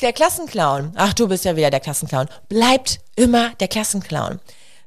Der 0.00 0.12
Klassenclown. 0.12 0.90
Ach, 0.96 1.12
du 1.12 1.28
bist 1.28 1.44
ja 1.44 1.54
wieder 1.54 1.70
der 1.70 1.78
Klassenclown. 1.78 2.26
Bleibt 2.48 2.98
immer 3.14 3.50
der 3.60 3.68
Klassenclown. 3.68 4.40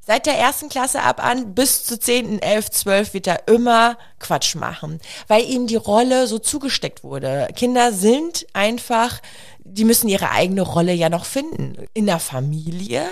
Seit 0.05 0.25
der 0.25 0.38
ersten 0.38 0.67
Klasse 0.67 1.01
ab 1.03 1.23
an 1.23 1.55
bis 1.55 1.86
zu 1.86 1.97
10., 1.97 2.41
11., 2.41 2.69
12 2.69 3.13
wird 3.13 3.27
er 3.27 3.47
immer 3.47 3.97
Quatsch 4.19 4.55
machen, 4.55 4.99
weil 5.29 5.45
ihm 5.45 5.67
die 5.67 5.77
Rolle 5.77 6.27
so 6.27 6.38
zugesteckt 6.38 7.05
wurde. 7.05 7.47
Kinder 7.55 7.93
sind 7.93 8.45
einfach, 8.51 9.21
die 9.60 9.86
müssen 9.86 10.10
ihre 10.10 10.31
eigene 10.31 10.63
Rolle 10.63 10.91
ja 10.91 11.07
noch 11.07 11.23
finden. 11.23 11.88
In 11.93 12.07
der 12.07 12.19
Familie, 12.19 13.05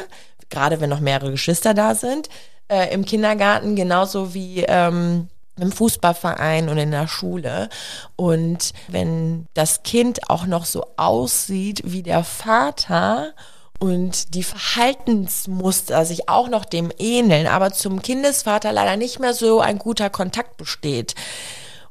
gerade 0.50 0.82
wenn 0.82 0.90
noch 0.90 1.00
mehrere 1.00 1.32
Geschwister 1.32 1.74
da 1.74 1.96
sind, 1.96 2.28
äh, 2.68 2.94
im 2.94 3.06
Kindergarten 3.06 3.78
genauso 3.78 4.34
wie 4.34 4.66
ähm, 4.68 5.30
im 5.62 5.72
Fußballverein 5.72 6.70
und 6.70 6.78
in 6.78 6.92
der 6.92 7.08
Schule. 7.08 7.70
Und 8.16 8.74
wenn 8.88 9.46
das 9.54 9.84
Kind 9.84 10.30
auch 10.30 10.46
noch 10.46 10.66
so 10.66 10.86
aussieht 10.98 11.82
wie 11.86 12.04
der 12.04 12.24
Vater 12.24 13.34
und 13.80 14.36
die 14.36 14.44
Verhaltensmuster 14.44 16.06
sich 16.06 16.28
auch 16.30 16.50
noch 16.50 16.66
dem 16.66 16.92
ähneln, 16.98 17.48
aber 17.48 17.72
zum 17.72 18.02
Kindesvater 18.02 18.72
leider 18.72 18.98
nicht 18.98 19.20
mehr 19.20 19.34
so 19.34 19.62
ein 19.62 19.80
guter 19.80 20.10
Kontakt 20.10 20.58
besteht 20.58 21.16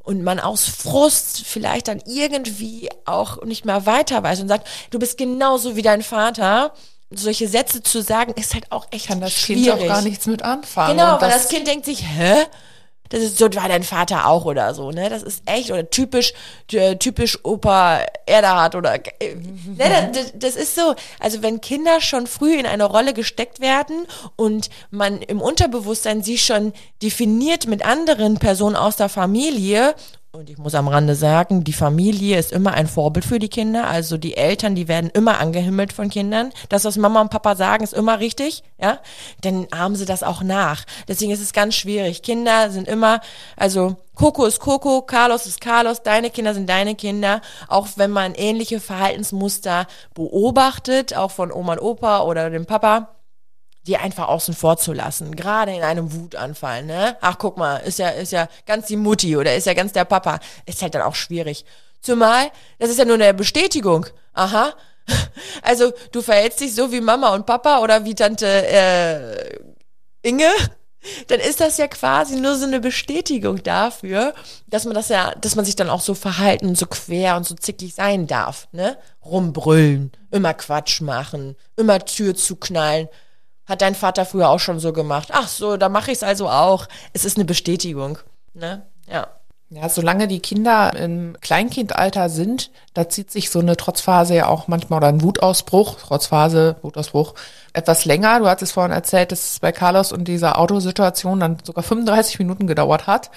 und 0.09 0.23
man 0.23 0.41
aus 0.41 0.65
Frust 0.65 1.43
vielleicht 1.45 1.89
dann 1.89 2.01
irgendwie 2.07 2.89
auch 3.05 3.43
nicht 3.45 3.67
mehr 3.67 3.85
weiter 3.85 4.23
weiß 4.23 4.41
und 4.41 4.49
sagt, 4.49 4.67
du 4.91 4.99
bist 4.99 5.19
genauso 5.19 5.77
wie 5.77 5.83
dein 5.83 6.03
Vater, 6.03 6.73
solche 7.11 7.47
Sätze 7.47 7.83
zu 7.83 8.03
sagen, 8.03 8.33
ist 8.33 8.55
halt 8.55 8.73
auch 8.73 8.87
echt 8.91 9.09
Kann 9.09 9.21
das 9.21 9.35
schwierig. 9.35 9.65
Kind 9.67 9.83
auch 9.83 9.87
gar 9.87 10.03
nichts 10.03 10.27
mit 10.27 10.43
anfangen. 10.43 10.97
Genau, 10.97 11.21
weil 11.21 11.31
das 11.31 11.49
Kind 11.49 11.67
denkt 11.67 11.85
sich, 11.85 12.03
hä? 12.03 12.47
Das 13.09 13.21
ist 13.21 13.39
so 13.39 13.47
war 13.55 13.69
dein 13.69 13.83
Vater 13.83 14.27
auch 14.27 14.45
oder 14.45 14.75
so, 14.75 14.91
ne? 14.91 15.09
Das 15.09 15.23
ist 15.23 15.43
echt 15.47 15.71
oder 15.71 15.89
typisch 15.89 16.33
äh, 16.73 16.97
typisch 16.97 17.39
Opa 17.45 18.01
Erderhard 18.27 18.75
oder 18.75 18.95
äh, 18.95 19.35
ne, 19.35 20.11
das, 20.13 20.33
das 20.35 20.57
ist 20.57 20.75
so. 20.75 20.95
Also 21.19 21.43
wenn 21.43 21.61
Kinder 21.61 22.01
schon 22.01 22.27
früh 22.27 22.55
in 22.55 22.67
eine 22.67 22.85
Rolle 22.85 23.15
gesteckt 23.15 23.61
werden 23.61 24.07
und 24.37 24.71
man 24.91 25.23
im 25.23 25.41
Unterbewusstsein 25.41 26.23
sie 26.23 26.39
schon 26.39 26.73
definiert 27.03 27.67
mit 27.67 27.85
anderen 27.85 28.39
Personen 28.39 28.77
aus 28.77 28.97
der 28.97 29.09
Familie 29.09 29.95
und 30.31 30.51
ich 30.51 30.59
muss 30.59 30.75
am 30.75 30.89
Rande 30.89 31.15
sagen, 31.15 31.65
die 31.65 31.73
Familie 31.73 32.39
ist 32.39 32.53
immer 32.53 32.75
ein 32.75 32.87
Vorbild 32.87 33.25
für 33.25 33.39
die 33.39 33.49
Kinder. 33.49 33.89
Also 33.89 34.19
die 34.19 34.37
Eltern, 34.37 34.75
die 34.75 34.87
werden 34.87 35.11
immer 35.11 35.41
angehimmelt 35.41 35.93
von 35.93 36.11
Kindern. 36.11 36.53
Das, 36.69 36.85
was 36.85 36.99
Mama 36.99 37.23
und 37.23 37.31
Papa 37.31 37.57
sagen, 37.57 37.83
ist 37.83 37.95
immer 37.95 38.21
richtig, 38.21 38.63
ja. 38.81 38.99
Dann 39.41 39.67
ahmen 39.71 39.97
sie 39.97 40.05
das 40.05 40.23
auch 40.23 40.43
nach. 40.43 40.85
Deswegen 41.09 41.33
ist 41.33 41.41
es 41.41 41.55
ganz 41.55 41.75
schwierig. 41.77 42.23
Kinder 42.23 42.71
sind 42.71 42.89
immer, 42.89 43.21
also 43.57 43.97
Coco 44.15 44.45
ist 44.45 44.61
Coco, 44.61 45.01
Carlos 45.03 45.47
ist 45.47 45.63
Carlos, 45.63 46.03
deine 46.03 46.29
Kinder 46.31 46.53
sind 46.53 46.69
deine 46.69 46.95
Kinder. 46.95 47.41
Auch 47.67 47.89
wenn 47.97 48.11
man 48.11 48.35
ähnliche 48.35 48.81
Verhaltensmuster 48.81 49.87
beobachtet, 50.13 51.17
auch 51.17 51.31
von 51.31 51.51
Oma 51.51 51.73
und 51.73 51.81
Opa 51.81 52.23
oder 52.23 52.51
dem 52.51 52.67
Papa 52.67 53.18
die 53.89 53.97
einfach 53.97 54.29
außen 54.29 54.55
vor 54.55 54.77
zu 54.77 54.93
lassen, 54.93 55.35
gerade 55.35 55.73
in 55.73 55.83
einem 55.83 56.13
Wutanfall, 56.13 56.85
ne? 56.85 57.17
Ach, 57.23 57.37
guck 57.39 57.57
mal, 57.57 57.79
ist 57.79 57.99
ja, 57.99 58.11
ist 58.11 58.33
ja 58.33 58.47
ganz 58.67 58.87
die 58.87 58.97
Mutti 58.97 59.35
oder 59.37 59.57
ist 59.57 59.67
ja 59.67 59.73
ganz 59.73 59.93
der 59.93 60.05
Papa. 60.05 60.41
Ist 60.67 60.83
halt 60.83 60.95
dann 60.95 61.03
auch 61.03 61.15
schwierig. 61.15 61.65
Zumal, 62.03 62.51
das 62.79 62.91
ist 62.91 62.99
ja 62.99 63.07
nur 63.07 63.15
eine 63.15 63.35
Bestätigung. 63.35 64.07
Aha. 64.35 64.75
Also, 65.63 65.93
du 66.13 66.21
verhältst 66.21 66.61
dich 66.61 66.75
so 66.75 66.93
wie 66.93 67.01
Mama 67.01 67.35
und 67.35 67.47
Papa 67.47 67.79
oder 67.79 68.05
wie 68.05 68.15
Tante 68.15 68.47
äh, 68.47 69.59
Inge, 70.23 70.51
dann 71.29 71.41
ist 71.41 71.61
das 71.61 71.79
ja 71.79 71.89
quasi 71.89 72.37
nur 72.37 72.57
so 72.57 72.67
eine 72.67 72.81
Bestätigung 72.81 73.63
dafür, 73.63 74.35
dass 74.67 74.85
man 74.85 74.95
das 74.95 75.09
ja, 75.09 75.35
dass 75.41 75.57
man 75.57 75.65
sich 75.65 75.77
dann 75.77 75.89
auch 75.89 76.03
so 76.03 76.15
verhalten 76.15 76.69
und 76.69 76.79
so 76.79 76.87
quer 76.87 77.37
und 77.37 77.45
so 77.45 77.55
zickig 77.55 77.95
sein 77.95 78.27
darf, 78.27 78.69
ne? 78.73 78.99
Rumbrüllen, 79.25 80.13
immer 80.31 80.53
Quatsch 80.53 81.01
machen, 81.01 81.57
immer 81.77 82.05
Tür 82.05 82.35
zuknallen. 82.35 83.09
Hat 83.69 83.83
dein 83.83 83.95
Vater 83.95 84.25
früher 84.25 84.49
auch 84.49 84.61
schon 84.61 84.81
so 84.81 84.95
gemacht? 84.95 85.29
Ach 85.33 85.47
so, 85.47 85.77
da 85.77 85.91
mache 85.91 86.11
ich 86.11 86.19
es 86.19 86.23
also 86.23 86.49
auch. 86.49 86.87
Es 87.13 87.27
ist 87.27 87.37
eine 87.37 87.45
Bestätigung. 87.45 88.19
Ne? 88.55 88.87
Ja. 89.07 89.29
Ja, 89.71 89.91
solange 89.91 90.29
die 90.29 90.41
Kinder 90.41 90.97
im 90.97 91.37
Kleinkindalter 91.43 92.31
sind, 92.31 92.71
da 92.95 93.11
zieht 93.11 93.31
sich 93.31 93.51
so 93.51 93.59
eine 93.59 93.77
Trotzphase 93.77 94.35
ja 94.35 94.47
auch 94.47 94.67
manchmal 94.67 94.97
oder 94.97 95.09
ein 95.09 95.21
Wutausbruch, 95.21 95.97
Trotzphase, 95.97 96.77
Wutausbruch, 96.81 97.35
etwas 97.75 98.07
länger. 98.07 98.39
Du 98.39 98.49
hattest 98.49 98.73
vorhin 98.73 98.93
erzählt, 98.93 99.31
dass 99.31 99.53
es 99.53 99.61
bei 99.61 99.71
Carlos 99.71 100.11
und 100.11 100.25
dieser 100.27 100.59
Autosituation 100.59 101.41
dann 101.41 101.59
sogar 101.63 101.85
35 101.85 102.39
Minuten 102.39 102.67
gedauert 102.67 103.07
hat. 103.07 103.31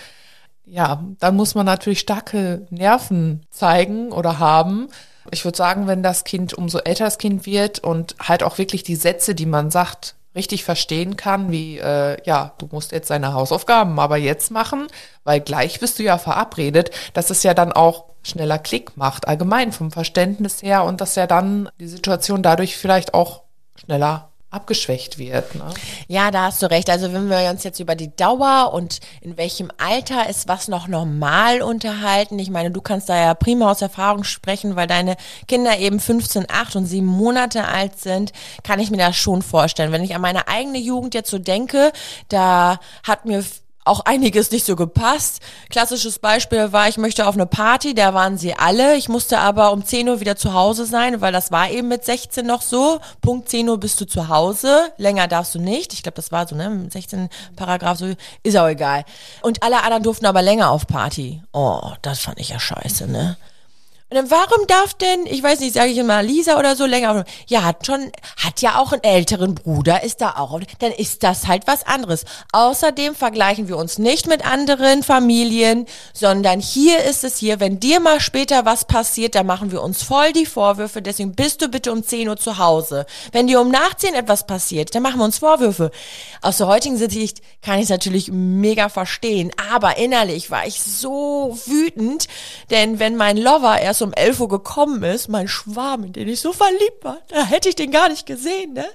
Ja, 0.66 1.04
dann 1.20 1.36
muss 1.36 1.54
man 1.54 1.66
natürlich 1.66 2.00
starke 2.00 2.66
Nerven 2.70 3.46
zeigen 3.50 4.14
oder 4.14 4.40
haben. 4.40 4.88
Ich 5.32 5.44
würde 5.44 5.58
sagen, 5.58 5.88
wenn 5.88 6.02
das 6.02 6.24
Kind, 6.24 6.54
umso 6.54 6.78
älter 6.78 7.04
das 7.04 7.18
Kind 7.18 7.46
wird 7.46 7.80
und 7.80 8.16
halt 8.22 8.42
auch 8.42 8.58
wirklich 8.58 8.84
die 8.84 8.96
Sätze, 8.96 9.36
die 9.36 9.46
man 9.46 9.70
sagt, 9.70 10.16
richtig 10.36 10.64
verstehen 10.64 11.18
kann, 11.18 11.52
wie, 11.52 11.78
äh, 11.78 12.18
ja, 12.26 12.54
du 12.58 12.68
musst 12.72 12.92
jetzt 12.92 13.10
deine 13.10 13.34
Hausaufgaben 13.34 14.00
aber 14.00 14.18
jetzt 14.18 14.52
machen, 14.52 14.88
weil 15.24 15.42
gleich 15.42 15.80
bist 15.80 16.00
du 16.00 16.04
ja 16.04 16.18
verabredet, 16.18 16.92
dass 17.14 17.30
es 17.30 17.44
ja 17.44 17.54
dann 17.54 17.72
auch 17.72 18.06
schneller 18.24 18.60
Klick 18.60 18.96
macht, 18.98 19.28
allgemein 19.28 19.72
vom 19.72 19.92
Verständnis 19.92 20.62
her 20.62 20.84
und 20.84 21.02
dass 21.02 21.16
ja 21.16 21.28
dann 21.28 21.70
die 21.80 21.88
Situation 21.88 22.44
dadurch 22.44 22.78
vielleicht 22.78 23.14
auch 23.14 23.44
schneller 23.76 24.31
abgeschwächt 24.52 25.18
wird. 25.18 25.56
Ne? 25.56 25.74
Ja, 26.08 26.30
da 26.30 26.44
hast 26.44 26.62
du 26.62 26.70
recht. 26.70 26.90
Also 26.90 27.12
wenn 27.14 27.30
wir 27.30 27.50
uns 27.50 27.64
jetzt 27.64 27.80
über 27.80 27.96
die 27.96 28.14
Dauer 28.16 28.74
und 28.74 29.00
in 29.22 29.38
welchem 29.38 29.72
Alter 29.78 30.30
ist 30.30 30.48
was 30.48 30.68
noch 30.68 30.88
normal 30.88 31.62
unterhalten, 31.62 32.38
ich 32.38 32.50
meine, 32.50 32.70
du 32.70 32.82
kannst 32.82 33.08
da 33.08 33.16
ja 33.16 33.34
prima 33.34 33.72
aus 33.72 33.82
Erfahrung 33.82 34.26
sprechen, 34.26 34.76
weil 34.76 34.88
deine 34.88 35.16
Kinder 35.48 35.80
eben 35.80 36.00
15, 36.02 36.48
8 36.50 36.76
und 36.76 36.86
7 36.86 37.06
Monate 37.06 37.66
alt 37.66 37.98
sind, 37.98 38.34
kann 38.64 38.80
ich 38.80 38.92
mir 38.92 38.98
das 38.98 39.16
schon 39.16 39.42
vorstellen. 39.42 39.94
Wenn 39.94 40.04
ich 40.04 40.16
an 40.16 40.22
meine 40.22 40.50
eigene 40.50 40.80
Jugend 40.80 41.14
jetzt 41.14 41.32
so 41.32 41.40
denke, 41.40 41.94
da 42.28 42.80
hat 43.04 43.26
mir 43.26 43.44
auch 43.86 44.02
einiges 44.02 44.52
nicht 44.52 44.66
so 44.66 44.76
gepasst. 44.76 45.42
Klassisches 45.70 46.20
Beispiel 46.20 46.72
war, 46.72 46.88
ich 46.88 46.98
möchte 46.98 47.28
auf 47.28 47.36
eine 47.36 47.46
Party, 47.46 47.94
da 47.94 48.14
waren 48.14 48.38
sie 48.38 48.54
alle. 48.54 48.96
Ich 48.96 49.10
musste 49.10 49.40
aber 49.40 49.72
um 49.72 49.84
10 49.84 50.10
Uhr 50.10 50.20
wieder 50.20 50.36
zu 50.36 50.54
Hause 50.54 50.86
sein, 50.86 51.22
weil 51.22 51.32
das 51.32 51.52
war 51.52 51.70
eben 51.70 51.88
mit 51.88 52.06
16 52.06 52.46
noch 52.46 52.62
so. 52.62 53.00
Punkt 53.22 53.50
10 53.50 53.70
Uhr 53.70 53.80
bist 53.80 54.00
du 54.00 54.06
zu 54.06 54.28
Hause, 54.28 54.92
länger 54.98 55.28
darfst 55.28 55.56
du 55.56 55.60
nicht. 55.60 55.94
Ich 55.94 56.04
glaube, 56.04 56.16
das 56.16 56.32
war 56.32 56.48
so, 56.48 56.56
ne? 56.56 56.88
16 56.90 57.30
Paragraph, 57.56 57.98
so 57.98 58.14
ist 58.44 58.58
auch 58.58 58.68
egal. 58.68 59.06
Und 59.42 59.64
alle 59.64 59.84
anderen 59.84 60.04
durften 60.04 60.26
aber 60.26 60.42
länger 60.42 60.70
auf 60.70 60.88
Party. 60.88 61.42
Oh, 61.52 61.92
das 62.02 62.20
fand 62.20 62.40
ich 62.40 62.50
ja 62.50 62.60
scheiße, 62.60 63.08
ne? 63.08 63.38
Und 64.12 64.18
dann, 64.18 64.30
warum 64.30 64.68
darf 64.68 64.94
denn, 64.94 65.26
ich 65.26 65.42
weiß 65.42 65.62
nicht, 65.62 65.74
sage 65.74 65.90
ich 65.92 65.98
immer 65.98 66.22
Lisa 66.22 66.60
oder 66.60 66.76
so 66.76 66.86
länger, 66.86 67.24
ja, 67.48 67.64
hat 67.64 67.86
schon, 67.86 68.12
hat 68.36 68.60
ja 68.60 68.78
auch 68.78 68.92
einen 68.92 69.06
älteren 69.06 69.56
Bruder, 69.56 70.04
ist 70.04 70.20
da 70.20 70.32
auch, 70.32 70.60
dann 70.80 70.92
ist 70.92 71.24
das 71.24 71.48
halt 71.48 71.66
was 71.66 71.88
anderes. 71.88 72.26
Außerdem 72.52 73.16
vergleichen 73.16 73.70
wir 73.70 73.78
uns 73.78 74.00
nicht 74.00 74.28
mit 74.28 74.46
anderen 74.46 75.02
Familien, 75.04 75.86
sondern 76.14 76.60
hier 76.60 77.02
ist 77.06 77.24
es 77.24 77.38
hier, 77.38 77.62
wenn 77.62 77.80
dir 77.80 78.02
mal 78.02 78.20
später 78.20 78.66
was 78.66 78.84
passiert, 78.84 79.34
dann 79.34 79.46
machen 79.46 79.72
wir 79.72 79.82
uns 79.82 80.04
voll 80.04 80.34
die 80.34 80.46
Vorwürfe, 80.46 81.02
deswegen 81.02 81.34
bist 81.34 81.62
du 81.62 81.70
bitte 81.70 81.94
um 81.94 82.04
10 82.04 82.28
Uhr 82.28 82.36
zu 82.36 82.58
Hause. 82.58 83.06
Wenn 83.32 83.48
dir 83.48 83.62
um 83.62 83.72
nach 83.72 83.94
10 83.94 84.14
etwas 84.14 84.46
passiert, 84.46 84.94
dann 84.94 85.04
machen 85.04 85.22
wir 85.22 85.26
uns 85.26 85.38
Vorwürfe. 85.38 85.90
Aus 86.42 86.58
der 86.58 86.68
heutigen 86.68 86.98
Sicht 86.98 87.42
kann 87.62 87.78
ich 87.78 87.84
es 87.84 87.90
natürlich 87.90 88.30
mega 88.30 88.90
verstehen, 88.90 89.54
aber 89.72 89.96
innerlich 89.96 90.52
war 90.52 90.68
ich 90.68 90.82
so 90.84 91.58
wütend, 91.66 92.28
denn 92.72 93.00
wenn 93.00 93.16
mein 93.16 93.38
Lover 93.38 93.80
erst 93.80 94.01
um 94.02 94.14
11 94.14 94.40
Uhr 94.40 94.48
gekommen 94.50 95.04
ist, 95.04 95.28
mein 95.30 95.48
Schwarm, 95.48 96.04
in 96.04 96.14
den 96.14 96.28
ich 96.28 96.42
so 96.42 96.54
verliebt 96.54 97.04
war, 97.04 97.18
da 97.30 97.46
hätte 97.46 97.70
ich 97.70 97.76
den 97.76 97.92
gar 97.92 98.10
nicht 98.10 98.26
gesehen, 98.26 98.74
ne? 98.74 98.86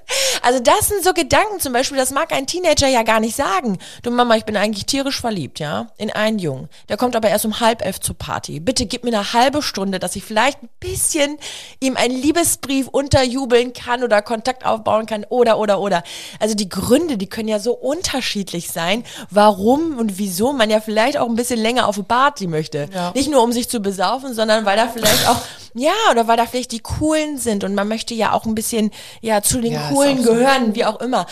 Also 0.42 0.60
das 0.60 0.88
sind 0.88 1.02
so 1.02 1.12
Gedanken 1.12 1.60
zum 1.60 1.72
Beispiel, 1.72 1.96
das 1.96 2.10
mag 2.10 2.32
ein 2.32 2.46
Teenager 2.46 2.88
ja 2.88 3.02
gar 3.02 3.20
nicht 3.20 3.36
sagen. 3.36 3.78
Du 4.02 4.10
Mama, 4.10 4.36
ich 4.36 4.44
bin 4.44 4.56
eigentlich 4.56 4.86
tierisch 4.86 5.20
verliebt, 5.20 5.58
ja, 5.58 5.88
in 5.96 6.10
einen 6.10 6.38
Jungen. 6.38 6.68
Der 6.88 6.96
kommt 6.96 7.16
aber 7.16 7.28
erst 7.28 7.44
um 7.44 7.60
halb 7.60 7.84
elf 7.84 8.00
zur 8.00 8.16
Party. 8.16 8.60
Bitte 8.60 8.86
gib 8.86 9.04
mir 9.04 9.14
eine 9.14 9.32
halbe 9.32 9.62
Stunde, 9.62 9.98
dass 9.98 10.16
ich 10.16 10.24
vielleicht 10.24 10.62
ein 10.62 10.68
bisschen 10.80 11.38
ihm 11.80 11.96
einen 11.96 12.14
Liebesbrief 12.14 12.88
unterjubeln 12.88 13.72
kann 13.72 14.02
oder 14.02 14.22
Kontakt 14.22 14.64
aufbauen 14.64 15.06
kann 15.06 15.24
oder, 15.28 15.58
oder, 15.58 15.80
oder. 15.80 16.02
Also 16.40 16.54
die 16.54 16.68
Gründe, 16.68 17.16
die 17.16 17.28
können 17.28 17.48
ja 17.48 17.58
so 17.58 17.72
unterschiedlich 17.72 18.70
sein, 18.70 19.04
warum 19.30 19.98
und 19.98 20.18
wieso 20.18 20.52
man 20.52 20.70
ja 20.70 20.80
vielleicht 20.80 21.18
auch 21.18 21.28
ein 21.28 21.36
bisschen 21.36 21.60
länger 21.60 21.88
auf 21.88 21.96
eine 21.96 22.04
Party 22.04 22.46
möchte. 22.46 22.88
Ja. 22.92 23.12
Nicht 23.14 23.30
nur 23.30 23.42
um 23.42 23.52
sich 23.52 23.68
zu 23.68 23.80
besaufen, 23.80 24.34
sondern 24.34 24.64
weil 24.64 24.76
da 24.76 24.88
vielleicht 24.98 25.28
auch, 25.28 25.40
ja, 25.74 25.92
oder 26.10 26.26
weil 26.28 26.36
da 26.36 26.46
vielleicht 26.46 26.72
die 26.72 26.80
Coolen 26.80 27.38
sind 27.38 27.64
und 27.64 27.74
man 27.74 27.86
möchte 27.88 28.14
ja 28.14 28.32
auch 28.32 28.44
ein 28.46 28.54
bisschen, 28.54 28.90
ja, 29.20 29.42
zu 29.42 29.60
den 29.60 29.72
Ja, 29.72 29.88
Coolen 29.90 30.18
auch 30.20 30.24
so. 30.24 30.32
gehören, 30.32 30.74
wie 30.74 30.84
auch 30.84 31.00
immer. 31.00 31.26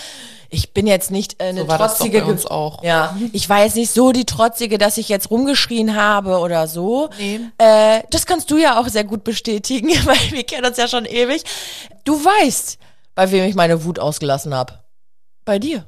Ich 0.50 0.72
bin 0.72 0.86
jetzt 0.86 1.10
nicht 1.10 1.40
äh, 1.42 1.46
eine 1.46 1.62
So 1.62 1.68
war 1.68 1.78
das 1.78 1.96
trotzige 1.96 2.20
bei 2.22 2.26
uns 2.30 2.46
auch. 2.46 2.84
Ja, 2.84 3.16
ich 3.32 3.48
war 3.48 3.64
jetzt 3.64 3.74
nicht 3.74 3.92
so 3.92 4.12
die 4.12 4.24
trotzige, 4.24 4.78
dass 4.78 4.98
ich 4.98 5.08
jetzt 5.08 5.30
rumgeschrien 5.30 5.96
habe 5.96 6.38
oder 6.38 6.68
so. 6.68 7.10
Nee. 7.18 7.40
Äh, 7.58 8.02
das 8.10 8.26
kannst 8.26 8.50
du 8.50 8.56
ja 8.58 8.78
auch 8.78 8.86
sehr 8.88 9.04
gut 9.04 9.24
bestätigen, 9.24 9.88
weil 10.04 10.30
wir 10.30 10.44
kennen 10.44 10.66
uns 10.66 10.76
ja 10.76 10.86
schon 10.86 11.06
ewig. 11.06 11.42
Du 12.04 12.22
weißt, 12.24 12.78
bei 13.16 13.30
wem 13.32 13.44
ich 13.44 13.54
meine 13.56 13.84
Wut 13.84 13.98
ausgelassen 13.98 14.54
habe. 14.54 14.78
Bei 15.44 15.58
dir. 15.58 15.86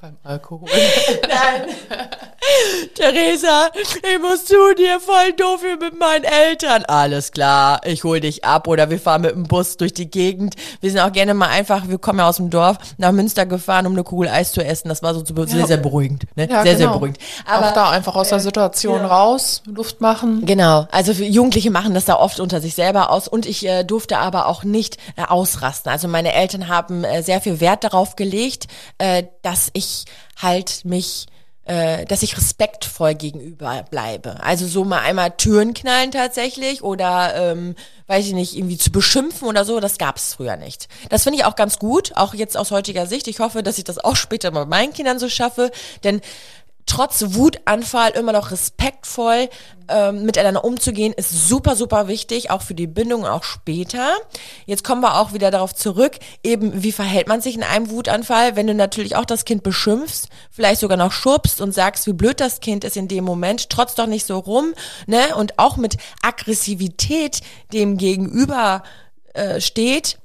Beim 0.00 0.16
Alkohol. 0.22 0.68
Nein. 1.28 1.74
Theresa, 2.94 3.70
ich 3.74 4.20
muss 4.20 4.44
zu 4.44 4.74
dir, 4.76 5.00
voll 5.00 5.32
doof 5.36 5.60
hier 5.62 5.76
mit 5.76 5.98
meinen 5.98 6.24
Eltern. 6.24 6.84
Alles 6.84 7.32
klar, 7.32 7.80
ich 7.84 8.04
hol 8.04 8.20
dich 8.20 8.44
ab 8.44 8.68
oder 8.68 8.90
wir 8.90 8.98
fahren 8.98 9.22
mit 9.22 9.32
dem 9.32 9.44
Bus 9.44 9.76
durch 9.76 9.94
die 9.94 10.10
Gegend. 10.10 10.54
Wir 10.80 10.90
sind 10.90 11.00
auch 11.00 11.12
gerne 11.12 11.34
mal 11.34 11.48
einfach, 11.48 11.88
wir 11.88 11.98
kommen 11.98 12.18
ja 12.18 12.28
aus 12.28 12.36
dem 12.36 12.50
Dorf, 12.50 12.78
nach 12.98 13.12
Münster 13.12 13.46
gefahren, 13.46 13.86
um 13.86 13.92
eine 13.92 14.04
Kugel 14.04 14.28
Eis 14.28 14.52
zu 14.52 14.64
essen. 14.64 14.88
Das 14.88 15.02
war 15.02 15.14
so 15.14 15.24
sehr, 15.46 15.66
sehr 15.66 15.76
beruhigend. 15.76 16.24
Ne? 16.36 16.48
Ja, 16.48 16.62
sehr, 16.62 16.76
sehr 16.76 16.86
genau. 16.86 16.98
beruhigend. 16.98 17.18
Aber 17.46 17.68
auch 17.68 17.74
da 17.74 17.90
einfach 17.90 18.14
aus 18.14 18.28
der 18.28 18.40
Situation 18.40 19.04
raus, 19.04 19.62
Luft 19.66 20.00
machen. 20.00 20.46
Genau, 20.46 20.86
also 20.90 21.12
Jugendliche 21.12 21.70
machen 21.70 21.94
das 21.94 22.04
da 22.04 22.16
oft 22.16 22.40
unter 22.40 22.60
sich 22.60 22.74
selber 22.74 23.10
aus 23.10 23.28
und 23.28 23.46
ich 23.46 23.66
äh, 23.66 23.84
durfte 23.84 24.18
aber 24.18 24.46
auch 24.46 24.64
nicht 24.64 24.98
äh, 25.16 25.22
ausrasten. 25.22 25.90
Also 25.90 26.08
meine 26.08 26.32
Eltern 26.32 26.68
haben 26.68 27.04
äh, 27.04 27.22
sehr 27.22 27.40
viel 27.40 27.60
Wert 27.60 27.84
darauf 27.84 28.16
gelegt, 28.16 28.66
äh, 28.98 29.24
dass 29.42 29.70
ich 29.72 30.04
halt 30.40 30.84
mich 30.84 31.26
äh, 31.64 32.04
dass 32.04 32.22
ich 32.22 32.36
respektvoll 32.36 33.14
gegenüber 33.14 33.84
bleibe. 33.90 34.42
Also 34.42 34.66
so 34.66 34.84
mal 34.84 35.00
einmal 35.00 35.30
Türen 35.30 35.74
knallen 35.74 36.10
tatsächlich 36.10 36.82
oder 36.82 37.34
ähm, 37.34 37.74
weiß 38.06 38.26
ich 38.26 38.32
nicht, 38.34 38.56
irgendwie 38.56 38.76
zu 38.76 38.92
beschimpfen 38.92 39.48
oder 39.48 39.64
so, 39.64 39.80
das 39.80 39.98
gab 39.98 40.16
es 40.16 40.34
früher 40.34 40.56
nicht. 40.56 40.88
Das 41.08 41.22
finde 41.22 41.38
ich 41.38 41.44
auch 41.44 41.56
ganz 41.56 41.78
gut, 41.78 42.12
auch 42.16 42.34
jetzt 42.34 42.56
aus 42.56 42.70
heutiger 42.70 43.06
Sicht. 43.06 43.28
Ich 43.28 43.38
hoffe, 43.38 43.62
dass 43.62 43.78
ich 43.78 43.84
das 43.84 43.98
auch 43.98 44.16
später 44.16 44.50
mit 44.50 44.68
meinen 44.68 44.92
Kindern 44.92 45.18
so 45.18 45.28
schaffe, 45.28 45.70
denn 46.02 46.20
trotz 46.86 47.24
Wutanfall 47.34 48.10
immer 48.10 48.32
noch 48.32 48.50
respektvoll 48.50 49.48
ähm, 49.88 50.24
miteinander 50.24 50.64
umzugehen, 50.64 51.12
ist 51.12 51.48
super, 51.48 51.76
super 51.76 52.08
wichtig, 52.08 52.50
auch 52.50 52.62
für 52.62 52.74
die 52.74 52.86
Bindung, 52.86 53.26
auch 53.26 53.44
später. 53.44 54.14
Jetzt 54.66 54.84
kommen 54.84 55.02
wir 55.02 55.20
auch 55.20 55.32
wieder 55.32 55.50
darauf 55.50 55.74
zurück, 55.74 56.18
eben 56.42 56.82
wie 56.82 56.92
verhält 56.92 57.28
man 57.28 57.40
sich 57.40 57.54
in 57.54 57.62
einem 57.62 57.90
Wutanfall, 57.90 58.56
wenn 58.56 58.66
du 58.66 58.74
natürlich 58.74 59.16
auch 59.16 59.24
das 59.24 59.44
Kind 59.44 59.62
beschimpfst, 59.62 60.28
vielleicht 60.50 60.80
sogar 60.80 60.96
noch 60.96 61.12
schubst 61.12 61.60
und 61.60 61.72
sagst, 61.72 62.06
wie 62.06 62.12
blöd 62.12 62.40
das 62.40 62.60
Kind 62.60 62.84
ist 62.84 62.96
in 62.96 63.08
dem 63.08 63.24
Moment, 63.24 63.70
trotz 63.70 63.94
doch 63.94 64.06
nicht 64.06 64.26
so 64.26 64.38
rum, 64.38 64.74
ne, 65.06 65.34
und 65.36 65.58
auch 65.58 65.76
mit 65.76 65.96
Aggressivität 66.22 67.40
dem 67.72 67.96
gegenüber 67.96 68.82
äh, 69.34 69.60
steht, 69.60 70.18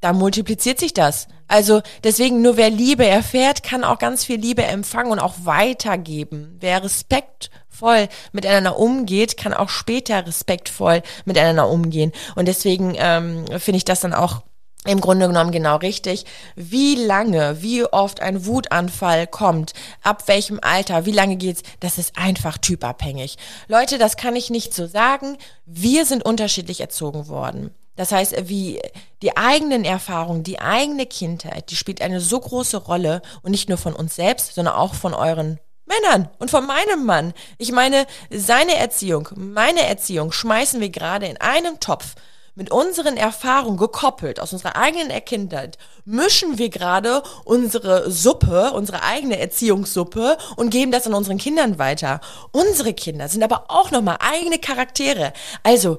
da 0.00 0.12
multipliziert 0.12 0.78
sich 0.78 0.94
das. 0.94 1.28
Also 1.46 1.82
deswegen 2.04 2.42
nur 2.42 2.56
wer 2.56 2.70
Liebe 2.70 3.06
erfährt, 3.06 3.62
kann 3.62 3.84
auch 3.84 3.98
ganz 3.98 4.24
viel 4.24 4.38
Liebe 4.38 4.62
empfangen 4.64 5.12
und 5.12 5.18
auch 5.18 5.34
weitergeben. 5.44 6.56
Wer 6.60 6.82
respektvoll 6.84 8.08
miteinander 8.32 8.78
umgeht, 8.78 9.36
kann 9.36 9.52
auch 9.52 9.68
später 9.68 10.26
respektvoll 10.26 11.02
miteinander 11.24 11.68
umgehen. 11.68 12.12
Und 12.36 12.46
deswegen 12.46 12.94
ähm, 12.96 13.44
finde 13.58 13.78
ich 13.78 13.84
das 13.84 14.00
dann 14.00 14.14
auch 14.14 14.42
im 14.86 15.00
Grunde 15.00 15.26
genommen 15.26 15.50
genau 15.50 15.76
richtig. 15.76 16.24
Wie 16.56 16.94
lange, 16.94 17.60
wie 17.60 17.84
oft 17.84 18.22
ein 18.22 18.46
Wutanfall 18.46 19.26
kommt, 19.26 19.74
ab 20.02 20.26
welchem 20.26 20.58
Alter, 20.62 21.04
wie 21.04 21.12
lange 21.12 21.36
geht's, 21.36 21.62
das 21.80 21.98
ist 21.98 22.16
einfach 22.16 22.56
typabhängig. 22.56 23.36
Leute, 23.68 23.98
das 23.98 24.16
kann 24.16 24.36
ich 24.36 24.48
nicht 24.48 24.72
so 24.72 24.86
sagen. 24.86 25.36
Wir 25.66 26.06
sind 26.06 26.24
unterschiedlich 26.24 26.80
erzogen 26.80 27.28
worden. 27.28 27.74
Das 28.00 28.12
heißt, 28.12 28.48
wie 28.48 28.80
die 29.20 29.36
eigenen 29.36 29.84
Erfahrungen, 29.84 30.42
die 30.42 30.58
eigene 30.58 31.04
Kindheit, 31.04 31.70
die 31.70 31.76
spielt 31.76 32.00
eine 32.00 32.18
so 32.18 32.40
große 32.40 32.78
Rolle 32.78 33.20
und 33.42 33.50
nicht 33.50 33.68
nur 33.68 33.76
von 33.76 33.92
uns 33.92 34.16
selbst, 34.16 34.54
sondern 34.54 34.74
auch 34.74 34.94
von 34.94 35.12
euren 35.12 35.60
Männern 35.84 36.30
und 36.38 36.50
von 36.50 36.66
meinem 36.66 37.04
Mann. 37.04 37.34
Ich 37.58 37.72
meine, 37.72 38.06
seine 38.30 38.76
Erziehung, 38.76 39.28
meine 39.34 39.86
Erziehung 39.86 40.32
schmeißen 40.32 40.80
wir 40.80 40.88
gerade 40.88 41.26
in 41.26 41.36
einem 41.42 41.78
Topf 41.78 42.14
mit 42.54 42.70
unseren 42.70 43.18
Erfahrungen 43.18 43.76
gekoppelt 43.76 44.40
aus 44.40 44.54
unserer 44.54 44.76
eigenen 44.76 45.10
Kindheit, 45.26 45.76
mischen 46.06 46.56
wir 46.56 46.70
gerade 46.70 47.22
unsere 47.44 48.10
Suppe, 48.10 48.72
unsere 48.72 49.02
eigene 49.02 49.38
Erziehungssuppe 49.38 50.38
und 50.56 50.70
geben 50.70 50.90
das 50.90 51.06
an 51.06 51.12
unseren 51.12 51.36
Kindern 51.36 51.78
weiter. 51.78 52.22
Unsere 52.50 52.94
Kinder 52.94 53.28
sind 53.28 53.42
aber 53.42 53.66
auch 53.68 53.90
nochmal 53.90 54.16
eigene 54.20 54.58
Charaktere. 54.58 55.34
Also, 55.62 55.98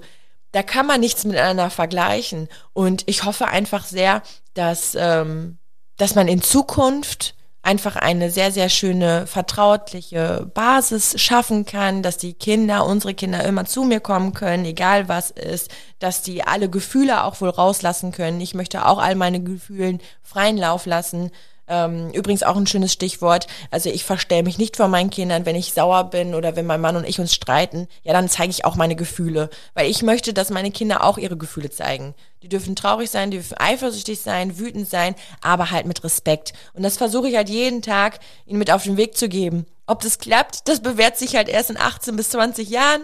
da 0.51 0.63
kann 0.63 0.85
man 0.85 0.99
nichts 0.99 1.23
miteinander 1.23 1.69
vergleichen. 1.69 2.49
Und 2.73 3.03
ich 3.07 3.23
hoffe 3.23 3.47
einfach 3.47 3.85
sehr, 3.85 4.21
dass, 4.53 4.95
ähm, 4.95 5.57
dass 5.97 6.15
man 6.15 6.27
in 6.27 6.41
Zukunft 6.41 7.35
einfach 7.63 7.95
eine 7.95 8.31
sehr, 8.31 8.51
sehr 8.51 8.69
schöne, 8.69 9.27
vertrautliche 9.27 10.49
Basis 10.53 11.21
schaffen 11.21 11.65
kann, 11.65 12.01
dass 12.01 12.17
die 12.17 12.33
Kinder, 12.33 12.85
unsere 12.85 13.13
Kinder 13.13 13.43
immer 13.43 13.65
zu 13.65 13.83
mir 13.83 13.99
kommen 13.99 14.33
können, 14.33 14.65
egal 14.65 15.07
was 15.07 15.29
ist, 15.29 15.69
dass 15.99 16.23
die 16.23 16.43
alle 16.43 16.69
Gefühle 16.69 17.23
auch 17.23 17.39
wohl 17.39 17.49
rauslassen 17.49 18.11
können. 18.11 18.41
Ich 18.41 18.55
möchte 18.55 18.85
auch 18.85 18.97
all 18.97 19.15
meine 19.15 19.43
Gefühlen 19.43 20.01
freien 20.23 20.57
Lauf 20.57 20.85
lassen. 20.87 21.31
Ähm, 21.73 22.11
übrigens 22.11 22.43
auch 22.43 22.57
ein 22.57 22.67
schönes 22.67 22.91
Stichwort. 22.91 23.47
Also 23.71 23.89
ich 23.89 24.03
verstelle 24.03 24.43
mich 24.43 24.57
nicht 24.57 24.75
vor 24.75 24.89
meinen 24.89 25.09
Kindern, 25.09 25.45
wenn 25.45 25.55
ich 25.55 25.71
sauer 25.71 26.09
bin 26.09 26.35
oder 26.35 26.57
wenn 26.57 26.65
mein 26.65 26.81
Mann 26.81 26.97
und 26.97 27.07
ich 27.07 27.17
uns 27.17 27.33
streiten. 27.33 27.87
Ja, 28.03 28.11
dann 28.11 28.27
zeige 28.27 28.49
ich 28.49 28.65
auch 28.65 28.75
meine 28.75 28.97
Gefühle. 28.97 29.49
Weil 29.73 29.89
ich 29.89 30.03
möchte, 30.03 30.33
dass 30.33 30.49
meine 30.49 30.71
Kinder 30.71 31.01
auch 31.01 31.17
ihre 31.17 31.37
Gefühle 31.37 31.69
zeigen. 31.69 32.13
Die 32.43 32.49
dürfen 32.49 32.75
traurig 32.75 33.09
sein, 33.09 33.31
die 33.31 33.37
dürfen 33.37 33.57
eifersüchtig 33.57 34.19
sein, 34.19 34.59
wütend 34.59 34.89
sein, 34.89 35.15
aber 35.41 35.71
halt 35.71 35.85
mit 35.85 36.03
Respekt. 36.03 36.51
Und 36.73 36.83
das 36.83 36.97
versuche 36.97 37.29
ich 37.29 37.37
halt 37.37 37.47
jeden 37.47 37.81
Tag, 37.81 38.19
ihnen 38.45 38.59
mit 38.59 38.69
auf 38.69 38.83
den 38.83 38.97
Weg 38.97 39.15
zu 39.15 39.29
geben. 39.29 39.65
Ob 39.87 40.01
das 40.01 40.19
klappt, 40.19 40.67
das 40.67 40.81
bewährt 40.81 41.17
sich 41.17 41.37
halt 41.37 41.47
erst 41.47 41.69
in 41.69 41.77
18 41.77 42.17
bis 42.17 42.31
20 42.31 42.69
Jahren, 42.69 43.03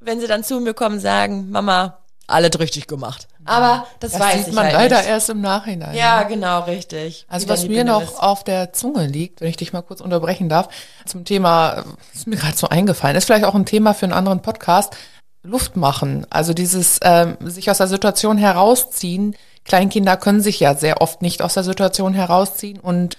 wenn 0.00 0.20
sie 0.20 0.26
dann 0.26 0.42
zu 0.42 0.58
mir 0.60 0.72
kommen 0.72 0.94
und 0.94 1.00
sagen, 1.02 1.50
Mama, 1.50 1.98
alles 2.26 2.58
richtig 2.58 2.86
gemacht. 2.86 3.28
Aber 3.46 3.86
das, 4.00 4.12
Das 4.12 4.20
weiß 4.20 4.38
sieht 4.38 4.48
ich 4.48 4.54
man 4.54 4.64
halt 4.64 4.74
leider 4.74 4.96
nicht. 4.98 5.08
erst 5.08 5.30
im 5.30 5.40
Nachhinein. 5.40 5.94
Ja, 5.94 6.20
ne? 6.20 6.26
genau, 6.26 6.60
richtig. 6.64 7.24
Also 7.28 7.46
Wie 7.46 7.50
was 7.50 7.66
mir 7.68 7.84
noch 7.84 8.02
ist. 8.02 8.22
auf 8.22 8.44
der 8.44 8.72
Zunge 8.72 9.06
liegt, 9.06 9.40
wenn 9.40 9.48
ich 9.48 9.56
dich 9.56 9.72
mal 9.72 9.82
kurz 9.82 10.00
unterbrechen 10.00 10.48
darf, 10.48 10.68
zum 11.06 11.24
Thema, 11.24 11.84
ist 12.14 12.26
mir 12.26 12.36
gerade 12.36 12.56
so 12.56 12.68
eingefallen, 12.68 13.16
ist 13.16 13.24
vielleicht 13.26 13.44
auch 13.44 13.54
ein 13.54 13.66
Thema 13.66 13.94
für 13.94 14.06
einen 14.06 14.12
anderen 14.12 14.42
Podcast, 14.42 14.96
Luft 15.42 15.76
machen. 15.76 16.26
Also 16.30 16.52
dieses 16.54 16.98
ähm, 17.02 17.36
sich 17.44 17.70
aus 17.70 17.78
der 17.78 17.86
Situation 17.88 18.36
herausziehen. 18.38 19.36
Kleinkinder 19.64 20.16
können 20.16 20.40
sich 20.40 20.60
ja 20.60 20.74
sehr 20.74 21.00
oft 21.00 21.22
nicht 21.22 21.42
aus 21.42 21.54
der 21.54 21.64
Situation 21.64 22.14
herausziehen 22.14 22.78
und 22.80 23.16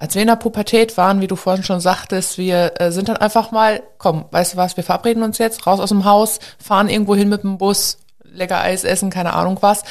als 0.00 0.14
wir 0.14 0.22
in 0.22 0.28
der 0.28 0.36
Pubertät 0.36 0.96
waren, 0.96 1.20
wie 1.20 1.26
du 1.26 1.34
vorhin 1.34 1.64
schon 1.64 1.80
sagtest, 1.80 2.38
wir 2.38 2.80
äh, 2.80 2.92
sind 2.92 3.08
dann 3.08 3.16
einfach 3.16 3.50
mal, 3.50 3.82
komm, 3.98 4.26
weißt 4.30 4.52
du 4.52 4.56
was, 4.56 4.76
wir 4.76 4.84
verabreden 4.84 5.24
uns 5.24 5.38
jetzt, 5.38 5.66
raus 5.66 5.80
aus 5.80 5.88
dem 5.88 6.04
Haus, 6.04 6.38
fahren 6.64 6.88
irgendwo 6.88 7.16
hin 7.16 7.28
mit 7.28 7.42
dem 7.42 7.58
Bus, 7.58 7.98
lecker 8.38 8.60
Eis 8.60 8.84
essen, 8.84 9.10
keine 9.10 9.34
Ahnung 9.34 9.58
was. 9.60 9.82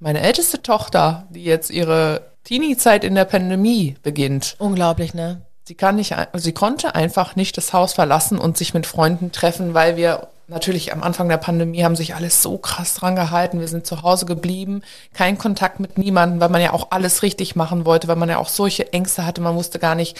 Meine 0.00 0.20
älteste 0.20 0.62
Tochter, 0.62 1.26
die 1.30 1.44
jetzt 1.44 1.70
ihre 1.70 2.32
Teenie-Zeit 2.44 3.04
in 3.04 3.14
der 3.14 3.24
Pandemie 3.24 3.96
beginnt, 4.02 4.54
Unglaublich, 4.58 5.14
ne? 5.14 5.40
sie 5.64 5.74
kann 5.74 5.96
nicht, 5.96 6.14
sie 6.34 6.52
konnte 6.52 6.94
einfach 6.94 7.36
nicht 7.36 7.56
das 7.56 7.72
Haus 7.72 7.94
verlassen 7.94 8.38
und 8.38 8.56
sich 8.56 8.74
mit 8.74 8.86
Freunden 8.86 9.32
treffen, 9.32 9.74
weil 9.74 9.96
wir 9.96 10.28
natürlich 10.46 10.92
am 10.92 11.02
Anfang 11.02 11.28
der 11.28 11.38
Pandemie 11.38 11.84
haben 11.84 11.96
sich 11.96 12.14
alles 12.14 12.42
so 12.42 12.58
krass 12.58 12.94
dran 12.94 13.16
gehalten. 13.16 13.60
Wir 13.60 13.68
sind 13.68 13.86
zu 13.86 14.02
Hause 14.02 14.26
geblieben, 14.26 14.82
kein 15.14 15.38
Kontakt 15.38 15.80
mit 15.80 15.96
niemandem, 15.96 16.40
weil 16.40 16.50
man 16.50 16.60
ja 16.60 16.72
auch 16.72 16.88
alles 16.90 17.22
richtig 17.22 17.56
machen 17.56 17.86
wollte, 17.86 18.08
weil 18.08 18.16
man 18.16 18.28
ja 18.28 18.38
auch 18.38 18.48
solche 18.48 18.92
Ängste 18.92 19.24
hatte. 19.24 19.40
Man 19.40 19.56
wusste 19.56 19.78
gar 19.78 19.94
nicht, 19.94 20.18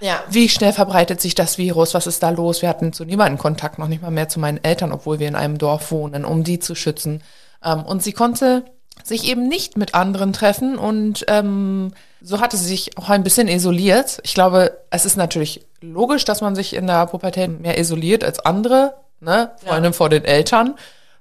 Ja. 0.00 0.24
wie 0.28 0.48
schnell 0.48 0.72
verbreitet 0.72 1.20
sich 1.20 1.34
das 1.34 1.58
Virus, 1.58 1.94
was 1.94 2.06
ist 2.06 2.22
da 2.22 2.30
los? 2.30 2.62
Wir 2.62 2.68
hatten 2.68 2.92
zu 2.92 3.04
niemandem 3.04 3.38
Kontakt, 3.38 3.78
noch 3.78 3.88
nicht 3.88 4.02
mal 4.02 4.10
mehr 4.10 4.28
zu 4.28 4.40
meinen 4.40 4.62
Eltern, 4.62 4.92
obwohl 4.92 5.18
wir 5.18 5.28
in 5.28 5.34
einem 5.34 5.58
Dorf 5.58 5.90
wohnen, 5.90 6.24
um 6.24 6.42
die 6.44 6.58
zu 6.58 6.74
schützen. 6.74 7.22
Ähm, 7.64 7.82
und 7.82 8.02
sie 8.02 8.12
konnte 8.12 8.64
sich 9.04 9.24
eben 9.24 9.48
nicht 9.48 9.76
mit 9.76 9.94
anderen 9.94 10.32
treffen 10.32 10.76
und 10.76 11.24
ähm, 11.28 11.92
so 12.20 12.40
hatte 12.40 12.56
sie 12.56 12.66
sich 12.66 12.98
auch 12.98 13.08
ein 13.08 13.22
bisschen 13.22 13.48
isoliert. 13.48 14.20
Ich 14.24 14.34
glaube, 14.34 14.78
es 14.90 15.06
ist 15.06 15.16
natürlich 15.16 15.66
logisch, 15.80 16.24
dass 16.24 16.40
man 16.40 16.54
sich 16.54 16.74
in 16.74 16.86
der 16.86 17.06
Pubertät 17.06 17.60
mehr 17.60 17.78
isoliert 17.78 18.24
als 18.24 18.40
andere, 18.40 18.94
ne? 19.20 19.52
Vor 19.64 19.72
allem 19.72 19.94
vor 19.94 20.10
den 20.10 20.24
Eltern. 20.24 20.74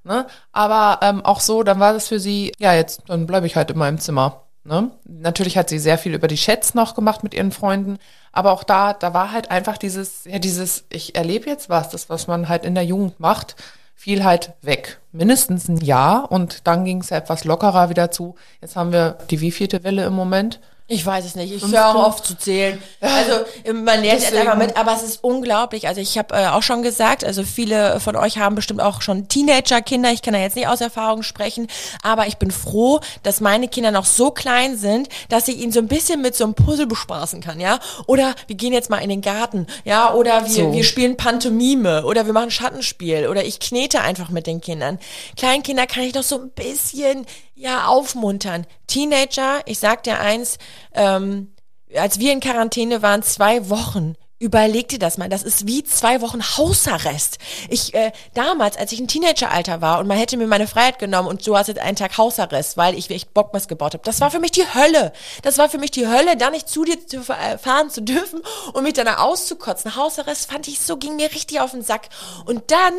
Ne? 0.03 0.25
Aber 0.51 0.99
ähm, 1.05 1.23
auch 1.25 1.39
so, 1.39 1.63
dann 1.63 1.80
war 1.80 1.93
das 1.93 2.07
für 2.07 2.19
sie, 2.19 2.53
ja, 2.57 2.73
jetzt, 2.73 3.01
dann 3.07 3.27
bleibe 3.27 3.45
ich 3.45 3.55
halt 3.55 3.69
in 3.69 3.77
meinem 3.77 3.99
Zimmer. 3.99 4.43
Ne? 4.63 4.91
Natürlich 5.05 5.57
hat 5.57 5.69
sie 5.69 5.80
sehr 5.80 5.97
viel 5.97 6.13
über 6.13 6.27
die 6.27 6.36
Chats 6.36 6.73
noch 6.73 6.95
gemacht 6.95 7.23
mit 7.23 7.34
ihren 7.34 7.51
Freunden, 7.51 7.97
aber 8.32 8.51
auch 8.51 8.63
da, 8.63 8.93
da 8.93 9.13
war 9.13 9.32
halt 9.32 9.51
einfach 9.51 9.77
dieses, 9.77 10.25
ja, 10.25 10.39
dieses, 10.39 10.86
ich 10.89 11.15
erlebe 11.15 11.49
jetzt 11.49 11.69
was, 11.69 11.89
das, 11.89 12.09
was 12.09 12.27
man 12.27 12.49
halt 12.49 12.65
in 12.65 12.75
der 12.75 12.86
Jugend 12.86 13.19
macht, 13.19 13.55
fiel 13.95 14.23
halt 14.23 14.53
weg. 14.61 14.99
Mindestens 15.11 15.67
ein 15.67 15.77
Jahr 15.77 16.32
und 16.32 16.67
dann 16.67 16.86
ging 16.86 17.01
es 17.01 17.09
ja 17.09 17.17
etwas 17.17 17.43
lockerer 17.43 17.89
wieder 17.89 18.11
zu. 18.11 18.36
Jetzt 18.61 18.75
haben 18.75 18.93
wir 18.93 19.17
die 19.30 19.41
wievielte 19.41 19.84
Welle 19.84 20.05
im 20.05 20.13
Moment? 20.13 20.59
Ich 20.91 21.05
weiß 21.05 21.23
es 21.23 21.35
nicht. 21.35 21.53
Ich 21.53 21.63
höre 21.63 21.87
auch 21.89 22.03
auf 22.03 22.23
zu 22.23 22.35
zählen. 22.35 22.81
Also 22.99 23.45
man 23.73 24.01
lernt 24.01 24.05
jetzt 24.05 24.31
Deswegen. 24.31 24.39
einfach 24.49 24.57
mit, 24.57 24.75
aber 24.75 24.93
es 24.95 25.03
ist 25.03 25.23
unglaublich. 25.23 25.87
Also 25.87 26.01
ich 26.01 26.17
habe 26.17 26.33
äh, 26.35 26.47
auch 26.47 26.63
schon 26.63 26.81
gesagt, 26.81 27.23
also 27.23 27.43
viele 27.43 27.99
von 27.99 28.15
euch 28.15 28.39
haben 28.39 28.55
bestimmt 28.55 28.81
auch 28.81 29.03
schon 29.03 29.27
Teenager-Kinder. 29.27 30.11
Ich 30.11 30.23
kann 30.23 30.33
da 30.33 30.39
jetzt 30.39 30.55
nicht 30.55 30.67
aus 30.67 30.81
Erfahrung 30.81 31.21
sprechen, 31.21 31.67
aber 32.01 32.25
ich 32.25 32.37
bin 32.37 32.49
froh, 32.49 33.01
dass 33.21 33.39
meine 33.39 33.67
Kinder 33.67 33.91
noch 33.91 34.05
so 34.05 34.31
klein 34.31 34.77
sind, 34.77 35.09
dass 35.29 35.47
ich 35.47 35.57
ihnen 35.59 35.71
so 35.71 35.79
ein 35.79 35.87
bisschen 35.87 36.21
mit 36.21 36.35
so 36.35 36.43
einem 36.43 36.55
Puzzle 36.55 36.87
bespaßen 36.87 37.39
kann, 37.39 37.59
ja? 37.59 37.79
Oder 38.07 38.33
wir 38.47 38.55
gehen 38.55 38.73
jetzt 38.73 38.89
mal 38.89 38.97
in 38.97 39.09
den 39.09 39.21
Garten, 39.21 39.67
ja? 39.85 40.11
Oder 40.15 40.43
wir, 40.47 40.65
So. 40.65 40.73
wir 40.73 40.83
spielen 40.83 41.17
Pantomime 41.17 42.03
oder 42.03 42.25
wir 42.25 42.33
machen 42.33 42.49
Schattenspiel 42.49 43.27
oder 43.27 43.45
ich 43.45 43.59
knete 43.59 44.01
einfach 44.01 44.29
mit 44.29 44.47
den 44.47 44.59
Kindern. 44.59 44.97
Kleinkinder 45.37 45.85
kann 45.85 46.01
ich 46.01 46.13
doch 46.13 46.23
so 46.23 46.39
ein 46.41 46.49
bisschen 46.49 47.27
ja 47.55 47.85
aufmuntern. 47.87 48.65
Teenager, 48.87 49.59
ich 49.65 49.79
sag 49.79 50.03
dir 50.03 50.19
eins, 50.19 50.57
ähm, 50.93 51.53
als 51.95 52.19
wir 52.19 52.34
in 52.34 52.39
Quarantäne 52.39 53.01
waren, 53.01 53.23
zwei 53.23 53.69
Wochen 53.69 54.15
Überleg 54.41 54.88
dir 54.88 54.99
das 54.99 55.17
mal. 55.17 55.27
Das 55.27 55.43
ist 55.43 55.67
wie 55.67 55.84
zwei 55.84 56.21
Wochen 56.21 56.41
Hausarrest. 56.41 57.39
Ich 57.67 57.93
äh, 57.93 58.13
damals, 58.34 58.77
als 58.77 58.93
ich 58.93 58.99
ein 59.01 59.09
Teenageralter 59.09 59.82
war 59.82 59.99
und 59.99 60.07
man 60.07 60.17
hätte 60.17 60.38
mir 60.38 60.47
meine 60.47 60.65
Freiheit 60.65 60.97
genommen 60.97 61.27
und 61.27 61.45
du 61.45 61.57
hast 61.57 61.67
jetzt 61.67 61.82
einen 61.82 61.97
Tag 61.97 62.17
Hausarrest, 62.17 62.77
weil 62.77 62.97
ich 62.97 63.09
echt 63.09 63.34
Bockmist 63.34 63.67
gebaut 63.67 63.95
habe. 63.95 64.03
Das 64.05 64.21
war 64.21 64.32
für 64.32 64.39
mich 64.39 64.51
die 64.51 64.63
Hölle. 64.73 65.11
Das 65.41 65.57
war 65.57 65.67
für 65.67 65.77
mich 65.77 65.91
die 65.91 66.07
Hölle, 66.07 66.38
da 66.38 66.51
nicht 66.51 66.69
zu 66.69 66.86
dir 66.86 67.05
zu 67.05 67.17
äh, 67.17 67.57
fahren 67.57 67.89
zu 67.89 68.01
dürfen 68.01 68.41
und 68.71 68.84
mich 68.84 68.93
danach 68.93 69.19
auszukotzen. 69.19 69.97
Hausarrest 69.97 70.49
fand 70.49 70.69
ich 70.69 70.80
so, 70.80 70.95
ging 70.95 71.17
mir 71.17 71.30
richtig 71.34 71.59
auf 71.59 71.71
den 71.71 71.82
Sack. 71.82 72.07
Und 72.45 72.71
dann 72.71 72.93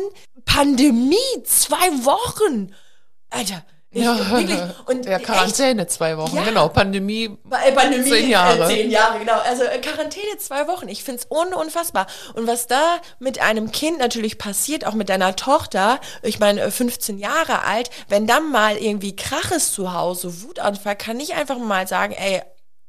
Pandemie, 0.45 1.17
zwei 1.45 2.05
Wochen. 2.05 2.71
Alter, 3.31 3.63
ich, 3.93 4.03
Ja, 4.03 4.17
wirklich. 4.31 4.57
Und 4.85 5.05
ja, 5.05 5.19
Quarantäne 5.19 5.85
zwei 5.87 6.17
Wochen, 6.17 6.35
Ja. 6.35 6.43
genau. 6.43 6.69
Pandemie, 6.69 7.37
äh, 7.65 7.71
Pandemie, 7.73 8.09
zehn 8.09 8.29
Jahre. 8.29 8.63
Äh, 8.63 8.67
zehn 8.67 8.89
Jahre, 8.91 9.19
genau. 9.19 9.39
Also 9.39 9.63
äh, 9.63 9.79
Quarantäne 9.79 10.37
zwei 10.37 10.67
Wochen. 10.67 10.87
Ich 10.87 11.03
find's 11.03 11.27
un 11.29 11.53
unfassbar. 11.53 12.07
Und 12.33 12.47
was 12.47 12.67
da 12.67 12.97
mit 13.19 13.41
einem 13.41 13.71
Kind 13.71 13.99
natürlich 13.99 14.37
passiert, 14.37 14.85
auch 14.85 14.93
mit 14.93 15.09
deiner 15.09 15.35
Tochter, 15.35 15.99
ich 16.21 16.39
meine, 16.39 16.61
äh, 16.61 16.71
15 16.71 17.19
Jahre 17.19 17.63
alt, 17.65 17.89
wenn 18.07 18.27
dann 18.27 18.49
mal 18.51 18.77
irgendwie 18.77 19.15
Krach 19.15 19.51
ist 19.51 19.73
zu 19.73 19.93
Hause, 19.93 20.41
Wutanfall, 20.43 20.95
kann 20.95 21.19
ich 21.19 21.35
einfach 21.35 21.57
mal 21.57 21.85
sagen, 21.87 22.13
ey, 22.13 22.41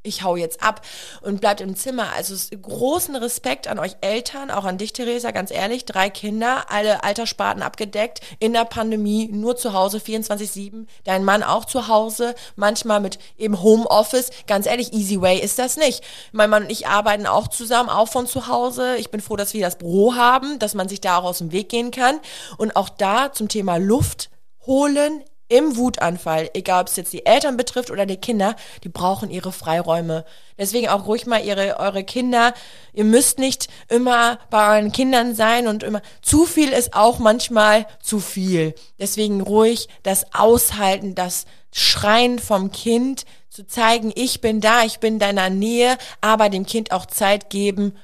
ich 0.03 0.23
hau 0.23 0.35
jetzt 0.35 0.61
ab 0.61 0.81
und 1.21 1.41
bleibt 1.41 1.61
im 1.61 1.75
Zimmer. 1.75 2.13
Also 2.13 2.35
großen 2.55 3.15
Respekt 3.15 3.67
an 3.67 3.79
euch 3.79 3.95
Eltern, 4.01 4.51
auch 4.51 4.65
an 4.65 4.77
dich, 4.77 4.93
Theresa, 4.93 5.31
ganz 5.31 5.49
ehrlich. 5.49 5.85
Drei 5.85 6.09
Kinder, 6.09 6.65
alle 6.69 7.03
Alterssparten 7.03 7.63
abgedeckt, 7.63 8.19
in 8.39 8.53
der 8.53 8.65
Pandemie, 8.65 9.29
nur 9.31 9.55
zu 9.55 9.73
Hause, 9.73 9.97
24-7. 9.97 10.87
Dein 11.05 11.23
Mann 11.23 11.41
auch 11.41 11.65
zu 11.65 11.87
Hause, 11.87 12.35
manchmal 12.55 12.99
mit 12.99 13.17
eben 13.37 13.61
Homeoffice. 13.61 14.29
Ganz 14.45 14.65
ehrlich, 14.65 14.93
easy 14.93 15.21
way 15.21 15.39
ist 15.39 15.57
das 15.57 15.77
nicht. 15.77 16.03
Mein 16.33 16.49
Mann 16.49 16.63
und 16.63 16.71
ich 16.71 16.87
arbeiten 16.87 17.25
auch 17.25 17.47
zusammen, 17.47 17.89
auch 17.89 18.09
von 18.09 18.27
zu 18.27 18.47
Hause. 18.47 18.97
Ich 18.97 19.09
bin 19.09 19.21
froh, 19.21 19.37
dass 19.37 19.53
wir 19.53 19.61
das 19.61 19.77
Büro 19.77 20.15
haben, 20.15 20.59
dass 20.59 20.73
man 20.73 20.89
sich 20.89 21.01
da 21.01 21.17
auch 21.17 21.23
aus 21.23 21.37
dem 21.37 21.51
Weg 21.51 21.69
gehen 21.69 21.91
kann. 21.91 22.19
Und 22.57 22.75
auch 22.75 22.89
da 22.89 23.31
zum 23.31 23.47
Thema 23.47 23.77
Luft 23.77 24.29
holen 24.65 25.23
im 25.53 25.77
Wutanfall, 25.77 26.49
egal 26.55 26.81
ob 26.81 26.87
es 26.87 26.95
jetzt 26.95 27.13
die 27.13 27.27
Eltern 27.27 27.57
betrifft 27.57 27.91
oder 27.91 28.07
die 28.07 28.17
Kinder, 28.17 28.55
die 28.83 28.89
brauchen 28.89 29.29
ihre 29.29 29.51
Freiräume. 29.51 30.25
Deswegen 30.57 30.89
auch 30.89 31.05
ruhig 31.05 31.27
mal 31.27 31.45
ihre, 31.45 31.77
eure 31.79 32.03
Kinder. 32.03 32.55
Ihr 32.91 33.03
müsst 33.03 33.37
nicht 33.37 33.67
immer 33.87 34.39
bei 34.49 34.75
euren 34.75 34.91
Kindern 34.91 35.35
sein 35.35 35.67
und 35.67 35.83
immer, 35.83 36.01
zu 36.23 36.45
viel 36.45 36.69
ist 36.69 36.95
auch 36.95 37.19
manchmal 37.19 37.85
zu 38.01 38.19
viel. 38.19 38.73
Deswegen 38.97 39.41
ruhig 39.41 39.89
das 40.01 40.33
Aushalten, 40.33 41.13
das 41.13 41.45
Schreien 41.71 42.39
vom 42.39 42.71
Kind, 42.71 43.25
zu 43.49 43.67
zeigen, 43.67 44.11
ich 44.15 44.41
bin 44.41 44.59
da, 44.59 44.83
ich 44.83 44.99
bin 44.99 45.13
in 45.13 45.19
deiner 45.19 45.51
Nähe, 45.51 45.99
aber 46.21 46.49
dem 46.49 46.65
Kind 46.65 46.91
auch 46.91 47.05
Zeit 47.05 47.51
geben, 47.51 47.95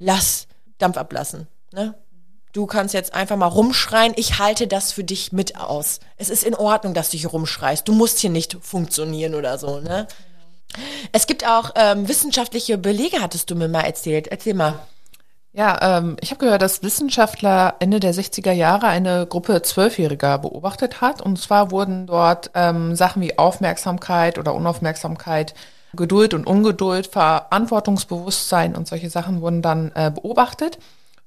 lass 0.00 0.48
Dampf 0.78 0.96
ablassen. 0.96 1.46
Ne? 1.72 1.94
Du 2.56 2.64
kannst 2.64 2.94
jetzt 2.94 3.12
einfach 3.12 3.36
mal 3.36 3.48
rumschreien. 3.48 4.14
Ich 4.16 4.38
halte 4.38 4.66
das 4.66 4.90
für 4.90 5.04
dich 5.04 5.30
mit 5.30 5.60
aus. 5.60 6.00
Es 6.16 6.30
ist 6.30 6.42
in 6.42 6.54
Ordnung, 6.54 6.94
dass 6.94 7.10
du 7.10 7.18
hier 7.18 7.28
rumschreist. 7.28 7.86
Du 7.86 7.92
musst 7.92 8.18
hier 8.18 8.30
nicht 8.30 8.56
funktionieren 8.62 9.34
oder 9.34 9.58
so, 9.58 9.80
ne? 9.80 10.06
Es 11.12 11.26
gibt 11.26 11.46
auch 11.46 11.72
ähm, 11.74 12.08
wissenschaftliche 12.08 12.78
Belege, 12.78 13.20
hattest 13.20 13.50
du 13.50 13.56
mir 13.56 13.68
mal 13.68 13.82
erzählt. 13.82 14.28
Erzähl 14.28 14.54
mal. 14.54 14.78
Ja, 15.52 15.98
ähm, 15.98 16.16
ich 16.22 16.30
habe 16.30 16.42
gehört, 16.42 16.62
dass 16.62 16.82
Wissenschaftler 16.82 17.74
Ende 17.80 18.00
der 18.00 18.14
60er 18.14 18.52
Jahre 18.52 18.86
eine 18.86 19.26
Gruppe 19.26 19.60
Zwölfjähriger 19.60 20.38
beobachtet 20.38 21.02
hat. 21.02 21.20
Und 21.20 21.38
zwar 21.38 21.70
wurden 21.70 22.06
dort 22.06 22.52
ähm, 22.54 22.96
Sachen 22.96 23.20
wie 23.20 23.38
Aufmerksamkeit 23.38 24.38
oder 24.38 24.54
Unaufmerksamkeit, 24.54 25.52
Geduld 25.92 26.32
und 26.32 26.46
Ungeduld, 26.46 27.06
Verantwortungsbewusstsein 27.08 28.74
und 28.74 28.88
solche 28.88 29.10
Sachen 29.10 29.42
wurden 29.42 29.60
dann 29.60 29.92
äh, 29.94 30.10
beobachtet. 30.10 30.78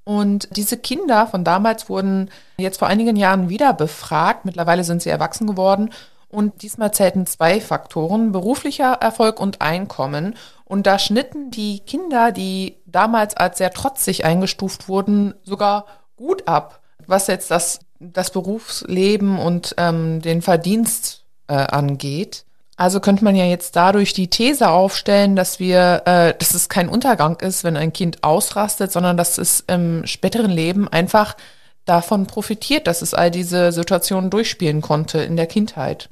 Und 0.10 0.50
diese 0.58 0.76
Kinder 0.76 1.28
von 1.28 1.44
damals 1.44 1.88
wurden 1.88 2.32
jetzt 2.58 2.80
vor 2.80 2.88
einigen 2.88 3.16
Jahren 3.16 3.48
wieder 3.48 3.74
befragt. 3.74 4.44
Mittlerweile 4.44 4.84
sind 4.84 5.04
sie 5.04 5.12
erwachsen 5.12 5.46
geworden. 5.46 5.92
Und 6.30 6.64
diesmal 6.64 6.92
zählten 6.92 7.28
zwei 7.28 7.62
Faktoren, 7.62 8.32
beruflicher 8.32 8.94
Erfolg 8.94 9.40
und 9.40 9.62
Einkommen. 9.62 10.34
Und 10.66 10.88
da 10.88 10.98
schnitten 10.98 11.52
die 11.52 11.82
Kinder, 11.82 12.32
die 12.32 12.78
damals 12.88 13.38
als 13.38 13.60
sehr 13.60 13.70
trotzig 13.70 14.26
eingestuft 14.26 14.90
wurden, 14.90 15.36
sogar 15.44 15.86
gut 16.16 16.48
ab, 16.48 16.80
was 17.06 17.28
jetzt 17.28 17.52
das, 17.52 17.78
das 18.00 18.32
Berufsleben 18.32 19.38
und 19.38 19.76
ähm, 19.78 20.24
den 20.24 20.42
Verdienst 20.42 21.24
äh, 21.46 21.54
angeht. 21.54 22.46
Also 22.80 23.02
könnte 23.02 23.26
man 23.26 23.36
ja 23.36 23.44
jetzt 23.44 23.76
dadurch 23.76 24.14
die 24.14 24.30
These 24.30 24.70
aufstellen, 24.70 25.36
dass 25.36 25.60
wir, 25.60 26.04
äh, 26.06 26.34
dass 26.40 26.54
es 26.54 26.70
kein 26.70 26.88
Untergang 26.88 27.38
ist, 27.42 27.66
wenn 27.66 27.76
ein 27.76 27.92
Kind 27.92 28.24
ausrastet, 28.24 28.94
sondern 28.94 29.18
dass 29.18 29.38
es 29.38 29.66
im 29.68 30.08
späteren 30.08 30.50
Leben 30.50 30.88
einfach 30.88 31.36
davon 31.84 32.26
profitiert, 32.26 32.88
dass 32.88 33.02
es 33.02 33.14
all 33.14 33.32
diese 33.32 33.74
Situationen 33.74 34.30
durchspielen 34.30 34.80
konnte 34.80 35.20
in 35.20 35.36
der 35.36 35.46
Kindheit. 35.46 36.10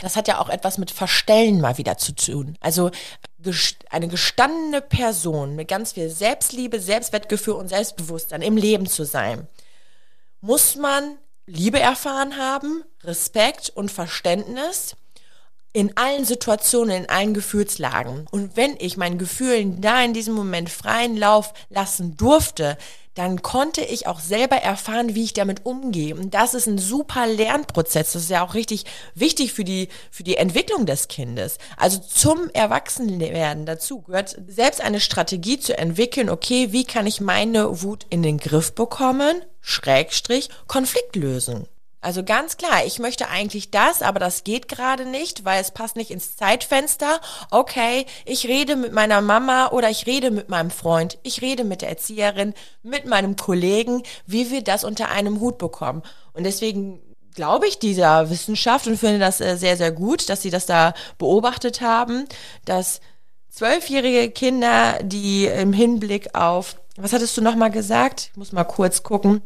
Das 0.00 0.14
hat 0.14 0.28
ja 0.28 0.38
auch 0.38 0.48
etwas 0.48 0.78
mit 0.78 0.92
Verstellen 0.92 1.60
mal 1.60 1.76
wieder 1.76 1.98
zu 1.98 2.14
tun. 2.14 2.56
Also 2.60 2.92
eine 3.90 4.06
gestandene 4.06 4.82
Person 4.82 5.56
mit 5.56 5.66
ganz 5.66 5.94
viel 5.94 6.08
Selbstliebe, 6.08 6.78
Selbstwertgefühl 6.78 7.54
und 7.54 7.66
Selbstbewusstsein 7.66 8.42
im 8.42 8.56
Leben 8.56 8.86
zu 8.86 9.04
sein, 9.04 9.48
muss 10.40 10.76
man 10.76 11.18
Liebe 11.46 11.80
erfahren 11.80 12.38
haben, 12.38 12.84
Respekt 13.02 13.70
und 13.70 13.90
Verständnis 13.90 14.94
in 15.72 15.96
allen 15.96 16.24
Situationen, 16.24 17.04
in 17.04 17.08
allen 17.08 17.34
Gefühlslagen. 17.34 18.26
Und 18.30 18.56
wenn 18.56 18.76
ich 18.78 18.96
meinen 18.96 19.18
Gefühlen 19.18 19.80
da 19.80 20.02
in 20.02 20.12
diesem 20.12 20.34
Moment 20.34 20.68
freien 20.70 21.16
Lauf 21.16 21.52
lassen 21.68 22.16
durfte, 22.16 22.76
dann 23.14 23.42
konnte 23.42 23.82
ich 23.82 24.06
auch 24.06 24.20
selber 24.20 24.56
erfahren, 24.56 25.14
wie 25.14 25.24
ich 25.24 25.32
damit 25.32 25.66
umgehe. 25.66 26.14
Und 26.14 26.32
das 26.32 26.54
ist 26.54 26.66
ein 26.66 26.78
super 26.78 27.26
Lernprozess. 27.26 28.12
Das 28.12 28.22
ist 28.22 28.30
ja 28.30 28.44
auch 28.44 28.54
richtig 28.54 28.84
wichtig 29.14 29.52
für 29.52 29.64
die, 29.64 29.88
für 30.10 30.22
die 30.22 30.36
Entwicklung 30.36 30.86
des 30.86 31.08
Kindes. 31.08 31.58
Also 31.76 31.98
zum 31.98 32.50
Erwachsenwerden 32.54 33.66
dazu 33.66 34.02
gehört 34.02 34.36
selbst 34.46 34.80
eine 34.80 35.00
Strategie 35.00 35.58
zu 35.58 35.76
entwickeln, 35.76 36.30
okay, 36.30 36.72
wie 36.72 36.84
kann 36.84 37.06
ich 37.06 37.20
meine 37.20 37.82
Wut 37.82 38.06
in 38.10 38.22
den 38.22 38.38
Griff 38.38 38.74
bekommen? 38.74 39.42
Schrägstrich, 39.60 40.48
Konfliktlösung. 40.66 41.66
Also 42.02 42.24
ganz 42.24 42.56
klar, 42.56 42.86
ich 42.86 42.98
möchte 42.98 43.28
eigentlich 43.28 43.70
das, 43.70 44.00
aber 44.00 44.18
das 44.18 44.42
geht 44.42 44.68
gerade 44.68 45.04
nicht, 45.04 45.44
weil 45.44 45.60
es 45.60 45.70
passt 45.70 45.96
nicht 45.96 46.10
ins 46.10 46.34
Zeitfenster. 46.34 47.20
Okay, 47.50 48.06
ich 48.24 48.46
rede 48.46 48.76
mit 48.76 48.92
meiner 48.92 49.20
Mama 49.20 49.68
oder 49.68 49.90
ich 49.90 50.06
rede 50.06 50.30
mit 50.30 50.48
meinem 50.48 50.70
Freund, 50.70 51.18
ich 51.22 51.42
rede 51.42 51.62
mit 51.62 51.82
der 51.82 51.90
Erzieherin, 51.90 52.54
mit 52.82 53.04
meinem 53.04 53.36
Kollegen, 53.36 54.02
wie 54.26 54.50
wir 54.50 54.62
das 54.62 54.82
unter 54.84 55.10
einem 55.10 55.40
Hut 55.40 55.58
bekommen. 55.58 56.02
Und 56.32 56.44
deswegen 56.44 57.00
glaube 57.34 57.66
ich 57.66 57.78
dieser 57.78 58.30
Wissenschaft 58.30 58.86
und 58.86 58.96
finde 58.96 59.18
das 59.18 59.40
äh, 59.42 59.56
sehr, 59.56 59.76
sehr 59.76 59.92
gut, 59.92 60.30
dass 60.30 60.40
sie 60.40 60.50
das 60.50 60.64
da 60.64 60.94
beobachtet 61.18 61.82
haben, 61.82 62.24
dass 62.64 63.00
zwölfjährige 63.50 64.30
Kinder, 64.30 64.98
die 65.02 65.44
im 65.44 65.74
Hinblick 65.74 66.34
auf, 66.34 66.76
was 66.96 67.12
hattest 67.12 67.36
du 67.36 67.42
nochmal 67.42 67.70
gesagt? 67.70 68.30
Ich 68.32 68.36
muss 68.38 68.52
mal 68.52 68.64
kurz 68.64 69.02
gucken 69.02 69.42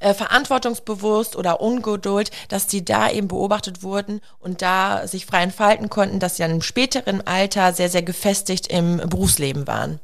äh, 0.00 0.14
verantwortungsbewusst 0.14 1.36
oder 1.36 1.60
Ungeduld, 1.60 2.30
dass 2.48 2.66
die 2.66 2.84
da 2.84 3.10
eben 3.10 3.28
beobachtet 3.28 3.82
wurden 3.82 4.20
und 4.38 4.62
da 4.62 5.06
sich 5.06 5.26
frei 5.26 5.42
entfalten 5.42 5.88
konnten, 5.88 6.20
dass 6.20 6.36
sie 6.36 6.42
dann 6.42 6.52
im 6.52 6.62
späteren 6.62 7.26
Alter 7.26 7.72
sehr, 7.72 7.88
sehr 7.88 8.02
gefestigt 8.02 8.68
im 8.68 8.98
Berufsleben 8.98 9.66
waren. 9.66 10.00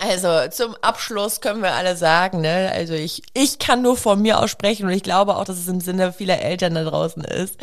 Also 0.00 0.48
zum 0.50 0.76
Abschluss 0.80 1.40
können 1.40 1.60
wir 1.60 1.72
alle 1.72 1.96
sagen, 1.96 2.40
ne? 2.40 2.70
Also 2.72 2.94
ich, 2.94 3.22
ich 3.34 3.58
kann 3.58 3.82
nur 3.82 3.96
von 3.96 4.22
mir 4.22 4.38
aussprechen 4.38 4.86
und 4.86 4.92
ich 4.92 5.02
glaube 5.02 5.36
auch, 5.36 5.44
dass 5.44 5.58
es 5.58 5.66
im 5.66 5.80
Sinne 5.80 6.12
vieler 6.12 6.40
Eltern 6.40 6.76
da 6.76 6.84
draußen 6.84 7.24
ist. 7.24 7.56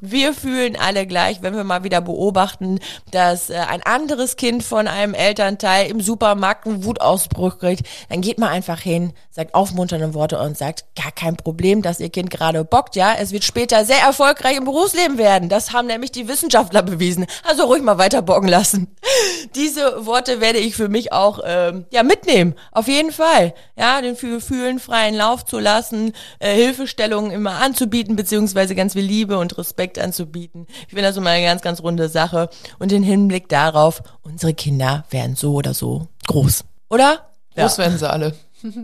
Wir 0.00 0.32
fühlen 0.32 0.76
alle 0.80 1.06
gleich, 1.06 1.42
wenn 1.42 1.54
wir 1.54 1.62
mal 1.62 1.84
wieder 1.84 2.00
beobachten, 2.00 2.80
dass 3.10 3.50
äh, 3.50 3.56
ein 3.56 3.82
anderes 3.82 4.36
Kind 4.36 4.62
von 4.62 4.88
einem 4.88 5.12
Elternteil 5.12 5.90
im 5.90 6.00
Supermarkt 6.00 6.66
einen 6.66 6.84
Wutausbruch 6.84 7.58
kriegt, 7.58 7.86
dann 8.08 8.22
geht 8.22 8.38
man 8.38 8.48
einfach 8.48 8.80
hin, 8.80 9.12
sagt 9.30 9.54
aufmunternde 9.54 10.14
Worte 10.14 10.38
und 10.38 10.56
sagt, 10.56 10.86
gar 10.96 11.12
kein 11.12 11.36
Problem, 11.36 11.82
dass 11.82 12.00
ihr 12.00 12.08
Kind 12.08 12.30
gerade 12.30 12.64
bockt, 12.64 12.96
ja. 12.96 13.14
Es 13.18 13.30
wird 13.30 13.44
später 13.44 13.84
sehr 13.84 14.00
erfolgreich 14.00 14.56
im 14.56 14.64
Berufsleben 14.64 15.18
werden. 15.18 15.50
Das 15.50 15.74
haben 15.74 15.88
nämlich 15.88 16.12
die 16.12 16.28
Wissenschaftler 16.28 16.82
bewiesen. 16.82 17.26
Also 17.46 17.64
ruhig 17.64 17.82
mal 17.82 17.98
weiter 17.98 18.22
bocken 18.22 18.48
lassen. 18.48 18.88
Diese 19.54 20.06
Worte 20.06 20.40
werde 20.40 20.58
ich 20.60 20.76
für 20.76 20.88
mich 20.88 21.12
auch 21.12 21.40
ähm, 21.74 21.86
ja 21.90 22.02
mitnehmen. 22.02 22.54
Auf 22.72 22.88
jeden 22.88 23.12
Fall. 23.12 23.54
Ja, 23.76 24.00
den 24.00 24.16
Fühl- 24.16 24.40
Fühlen 24.40 24.78
freien 24.78 25.14
Lauf 25.14 25.44
zu 25.44 25.58
lassen, 25.58 26.12
äh, 26.38 26.54
Hilfestellungen 26.54 27.30
immer 27.30 27.60
anzubieten, 27.60 28.16
beziehungsweise 28.16 28.74
ganz 28.74 28.94
viel 28.94 29.02
Liebe 29.04 29.38
und 29.38 29.56
Respekt 29.58 29.98
anzubieten. 29.98 30.66
Ich 30.82 30.88
finde 30.88 31.02
das 31.02 31.16
immer 31.16 31.30
eine 31.30 31.44
ganz, 31.44 31.62
ganz 31.62 31.82
runde 31.82 32.08
Sache. 32.08 32.48
Und 32.78 32.90
den 32.90 33.02
Hinblick 33.02 33.48
darauf, 33.48 34.02
unsere 34.22 34.54
Kinder 34.54 35.04
werden 35.10 35.36
so 35.36 35.54
oder 35.54 35.74
so 35.74 36.08
groß. 36.26 36.64
Oder? 36.90 37.30
Groß 37.56 37.78
werden 37.78 37.98
sie 37.98 38.10
alle. 38.10 38.34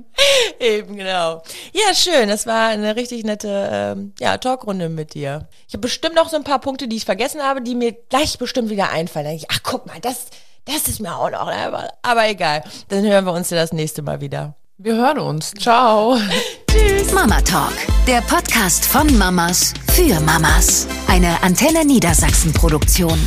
Eben, 0.61 0.97
genau. 0.97 1.43
Ja, 1.73 1.95
schön. 1.95 2.29
Das 2.29 2.47
war 2.47 2.69
eine 2.69 2.97
richtig 2.97 3.25
nette 3.25 3.69
ähm, 3.73 4.13
ja, 4.21 4.37
Talkrunde 4.37 4.89
mit 4.89 5.15
dir. 5.15 5.49
Ich 5.67 5.75
habe 5.75 5.81
bestimmt 5.81 6.15
noch 6.15 6.29
so 6.29 6.37
ein 6.37 6.45
paar 6.45 6.61
Punkte, 6.61 6.87
die 6.87 6.97
ich 6.97 7.05
vergessen 7.05 7.43
habe, 7.43 7.63
die 7.63 7.75
mir 7.75 7.93
gleich 7.93 8.39
bestimmt 8.39 8.71
wieder 8.71 8.91
einfallen. 8.91 9.35
Ich, 9.35 9.51
ach, 9.51 9.61
guck 9.63 9.87
mal, 9.87 9.99
das, 10.01 10.27
Das 10.65 10.89
ist 10.89 11.01
mir 11.01 11.15
auch 11.17 11.31
noch, 11.31 11.49
aber, 11.49 11.89
aber 12.03 12.29
egal. 12.29 12.63
Dann 12.89 13.05
hören 13.05 13.25
wir 13.25 13.33
uns 13.33 13.51
ja 13.51 13.57
das 13.57 13.73
nächste 13.73 14.03
Mal 14.03 14.21
wieder. 14.21 14.55
Wir 14.79 14.95
hören 14.95 15.19
uns. 15.19 15.53
Ciao. 15.59 16.17
Tschüss. 16.71 17.13
Mama 17.13 17.41
Talk, 17.41 17.73
der 18.07 18.21
Podcast 18.23 18.87
von 18.87 19.19
Mamas 19.19 19.75
für 19.93 20.21
Mamas. 20.21 20.87
Eine 21.09 21.43
Antenne 21.43 21.85
Niedersachsen 21.85 22.53
Produktion. 22.53 23.19